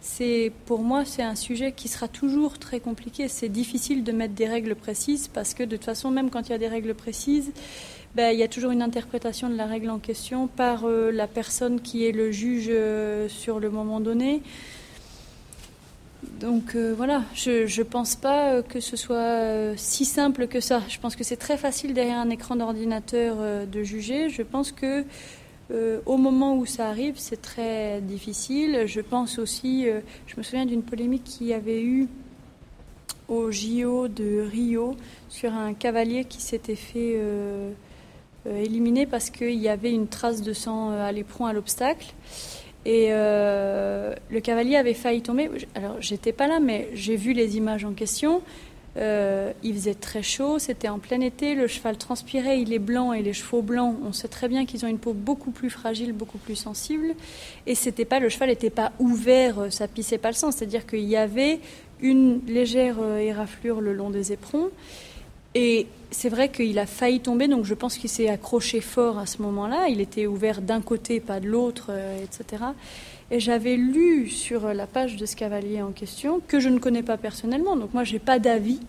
C'est 0.00 0.50
pour 0.64 0.80
moi 0.80 1.04
c'est 1.04 1.22
un 1.22 1.34
sujet 1.34 1.72
qui 1.72 1.88
sera 1.88 2.08
toujours 2.08 2.58
très 2.58 2.80
compliqué. 2.80 3.28
C'est 3.28 3.50
difficile 3.50 4.02
de 4.02 4.12
mettre 4.12 4.34
des 4.34 4.48
règles 4.48 4.74
précises 4.74 5.28
parce 5.28 5.52
que 5.52 5.62
de 5.62 5.76
toute 5.76 5.84
façon, 5.84 6.10
même 6.10 6.30
quand 6.30 6.48
il 6.48 6.52
y 6.52 6.54
a 6.54 6.58
des 6.58 6.68
règles 6.68 6.94
précises, 6.94 7.52
ben, 8.14 8.32
il 8.32 8.40
y 8.40 8.42
a 8.42 8.48
toujours 8.48 8.72
une 8.72 8.82
interprétation 8.82 9.48
de 9.48 9.56
la 9.56 9.66
règle 9.66 9.90
en 9.90 9.98
question 9.98 10.48
par 10.48 10.84
euh, 10.84 11.12
la 11.12 11.28
personne 11.28 11.80
qui 11.80 12.06
est 12.06 12.12
le 12.12 12.32
juge 12.32 12.66
euh, 12.68 13.28
sur 13.28 13.60
le 13.60 13.70
moment 13.70 14.00
donné. 14.00 14.42
Donc 16.40 16.74
euh, 16.74 16.92
voilà, 16.96 17.22
je 17.34 17.64
ne 17.64 17.84
pense 17.84 18.16
pas 18.16 18.62
que 18.62 18.80
ce 18.80 18.96
soit 18.96 19.76
si 19.76 20.04
simple 20.04 20.48
que 20.48 20.60
ça. 20.60 20.82
Je 20.88 20.98
pense 20.98 21.14
que 21.14 21.24
c'est 21.24 21.36
très 21.36 21.56
facile 21.56 21.94
derrière 21.94 22.18
un 22.18 22.30
écran 22.30 22.56
d'ordinateur 22.56 23.66
de 23.66 23.82
juger. 23.82 24.28
Je 24.28 24.42
pense 24.42 24.72
que 24.72 25.04
euh, 25.72 26.00
au 26.04 26.16
moment 26.16 26.56
où 26.56 26.66
ça 26.66 26.88
arrive, 26.88 27.14
c'est 27.16 27.40
très 27.40 28.00
difficile. 28.00 28.84
Je 28.86 29.00
pense 29.00 29.38
aussi, 29.38 29.88
euh, 29.88 30.00
je 30.26 30.36
me 30.36 30.42
souviens 30.42 30.66
d'une 30.66 30.82
polémique 30.82 31.24
qu'il 31.24 31.46
y 31.46 31.54
avait 31.54 31.82
eu 31.82 32.08
au 33.28 33.52
JO 33.52 34.08
de 34.08 34.40
Rio 34.40 34.96
sur 35.28 35.52
un 35.54 35.72
cavalier 35.74 36.24
qui 36.24 36.40
s'était 36.40 36.74
fait 36.74 37.14
euh, 37.16 37.70
éliminer 38.46 39.06
parce 39.06 39.30
qu'il 39.30 39.54
y 39.54 39.68
avait 39.68 39.92
une 39.92 40.08
trace 40.08 40.42
de 40.42 40.52
sang 40.52 40.90
à 40.90 41.12
l'éperon 41.12 41.46
à 41.46 41.52
l'obstacle. 41.52 42.14
Et 42.86 43.10
le 43.10 44.40
cavalier 44.42 44.76
avait 44.76 44.94
failli 44.94 45.20
tomber. 45.20 45.50
Alors, 45.74 45.96
j'étais 46.00 46.32
pas 46.32 46.48
là, 46.48 46.60
mais 46.60 46.88
j'ai 46.94 47.14
vu 47.14 47.34
les 47.34 47.58
images 47.58 47.84
en 47.84 47.92
question. 47.92 48.40
Euh, 48.96 49.52
il 49.62 49.74
faisait 49.74 49.94
très 49.94 50.22
chaud, 50.22 50.58
c'était 50.58 50.88
en 50.88 50.98
plein 50.98 51.20
été, 51.20 51.54
le 51.54 51.68
cheval 51.68 51.96
transpirait, 51.96 52.60
il 52.60 52.72
est 52.72 52.80
blanc 52.80 53.12
et 53.12 53.22
les 53.22 53.32
chevaux 53.32 53.62
blancs, 53.62 53.96
on 54.04 54.12
sait 54.12 54.26
très 54.26 54.48
bien 54.48 54.66
qu'ils 54.66 54.84
ont 54.84 54.88
une 54.88 54.98
peau 54.98 55.12
beaucoup 55.12 55.52
plus 55.52 55.70
fragile, 55.70 56.12
beaucoup 56.12 56.38
plus 56.38 56.56
sensible. 56.56 57.14
Et 57.66 57.76
c'était 57.76 58.04
pas, 58.04 58.18
le 58.18 58.28
cheval 58.28 58.48
n'était 58.48 58.70
pas 58.70 58.90
ouvert, 58.98 59.60
euh, 59.60 59.70
ça 59.70 59.86
pissait 59.86 60.18
pas 60.18 60.28
le 60.28 60.34
sang, 60.34 60.50
c'est-à-dire 60.50 60.86
qu'il 60.86 61.04
y 61.04 61.16
avait 61.16 61.60
une 62.00 62.40
légère 62.46 62.96
euh, 63.00 63.18
éraflure 63.18 63.80
le 63.80 63.92
long 63.92 64.10
des 64.10 64.32
éperons. 64.32 64.70
Et 65.54 65.86
c'est 66.10 66.28
vrai 66.28 66.48
qu'il 66.48 66.78
a 66.78 66.86
failli 66.86 67.20
tomber, 67.20 67.46
donc 67.46 67.64
je 67.64 67.74
pense 67.74 67.96
qu'il 67.96 68.10
s'est 68.10 68.28
accroché 68.28 68.80
fort 68.80 69.18
à 69.18 69.26
ce 69.26 69.42
moment-là. 69.42 69.86
Il 69.88 70.00
était 70.00 70.26
ouvert 70.26 70.62
d'un 70.62 70.80
côté, 70.80 71.20
pas 71.20 71.40
de 71.40 71.48
l'autre, 71.48 71.90
etc. 72.22 72.66
Et 73.30 73.38
j'avais 73.38 73.76
lu 73.76 74.28
sur 74.28 74.74
la 74.74 74.86
page 74.86 75.16
de 75.16 75.24
ce 75.24 75.36
cavalier 75.36 75.82
en 75.82 75.92
question, 75.92 76.40
que 76.48 76.58
je 76.58 76.68
ne 76.68 76.78
connais 76.78 77.02
pas 77.02 77.16
personnellement, 77.16 77.76
donc 77.76 77.94
moi 77.94 78.02
je 78.02 78.14
n'ai 78.14 78.18
pas 78.18 78.38
d'avis, 78.38 78.80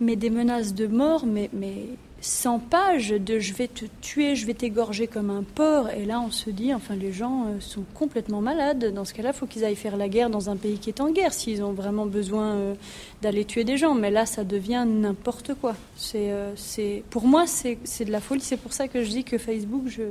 mais 0.00 0.16
des 0.16 0.28
menaces 0.28 0.74
de 0.74 0.86
mort, 0.86 1.24
mais, 1.24 1.48
mais 1.54 1.86
100 2.20 2.58
pages 2.58 3.10
de 3.10 3.38
je 3.38 3.52
vais 3.52 3.68
te 3.68 3.84
tuer, 4.00 4.34
je 4.34 4.46
vais 4.46 4.54
t'égorger 4.54 5.06
comme 5.06 5.30
un 5.30 5.42
porc. 5.42 5.90
Et 5.90 6.04
là 6.04 6.20
on 6.20 6.30
se 6.30 6.50
dit, 6.50 6.74
enfin 6.74 6.96
les 6.96 7.12
gens 7.12 7.46
euh, 7.46 7.60
sont 7.60 7.84
complètement 7.94 8.40
malades. 8.40 8.92
Dans 8.92 9.04
ce 9.04 9.14
cas-là, 9.14 9.30
il 9.32 9.36
faut 9.36 9.46
qu'ils 9.46 9.64
aillent 9.64 9.76
faire 9.76 9.96
la 9.96 10.08
guerre 10.08 10.30
dans 10.30 10.50
un 10.50 10.56
pays 10.56 10.78
qui 10.78 10.90
est 10.90 11.00
en 11.00 11.10
guerre, 11.10 11.32
s'ils 11.32 11.62
ont 11.62 11.72
vraiment 11.72 12.06
besoin 12.06 12.54
euh, 12.54 12.74
d'aller 13.22 13.44
tuer 13.44 13.64
des 13.64 13.76
gens. 13.76 13.94
Mais 13.94 14.10
là 14.10 14.26
ça 14.26 14.44
devient 14.44 14.84
n'importe 14.86 15.54
quoi. 15.54 15.74
C'est, 15.96 16.30
euh, 16.30 16.52
c'est, 16.56 17.02
pour 17.10 17.26
moi 17.26 17.46
c'est, 17.46 17.78
c'est 17.84 18.04
de 18.04 18.12
la 18.12 18.20
folie. 18.20 18.40
C'est 18.40 18.56
pour 18.56 18.72
ça 18.72 18.88
que 18.88 19.04
je 19.04 19.10
dis 19.10 19.24
que 19.24 19.38
Facebook, 19.38 19.84
je 19.86 20.02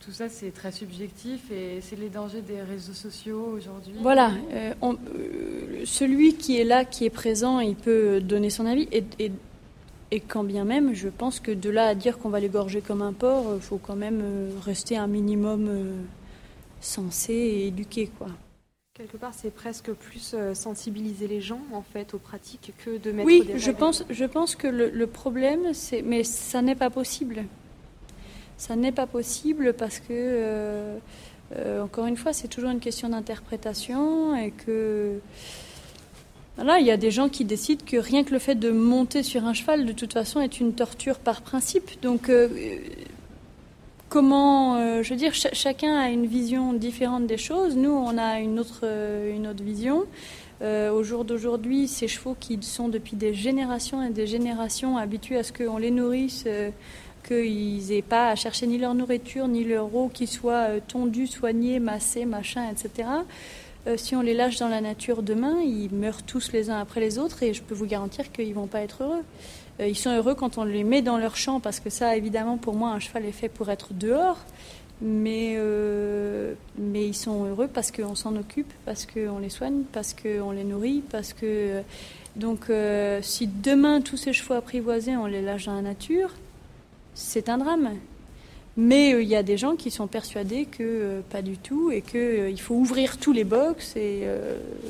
tout, 0.00 0.12
ça, 0.12 0.28
c'est 0.28 0.50
très 0.50 0.72
subjectif 0.72 1.50
et 1.50 1.80
c'est 1.80 1.96
les 1.96 2.08
dangers 2.08 2.42
des 2.42 2.60
réseaux 2.60 2.92
sociaux 2.92 3.52
aujourd'hui. 3.56 3.92
Voilà, 4.00 4.32
euh, 4.52 4.72
euh, 4.82 5.82
celui 5.84 6.34
qui 6.34 6.58
est 6.58 6.64
là, 6.64 6.84
qui 6.84 7.04
est 7.04 7.10
présent, 7.10 7.60
il 7.60 7.76
peut 7.76 8.20
donner 8.20 8.50
son 8.50 8.66
avis. 8.66 8.88
Et, 8.92 9.04
et, 10.10 10.20
quand 10.20 10.44
bien 10.44 10.64
même, 10.64 10.94
je 10.94 11.08
pense 11.08 11.38
que 11.38 11.52
de 11.52 11.70
là 11.70 11.88
à 11.88 11.94
dire 11.94 12.18
qu'on 12.18 12.28
va 12.28 12.40
l'égorger 12.40 12.80
comme 12.80 13.02
un 13.02 13.12
porc, 13.12 13.52
il 13.56 13.60
faut 13.60 13.78
quand 13.78 13.96
même 13.96 14.20
euh, 14.22 14.50
rester 14.64 14.96
un 14.96 15.06
minimum 15.06 15.68
sensé 16.80 17.32
et 17.32 17.66
éduqué. 17.66 18.10
Quoi. 18.18 18.28
Quelque 18.94 19.16
part, 19.16 19.32
c'est 19.34 19.54
presque 19.54 19.92
plus 19.92 20.34
sensibiliser 20.54 21.28
les 21.28 21.40
gens 21.40 21.60
en 21.72 21.82
fait 21.82 22.14
aux 22.14 22.18
pratiques 22.18 22.72
que 22.84 22.98
de 22.98 23.12
mettre 23.12 23.26
oui, 23.26 23.48
je 23.54 23.70
pense, 23.70 24.04
je 24.10 24.24
pense 24.24 24.56
que 24.56 24.66
le, 24.66 24.90
le 24.90 25.06
problème, 25.06 25.72
c'est, 25.72 26.02
mais 26.02 26.24
ça 26.24 26.62
n'est 26.62 26.74
pas 26.74 26.90
possible. 26.90 27.44
Ça 28.58 28.74
n'est 28.74 28.92
pas 28.92 29.06
possible 29.06 29.72
parce 29.72 30.00
que, 30.00 30.06
euh, 30.10 30.98
euh, 31.56 31.80
encore 31.80 32.06
une 32.06 32.16
fois, 32.16 32.32
c'est 32.32 32.48
toujours 32.48 32.70
une 32.70 32.80
question 32.80 33.08
d'interprétation 33.08 34.36
et 34.36 34.50
que. 34.50 35.20
Voilà, 36.56 36.80
il 36.80 36.86
y 36.86 36.90
a 36.90 36.96
des 36.96 37.12
gens 37.12 37.28
qui 37.28 37.44
décident 37.44 37.84
que 37.86 37.96
rien 37.96 38.24
que 38.24 38.32
le 38.32 38.40
fait 38.40 38.56
de 38.56 38.72
monter 38.72 39.22
sur 39.22 39.44
un 39.44 39.54
cheval, 39.54 39.86
de 39.86 39.92
toute 39.92 40.12
façon, 40.12 40.40
est 40.40 40.58
une 40.58 40.72
torture 40.72 41.20
par 41.20 41.42
principe. 41.42 42.02
Donc, 42.02 42.28
euh, 42.28 42.48
comment, 44.08 45.02
je 45.04 45.08
veux 45.08 45.14
dire, 45.14 45.34
chacun 45.34 45.96
a 45.96 46.08
une 46.08 46.26
vision 46.26 46.72
différente 46.72 47.28
des 47.28 47.38
choses. 47.38 47.76
Nous, 47.76 47.92
on 47.92 48.18
a 48.18 48.40
une 48.40 48.58
autre, 48.58 48.84
une 49.32 49.46
autre 49.46 49.62
vision. 49.62 50.04
au 50.60 51.02
jour 51.04 51.24
d'aujourd'hui, 51.24 51.86
ces 51.86 52.08
chevaux 52.08 52.36
qui 52.40 52.58
sont 52.60 52.88
depuis 52.88 53.14
des 53.14 53.34
générations 53.34 54.02
et 54.02 54.10
des 54.10 54.26
générations 54.26 54.96
habitués 54.96 55.38
à 55.38 55.44
ce 55.44 55.52
qu'on 55.52 55.78
les 55.78 55.92
nourrisse 55.92 56.44
qu'ils 57.28 57.88
n'aient 57.88 58.02
pas 58.02 58.30
à 58.30 58.34
chercher 58.34 58.66
ni 58.66 58.78
leur 58.78 58.94
nourriture, 58.94 59.48
ni 59.48 59.62
leur 59.62 59.94
eau 59.94 60.10
qui 60.12 60.26
soit 60.26 60.68
euh, 60.70 60.80
tondue, 60.86 61.26
soignée, 61.26 61.78
massée, 61.78 62.24
machin, 62.24 62.64
etc. 62.70 63.08
Euh, 63.86 63.96
si 63.96 64.16
on 64.16 64.22
les 64.22 64.34
lâche 64.34 64.58
dans 64.58 64.68
la 64.68 64.80
nature 64.80 65.22
demain, 65.22 65.60
ils 65.60 65.90
meurent 65.92 66.22
tous 66.22 66.52
les 66.52 66.70
uns 66.70 66.80
après 66.80 67.00
les 67.00 67.18
autres 67.18 67.42
et 67.42 67.52
je 67.52 67.62
peux 67.62 67.74
vous 67.74 67.86
garantir 67.86 68.32
qu'ils 68.32 68.48
ne 68.48 68.54
vont 68.54 68.66
pas 68.66 68.80
être 68.80 69.04
heureux. 69.04 69.22
Euh, 69.80 69.86
ils 69.86 69.96
sont 69.96 70.10
heureux 70.10 70.34
quand 70.34 70.56
on 70.56 70.64
les 70.64 70.84
met 70.84 71.02
dans 71.02 71.18
leur 71.18 71.36
champ 71.36 71.60
parce 71.60 71.80
que 71.80 71.90
ça, 71.90 72.16
évidemment, 72.16 72.56
pour 72.56 72.74
moi, 72.74 72.90
un 72.90 72.98
cheval 72.98 73.26
est 73.26 73.32
fait 73.32 73.48
pour 73.48 73.70
être 73.70 73.92
dehors. 73.92 74.38
Mais, 75.00 75.56
mais 76.76 77.06
ils 77.06 77.14
sont 77.14 77.44
heureux 77.44 77.68
parce 77.72 77.92
qu'on 77.92 78.16
s'en 78.16 78.34
occupe, 78.34 78.72
parce 78.84 79.06
qu'on 79.06 79.38
les 79.38 79.48
soigne, 79.48 79.82
parce 79.92 80.12
qu'on 80.12 80.50
les 80.50 80.64
nourrit, 80.64 81.04
parce 81.08 81.32
que... 81.34 81.82
Donc 82.34 82.66
si 83.22 83.46
demain 83.46 84.00
tous 84.00 84.16
ces 84.16 84.32
chevaux 84.32 84.54
apprivoisés, 84.54 85.16
on 85.16 85.26
les 85.26 85.40
lâche 85.40 85.66
dans 85.66 85.76
la 85.76 85.82
nature, 85.82 86.30
c'est 87.18 87.48
un 87.48 87.58
drame. 87.58 87.90
Mais 88.76 89.12
euh, 89.12 89.22
il 89.22 89.28
y 89.28 89.34
a 89.34 89.42
des 89.42 89.58
gens 89.58 89.74
qui 89.74 89.90
sont 89.90 90.06
persuadés 90.06 90.64
que 90.64 90.82
euh, 90.82 91.20
pas 91.28 91.42
du 91.42 91.58
tout 91.58 91.90
et 91.90 92.00
qu'il 92.00 92.20
euh, 92.20 92.56
faut 92.56 92.76
ouvrir 92.76 93.18
tous 93.18 93.32
les 93.32 93.42
box 93.42 93.96
et 93.96 94.24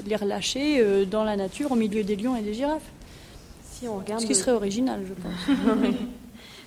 les 0.07 0.17
relâcher 0.17 1.07
dans 1.07 1.25
la 1.25 1.37
nature 1.37 1.73
au 1.73 1.77
milieu 1.77 2.05
des 2.05 2.17
lions 2.17 2.37
et 2.37 2.43
des 2.43 2.55
girafes. 2.55 2.91
Si 3.73 3.89
on 3.89 3.99
regarde 3.99 4.21
Ce 4.21 4.27
qui 4.27 4.35
serait 4.35 4.53
original, 4.53 5.05
je 5.09 5.15
pense. 5.15 5.57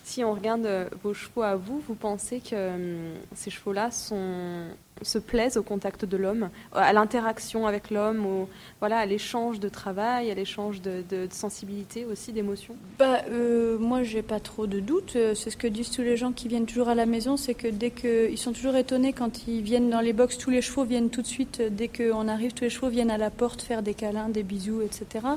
si 0.04 0.24
on 0.24 0.34
regarde 0.34 0.68
vos 1.04 1.14
chevaux 1.14 1.44
à 1.44 1.56
vous, 1.56 1.80
vous 1.88 1.96
pensez 1.96 2.40
que 2.40 2.76
hum, 2.76 3.14
ces 3.36 3.50
chevaux-là 3.50 3.90
se 3.92 5.18
plaisent 5.18 5.58
au 5.58 5.64
contact 5.64 6.06
de 6.06 6.18
l'homme, 6.18 6.50
à 6.74 6.94
l'interaction 6.94 7.68
avec 7.68 7.90
l'homme, 7.90 8.48
voilà, 8.80 9.00
à 9.00 9.06
l'échange 9.06 9.60
de 9.60 9.70
travail, 9.70 10.32
à 10.32 10.36
l'échange 10.36 10.82
de, 10.82 11.04
sensibilité 11.32 12.06
aussi, 12.06 12.32
d'émotions? 12.32 12.76
Bah, 13.00 13.22
euh, 13.30 13.78
Moi, 13.80 14.04
j'ai 14.04 14.22
pas 14.22 14.40
trop 14.40 14.68
de 14.68 14.80
doutes. 14.80 15.16
Euh, 15.16 15.34
c'est 15.34 15.50
ce 15.50 15.58
que 15.58 15.68
disent 15.68 15.92
tous 15.92 16.02
les 16.02 16.18
gens 16.18 16.32
qui 16.32 16.48
viennent 16.48 16.66
toujours 16.66 16.90
à 16.90 16.96
la 16.96 17.06
maison, 17.06 17.38
c'est 17.38 17.54
que 17.54 17.68
dès 17.68 17.90
que 17.90 18.36
sont 18.36 18.54
toujours 18.54 18.76
étonnés 18.76 19.14
quand 19.14 19.48
ils 19.48 19.62
viennent 19.62 19.90
dans 19.90 20.02
les 20.02 20.14
box, 20.14 20.38
tous 20.38 20.50
les 20.50 20.62
chevaux 20.62 20.84
viennent 20.84 21.10
tout 21.10 21.22
de 21.22 21.28
suite. 21.28 21.62
Dès 21.62 21.88
qu'on 21.88 22.28
arrive, 22.28 22.54
tous 22.54 22.64
les 22.64 22.70
chevaux 22.70 22.90
viennent 22.90 23.12
à 23.12 23.18
la 23.18 23.30
porte 23.30 23.62
faire 23.62 23.84
des 23.84 23.94
câlins, 23.94 24.30
des 24.30 24.44
bisous, 24.44 24.82
etc. 24.82 25.28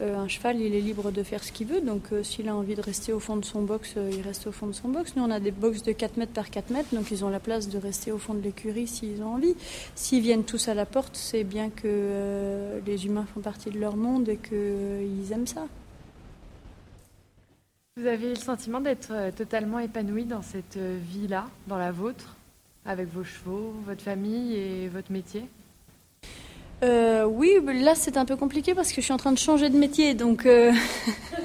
Euh, 0.00 0.16
un 0.16 0.28
cheval, 0.28 0.58
il 0.60 0.74
est 0.74 0.80
libre 0.80 1.10
de 1.10 1.22
faire 1.22 1.44
ce 1.44 1.52
qu'il 1.52 1.66
veut. 1.66 1.82
Donc, 1.82 2.04
euh, 2.12 2.22
s'il 2.22 2.48
a 2.48 2.56
envie 2.56 2.74
de 2.74 2.80
rester 2.80 3.12
au 3.12 3.20
fond 3.20 3.36
de 3.36 3.44
son 3.44 3.62
box, 3.62 3.94
euh, 3.96 4.10
il 4.12 4.22
reste 4.22 4.46
au 4.46 4.52
fond 4.52 4.66
de 4.66 4.72
son 4.72 4.88
box. 4.88 5.14
Nous, 5.14 5.22
on 5.22 5.30
a 5.30 5.40
des 5.40 5.50
box 5.50 5.82
de 5.82 5.92
4 5.92 6.16
mètres 6.16 6.32
par 6.32 6.48
4 6.48 6.70
mètres, 6.70 6.94
donc 6.94 7.10
ils 7.10 7.22
ont 7.24 7.28
la 7.28 7.40
place 7.40 7.68
de 7.68 7.76
rester 7.76 8.10
au 8.10 8.16
fond 8.16 8.32
de 8.32 8.40
l'écurie 8.40 8.86
s'ils 8.86 9.22
ont 9.22 9.34
envie. 9.34 9.54
S'ils 9.94 10.22
viennent 10.22 10.44
tous 10.44 10.68
à 10.68 10.74
la 10.74 10.86
porte, 10.86 11.16
c'est 11.16 11.44
bien 11.44 11.68
que 11.68 12.80
les 12.86 13.06
humains 13.06 13.26
font 13.34 13.40
partie 13.40 13.70
de 13.70 13.78
leur 13.78 13.96
monde 13.96 14.28
et 14.30 14.38
qu'ils 14.38 15.32
aiment 15.32 15.46
ça. 15.46 15.66
Vous 17.96 18.06
avez 18.06 18.30
le 18.30 18.36
sentiment 18.36 18.80
d'être 18.80 19.12
totalement 19.36 19.80
épanoui 19.80 20.24
dans 20.24 20.42
cette 20.42 20.78
vie-là, 20.78 21.46
dans 21.66 21.76
la 21.76 21.92
vôtre, 21.92 22.36
avec 22.86 23.08
vos 23.12 23.24
chevaux, 23.24 23.74
votre 23.84 24.02
famille 24.02 24.54
et 24.54 24.88
votre 24.88 25.12
métier? 25.12 25.44
Euh, 26.82 27.24
oui, 27.24 27.58
là 27.82 27.94
c'est 27.94 28.16
un 28.16 28.24
peu 28.24 28.36
compliqué 28.36 28.74
parce 28.74 28.90
que 28.90 28.96
je 28.96 29.02
suis 29.02 29.12
en 29.12 29.18
train 29.18 29.32
de 29.32 29.38
changer 29.38 29.68
de 29.68 29.76
métier, 29.76 30.14
donc 30.14 30.46
euh, 30.46 30.72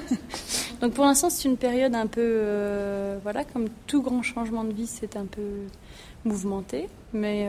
donc 0.80 0.94
pour 0.94 1.04
l'instant 1.04 1.28
c'est 1.30 1.48
une 1.48 1.56
période 1.56 1.94
un 1.94 2.06
peu 2.06 2.22
euh, 2.22 3.18
voilà 3.22 3.44
comme 3.44 3.68
tout 3.86 4.02
grand 4.02 4.22
changement 4.22 4.64
de 4.64 4.72
vie 4.72 4.86
c'est 4.86 5.16
un 5.16 5.26
peu 5.26 5.42
mouvementé, 6.24 6.88
mais 7.12 7.48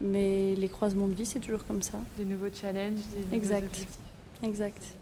mais 0.00 0.54
les 0.54 0.68
croisements 0.68 1.08
de 1.08 1.14
vie 1.14 1.26
c'est 1.26 1.40
toujours 1.40 1.64
comme 1.66 1.82
ça. 1.82 1.98
Des 2.18 2.24
nouveaux 2.24 2.52
challenges, 2.52 3.00
des 3.30 3.36
exact, 3.36 3.86
exact. 4.42 5.01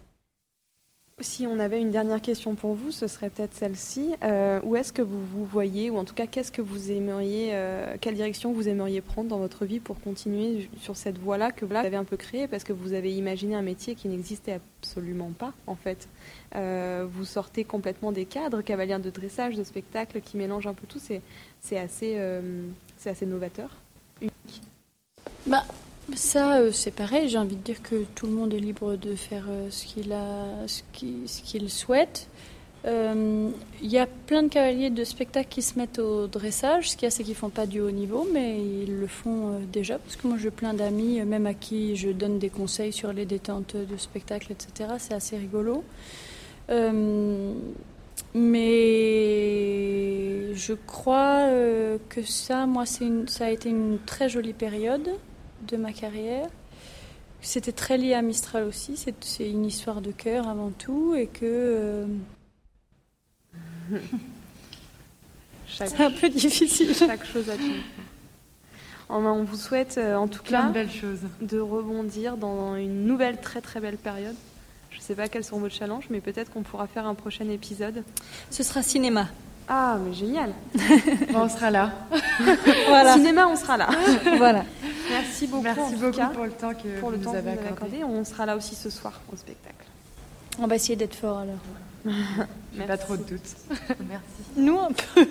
Si 1.23 1.47
on 1.47 1.59
avait 1.59 1.81
une 1.81 1.91
dernière 1.91 2.23
question 2.23 2.55
pour 2.55 2.75
vous, 2.75 2.91
ce 2.91 3.07
serait 3.07 3.29
peut-être 3.29 3.55
celle-ci. 3.55 4.15
Euh, 4.25 4.59
où 4.65 4.75
est-ce 4.75 4.91
que 4.91 5.03
vous 5.03 5.21
vous 5.21 5.45
voyez, 5.45 5.91
ou 5.91 5.99
en 5.99 6.05
tout 6.05 6.15
cas, 6.15 6.27
qu'est-ce 6.27 6.51
que 6.51 6.63
vous 6.63 6.91
aimeriez, 6.91 7.51
euh, 7.53 7.97
quelle 8.01 8.15
direction 8.15 8.53
vous 8.53 8.69
aimeriez 8.69 9.03
prendre 9.03 9.29
dans 9.29 9.39
votre 9.39 9.67
vie 9.67 9.81
pour 9.81 10.01
continuer 10.01 10.71
sur 10.81 10.97
cette 10.97 11.19
voie-là 11.19 11.53
que 11.53 11.67
vous 11.67 11.75
avez 11.75 11.97
un 11.97 12.05
peu 12.05 12.17
créée, 12.17 12.49
parce 12.49 12.65
que 12.65 12.73
vous 12.73 12.95
avez 12.95 13.15
imaginé 13.15 13.55
un 13.55 13.63
métier 13.63 13.95
qui 13.95 14.09
n'existait 14.09 14.61
absolument 14.81 15.31
pas, 15.39 15.53
en 15.67 15.77
fait. 15.77 16.09
Euh, 16.55 17.07
vous 17.11 17.27
sortez 17.27 17.65
complètement 17.65 18.13
des 18.13 18.25
cadres, 18.25 18.63
cavalier 18.63 18.99
de 18.99 19.11
dressage, 19.11 19.57
de 19.57 19.65
spectacle, 19.65 20.23
qui 20.23 20.39
mélange 20.39 20.67
un 20.67 20.75
peu 20.75 20.87
tout. 20.87 21.01
C'est 21.01 21.79
assez, 21.79 22.19
c'est 22.97 23.11
assez 23.11 23.27
novateur, 23.27 23.77
unique. 24.23 24.63
Bah, 25.47 25.65
ça, 26.15 26.59
euh, 26.59 26.73
c'est 26.73 26.91
pareil. 26.91 27.29
J'ai 27.29 27.39
envie 27.39 27.57
de 27.57 27.63
dire 27.63 27.83
que 27.83 28.05
tout 28.15 28.27
le 28.27 28.33
monde 28.33 28.53
est 28.55 28.59
libre 28.59 28.97
de 28.97 29.15
faire 29.15 29.45
euh, 29.49 29.69
ce 29.71 29.87
qu'il 29.87 30.13
a, 30.13 30.67
ce 30.67 30.83
qu'il 30.93 31.71
souhaite. 31.71 32.29
Euh, 32.87 33.51
il 33.83 33.91
y 33.91 33.99
a 33.99 34.07
plein 34.07 34.43
de 34.43 34.49
cavaliers 34.49 34.89
de 34.89 35.05
spectacle 35.05 35.49
qui 35.51 35.63
se 35.63 35.79
mettent 35.79 35.99
au 35.99 36.27
dressage. 36.27 36.91
Ce 36.91 36.97
qu'il 36.97 37.05
y 37.05 37.07
a, 37.07 37.11
c'est 37.11 37.25
qu'ils 37.25 37.35
font 37.35 37.51
pas 37.51 37.67
du 37.67 37.81
haut 37.81 37.91
niveau, 37.91 38.27
mais 38.33 38.59
ils 38.59 38.99
le 38.99 39.07
font 39.07 39.61
déjà. 39.73 39.99
Parce 39.99 40.17
que 40.17 40.27
moi, 40.27 40.39
j'ai 40.39 40.51
plein 40.51 40.73
d'amis, 40.73 41.21
même 41.23 41.47
à 41.47 41.55
qui 41.55 41.97
je 41.97 42.11
donne 42.11 42.39
des 42.39 42.49
conseils 42.49 42.93
sur 42.93 43.13
les 43.13 43.27
détentes 43.27 43.77
de 43.77 43.97
spectacle, 43.97 44.53
etc. 44.53 44.91
C'est 44.99 45.15
assez 45.15 45.37
rigolo. 45.37 45.85
mais 48.35 50.55
je 50.55 50.73
crois 50.87 51.49
que 52.09 52.23
ça, 52.23 52.67
moi, 52.67 52.85
ça 52.87 53.45
a 53.45 53.51
été 53.51 53.69
une 53.69 53.99
très 54.07 54.31
jolie 54.31 54.55
période 54.55 55.11
de 55.63 55.77
ma 55.77 55.93
carrière. 55.93 56.49
c'était 57.41 57.73
très 57.73 57.99
lié 57.99 58.15
à 58.15 58.23
Mistral 58.23 58.65
aussi. 58.65 58.97
C'est 59.21 59.49
une 59.49 59.67
histoire 59.67 60.01
de 60.01 60.13
cœur 60.13 60.49
avant 60.49 60.71
tout 60.71 61.15
et 61.15 61.27
que. 61.27 62.07
c'est 65.69 66.01
un 66.01 66.11
peu 66.11 66.29
difficile. 66.29 66.95
Chaque 66.95 67.25
chose 67.27 67.49
à 67.51 67.57
tout. 67.57 67.63
On 69.09 69.43
vous 69.43 69.57
souhaite 69.57 69.99
en 69.99 70.29
tout 70.29 70.43
Plein 70.43 70.63
cas 70.63 70.69
de 70.69 70.73
belles 70.73 70.91
choses. 70.91 71.21
de 71.41 71.59
rebondir 71.59 72.37
dans 72.37 72.77
une 72.77 73.07
nouvelle 73.07 73.41
très 73.41 73.61
très 73.61 73.81
belle 73.81 73.97
période. 73.97 74.37
Je 74.91 74.99
ne 74.99 75.03
sais 75.03 75.15
pas 75.15 75.29
quels 75.29 75.45
sont 75.45 75.59
vos 75.59 75.69
challenges, 75.69 76.07
mais 76.11 76.21
peut-être 76.21 76.53
qu'on 76.53 76.63
pourra 76.63 76.87
faire 76.87 77.07
un 77.07 77.15
prochain 77.15 77.49
épisode. 77.49 78.05
Ce 78.51 78.63
sera 78.63 78.83
cinéma. 78.83 79.29
Ah, 79.69 79.99
mais 80.05 80.13
génial 80.13 80.53
Bon, 81.33 81.43
on 81.43 81.49
sera 81.49 81.71
là. 81.71 81.93
Voilà. 82.89 83.15
Cinéma, 83.15 83.47
on 83.49 83.57
sera 83.57 83.77
là. 83.77 83.89
voilà. 84.37 84.65
Merci 85.41 85.47
beaucoup, 85.47 85.59
en 85.59 85.63
Merci 85.63 85.95
tout 85.95 86.01
beaucoup 86.01 86.17
cas, 86.17 86.29
pour 86.29 86.45
le 86.45 86.53
temps 86.53 86.75
que 86.75 87.01
pour 87.01 87.11
le 87.11 87.17
vous 87.17 87.25
temps 87.25 87.33
nous 87.33 87.37
que 87.37 87.43
vous 87.43 87.49
avez 87.49 87.59
avez 87.59 87.69
accordé. 87.69 87.97
accordé. 87.99 88.05
On 88.05 88.25
sera 88.25 88.47
là 88.47 88.57
aussi 88.57 88.75
ce 88.75 88.91
soir 88.91 89.21
au 89.33 89.37
spectacle. 89.37 89.87
On 90.59 90.67
va 90.67 90.77
essayer 90.77 90.97
d'être 90.97 91.15
fort 91.15 91.39
alors. 91.39 91.59
J'ai 92.75 92.87
pas 92.87 92.99
trop 92.99 93.17
de 93.17 93.23
doutes. 93.23 93.57
Merci. 94.09 94.25
Nous, 94.57 94.79
un 94.79 94.93
peu. 94.93 95.29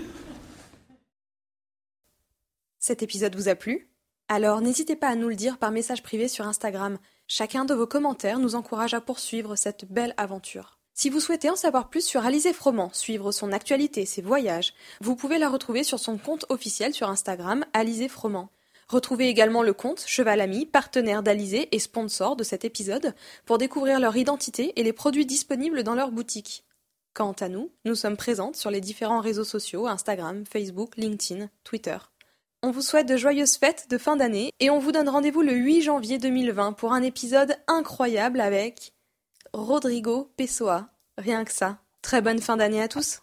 Cet 2.79 3.03
épisode 3.03 3.35
vous 3.35 3.49
a 3.49 3.55
plu? 3.55 3.89
Alors 4.27 4.61
n'hésitez 4.61 4.95
pas 4.95 5.07
à 5.09 5.15
nous 5.15 5.29
le 5.29 5.35
dire 5.35 5.57
par 5.57 5.71
message 5.71 6.03
privé 6.03 6.27
sur 6.27 6.47
Instagram. 6.47 6.97
Chacun 7.27 7.65
de 7.65 7.73
vos 7.73 7.87
commentaires 7.87 8.39
nous 8.39 8.55
encourage 8.55 8.93
à 8.93 9.01
poursuivre 9.01 9.55
cette 9.55 9.85
belle 9.91 10.13
aventure. 10.17 10.79
Si 10.93 11.09
vous 11.09 11.19
souhaitez 11.19 11.49
en 11.49 11.55
savoir 11.55 11.89
plus 11.89 12.05
sur 12.05 12.25
Alizé 12.25 12.51
Froment, 12.51 12.89
suivre 12.93 13.31
son 13.31 13.51
actualité, 13.51 14.05
ses 14.05 14.21
voyages, 14.21 14.73
vous 15.01 15.15
pouvez 15.15 15.37
la 15.37 15.49
retrouver 15.49 15.83
sur 15.83 15.99
son 15.99 16.17
compte 16.17 16.45
officiel 16.49 16.93
sur 16.93 17.09
Instagram, 17.09 17.65
Alizé 17.73 18.07
Froment. 18.07 18.49
Retrouvez 18.89 19.27
également 19.27 19.61
le 19.61 19.73
compte 19.73 20.03
Cheval 20.07 20.41
Ami, 20.41 20.65
partenaire 20.65 21.21
d'Alizé 21.21 21.69
et 21.75 21.79
sponsor 21.79 22.35
de 22.35 22.43
cet 22.43 22.65
épisode, 22.65 23.13
pour 23.45 23.59
découvrir 23.59 23.99
leur 23.99 24.17
identité 24.17 24.73
et 24.75 24.83
les 24.83 24.93
produits 24.93 25.27
disponibles 25.27 25.83
dans 25.83 25.93
leur 25.93 26.11
boutique. 26.11 26.65
Quant 27.13 27.33
à 27.33 27.49
nous, 27.49 27.71
nous 27.85 27.95
sommes 27.95 28.17
présentes 28.17 28.55
sur 28.55 28.71
les 28.71 28.81
différents 28.81 29.19
réseaux 29.21 29.43
sociaux 29.43 29.87
Instagram, 29.87 30.43
Facebook, 30.45 30.97
LinkedIn, 30.97 31.49
Twitter. 31.63 31.97
On 32.63 32.71
vous 32.71 32.81
souhaite 32.81 33.07
de 33.07 33.15
joyeuses 33.15 33.57
fêtes 33.57 33.87
de 33.89 33.97
fin 33.97 34.15
d'année 34.15 34.51
et 34.59 34.69
on 34.69 34.79
vous 34.79 34.91
donne 34.91 35.07
rendez-vous 35.07 35.43
le 35.43 35.53
8 35.53 35.83
janvier 35.83 36.17
2020 36.17 36.73
pour 36.73 36.91
un 36.91 37.03
épisode 37.03 37.55
incroyable 37.67 38.41
avec 38.41 38.93
Rodrigo 39.53 40.31
Pessoa. 40.35 40.89
Rien 41.17 41.45
que 41.45 41.53
ça. 41.53 41.77
Très 42.01 42.21
bonne 42.21 42.39
fin 42.39 42.57
d'année 42.57 42.81
à 42.81 42.87
tous. 42.87 43.21